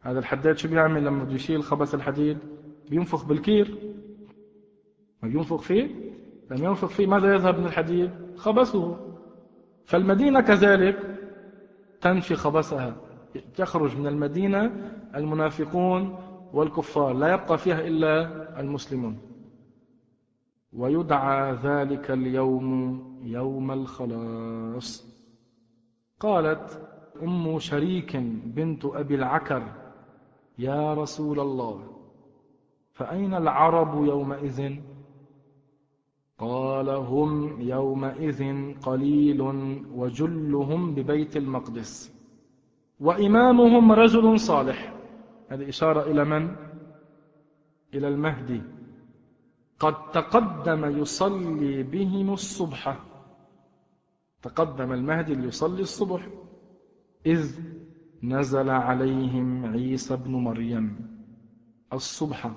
[0.02, 2.38] هذا الحداد شو بيعمل لما بده يشيل خبث الحديد؟
[2.90, 3.78] بينفخ بالكير.
[5.24, 6.07] ما بينفخ فيه؟
[6.52, 8.98] لما ينفخ فيه ماذا يذهب من الحديد؟ خبثه.
[9.86, 11.20] فالمدينة كذلك
[12.02, 12.96] تنفي خبثها.
[13.60, 16.16] يخرج من المدينة المنافقون
[16.54, 17.14] والكفار.
[17.14, 19.18] لا يبقى فيها إلا المسلمون.
[20.74, 25.18] ويدعى ذلك اليوم يوم الخلاص.
[26.20, 26.82] قالت
[27.24, 29.64] أم شريك بنت أبي العكر
[30.60, 31.84] يا رسول الله
[32.94, 34.76] فأين العرب يومئذ؟
[36.38, 38.42] قال هم يومئذ
[38.82, 39.42] قليل
[39.92, 42.14] وجلهم ببيت المقدس.
[43.00, 44.94] وإمامهم رجل صالح.
[45.50, 46.56] هذه إشارة إلى من؟
[47.94, 48.62] إلى المهدي.
[49.80, 53.00] قد تقدم يصلي بهم الصبح.
[54.42, 56.28] تقدم المهدي ليصلي الصبح.
[57.26, 57.60] إذ
[58.24, 61.18] نزل عليهم عيسى بن مريم
[61.94, 62.52] الصبح.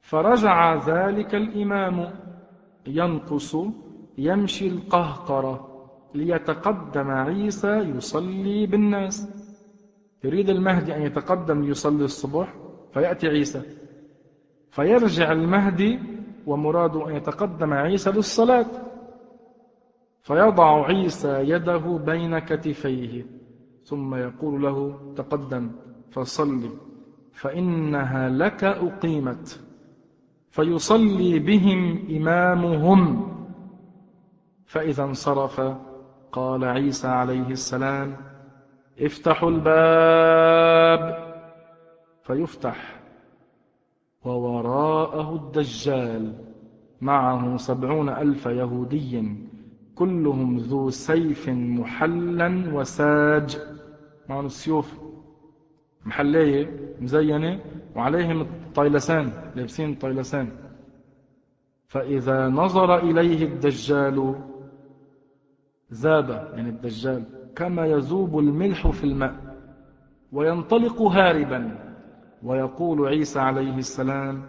[0.00, 2.24] فرجع ذلك الإمام
[2.86, 3.56] ينقص
[4.18, 5.70] يمشي القهقرة.
[6.14, 9.28] ليتقدم عيسى يصلي بالناس.
[10.24, 12.54] يريد المهدي أن يتقدم ليصلي الصبح
[12.94, 13.62] فيأتي عيسى.
[14.70, 15.98] فيرجع المهدي
[16.46, 18.66] ومراد أن يتقدم عيسى للصلاة.
[20.22, 23.26] فيضع عيسى يده بين كتفيه
[23.84, 25.70] ثم يقول له تقدم
[26.10, 26.70] فصل
[27.32, 29.63] فإنها لك أقيمت.
[30.54, 33.28] فيصلي بهم إمامهم.
[34.66, 35.60] فإذا انصرف
[36.32, 38.16] قال عيسى عليه السلام
[39.00, 41.02] افتحوا الباب.
[42.22, 43.00] فيفتح
[44.24, 46.32] ووراءه الدجال.
[47.00, 49.36] معه سبعون ألف يهودي.
[49.94, 53.58] كلهم ذو سيف محلا وساج.
[54.28, 55.03] معهم السيوف
[56.06, 56.70] محلية
[57.00, 57.60] مزينة
[57.96, 60.48] وعليهم الطيلسان لابسين الطيلسان
[61.88, 64.34] فإذا نظر إليه الدجال
[65.92, 67.24] ذاب يعني الدجال
[67.56, 69.56] كما يذوب الملح في الماء
[70.32, 71.78] وينطلق هاربا
[72.42, 74.42] ويقول عيسى عليه السلام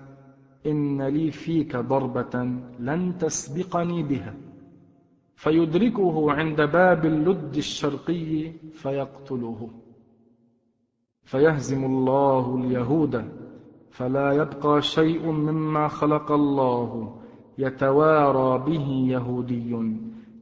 [0.66, 2.36] إن لي فيك ضربة
[2.80, 4.34] لن تسبقني بها.
[5.36, 9.70] فيدركه عند باب اللد الشرقي فيقتله.
[11.26, 13.32] فيهزم الله اليهود
[13.92, 17.16] فلا يبقى شيء مما خلق الله
[17.58, 20.00] يتوارى به يهودي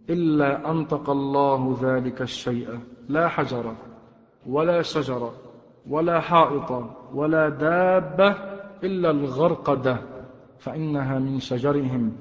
[0.10, 2.80] إلا أنطق الله ذلك الشيء.
[3.10, 3.76] لا حجر
[4.48, 5.32] ولا شجر
[5.90, 6.72] ولا حائط
[7.14, 8.30] ولا دابة
[8.84, 9.98] إلا الغرقدة
[10.58, 12.12] فإنها من شجرهم.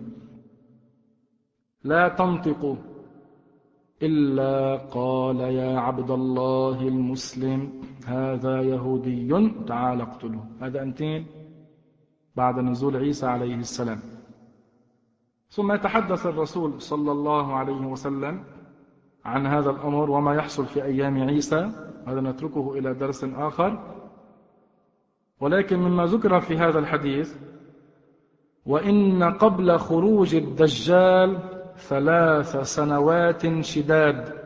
[1.84, 2.76] لا تنطق
[4.03, 7.73] إلا قال يا عبد الله المسلم
[8.07, 10.45] هذا يهودي تعال اقتله.
[10.61, 11.27] هذا أنتين؟
[12.37, 14.01] بعد نزول عيسى عليه السلام.
[15.51, 18.45] ثم يتحدث الرسول صلى الله عليه وسلم
[19.24, 21.70] عن هذا الأمر وما يحصل في أيام عيسى.
[22.07, 23.79] هذا نتركه إلى درس آخر.
[25.41, 27.35] ولكن مما ذكر في هذا الحديث
[28.66, 31.39] وإن قبل خروج الدجال
[31.77, 34.43] ثلاث سنوات شداد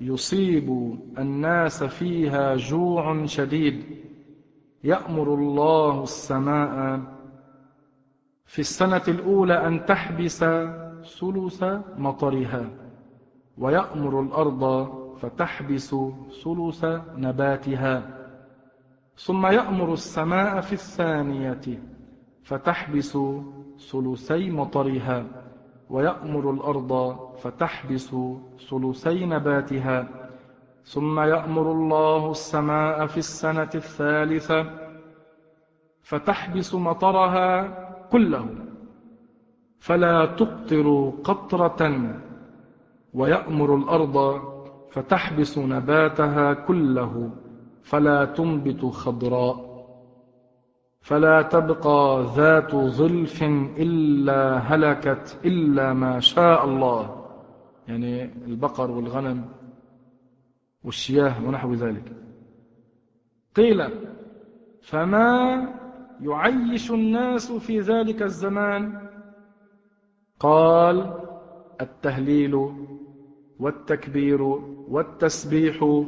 [0.00, 3.84] يصيب الناس فيها جوع شديد.
[4.84, 7.00] يأمر الله السماء
[8.44, 10.44] في السنة الأولى أن تحبس
[11.20, 11.64] ثلث
[11.98, 12.70] مطرها
[13.58, 15.96] ويأمر الأرض فتحبس
[16.44, 16.84] ثلث
[17.16, 18.16] نباتها.
[19.16, 21.82] ثم يأمر السماء في الثانية
[22.42, 23.18] فتحبس
[23.90, 25.45] ثلثي مطرها.
[25.90, 28.16] ويأمر الأرض فتحبس
[28.70, 30.08] ثلثي نباتها
[30.84, 34.66] ثم يأمر الله السماء في السنة الثالثة
[36.02, 37.48] فتحبس مطرها
[38.12, 38.46] كله.
[39.78, 42.10] فلا تقطر قطرة
[43.14, 44.40] ويأمر الأرض
[44.90, 47.30] فتحبس نباتها كله.
[47.82, 49.65] فلا تنبت خضراء.
[51.06, 53.42] فلا تبقى ذات ظلف
[53.78, 57.26] إلا هلكت إلا ما شاء الله.
[57.88, 59.44] يعني البقر والغنم
[60.84, 62.12] والشياه ونحو ذلك.
[63.56, 63.88] قيل
[64.82, 65.68] فما
[66.20, 69.08] يعيش الناس في ذلك الزمان؟
[70.40, 71.14] قال
[71.80, 72.54] التهليل
[73.58, 74.42] والتكبير
[74.88, 76.02] والتسبيح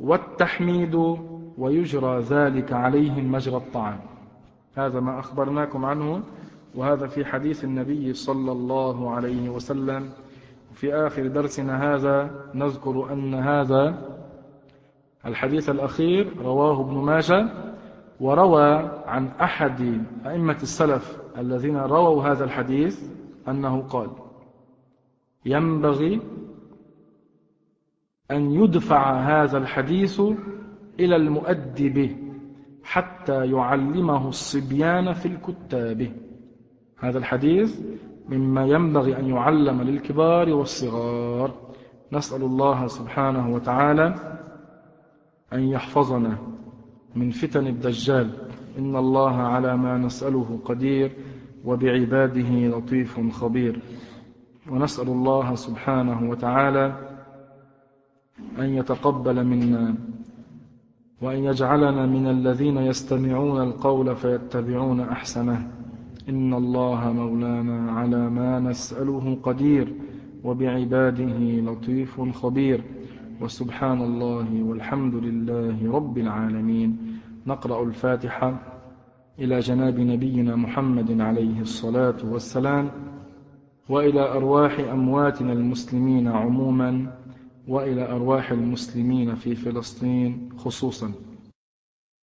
[0.00, 0.94] والتحميد
[1.58, 4.11] ويجرى ذلك عليهم مجرى الطعام.
[4.76, 6.22] هذا ما أخبرناكم عنه
[6.74, 10.10] وهذا في حديث النبي صلى الله عليه وسلم.
[10.74, 14.08] في آخر درسنا هذا نذكر أن هذا
[15.26, 17.48] الحديث الأخير رواه ابن ماجه
[18.20, 23.00] وروى عن أحد أئمة السلف الذين رووا هذا الحديث
[23.48, 24.08] أنه قال
[25.44, 26.20] ينبغي
[28.30, 30.20] أن يدفع هذا الحديث
[31.00, 32.16] إلى المؤدب.
[32.84, 36.12] حتى يعلمه الصبيان في الكتاب.
[36.98, 37.80] هذا الحديث
[38.28, 41.54] مما ينبغي أن يعلم للكبار والصغار.
[42.12, 44.14] نسأل الله سبحانه وتعالى
[45.52, 46.38] أن يحفظنا
[47.14, 48.30] من فتن الدجال.
[48.78, 51.12] إن الله على ما نسأله قدير
[51.64, 53.82] وبعباده لطيف خبير.
[54.70, 56.96] ونسأل الله سبحانه وتعالى
[58.58, 59.94] أن يتقبل منا.
[61.22, 65.70] وأن يجعلنا من الذين يستمعون القول فيتبعون أحسنه.
[66.28, 69.92] إن الله مولانا على ما نسأله قدير
[70.44, 72.84] وبعباده لطيف خبير.
[73.40, 76.96] وسبحان الله والحمد لله رب العالمين.
[77.46, 78.58] نقرأ الفاتحة
[79.38, 82.90] إلى جناب نبينا محمد عليه الصلاة والسلام.
[83.88, 87.06] وإلى أرواح أمواتنا المسلمين عموما.
[87.68, 91.12] وإلى أرواح المسلمين في فلسطين خصوصا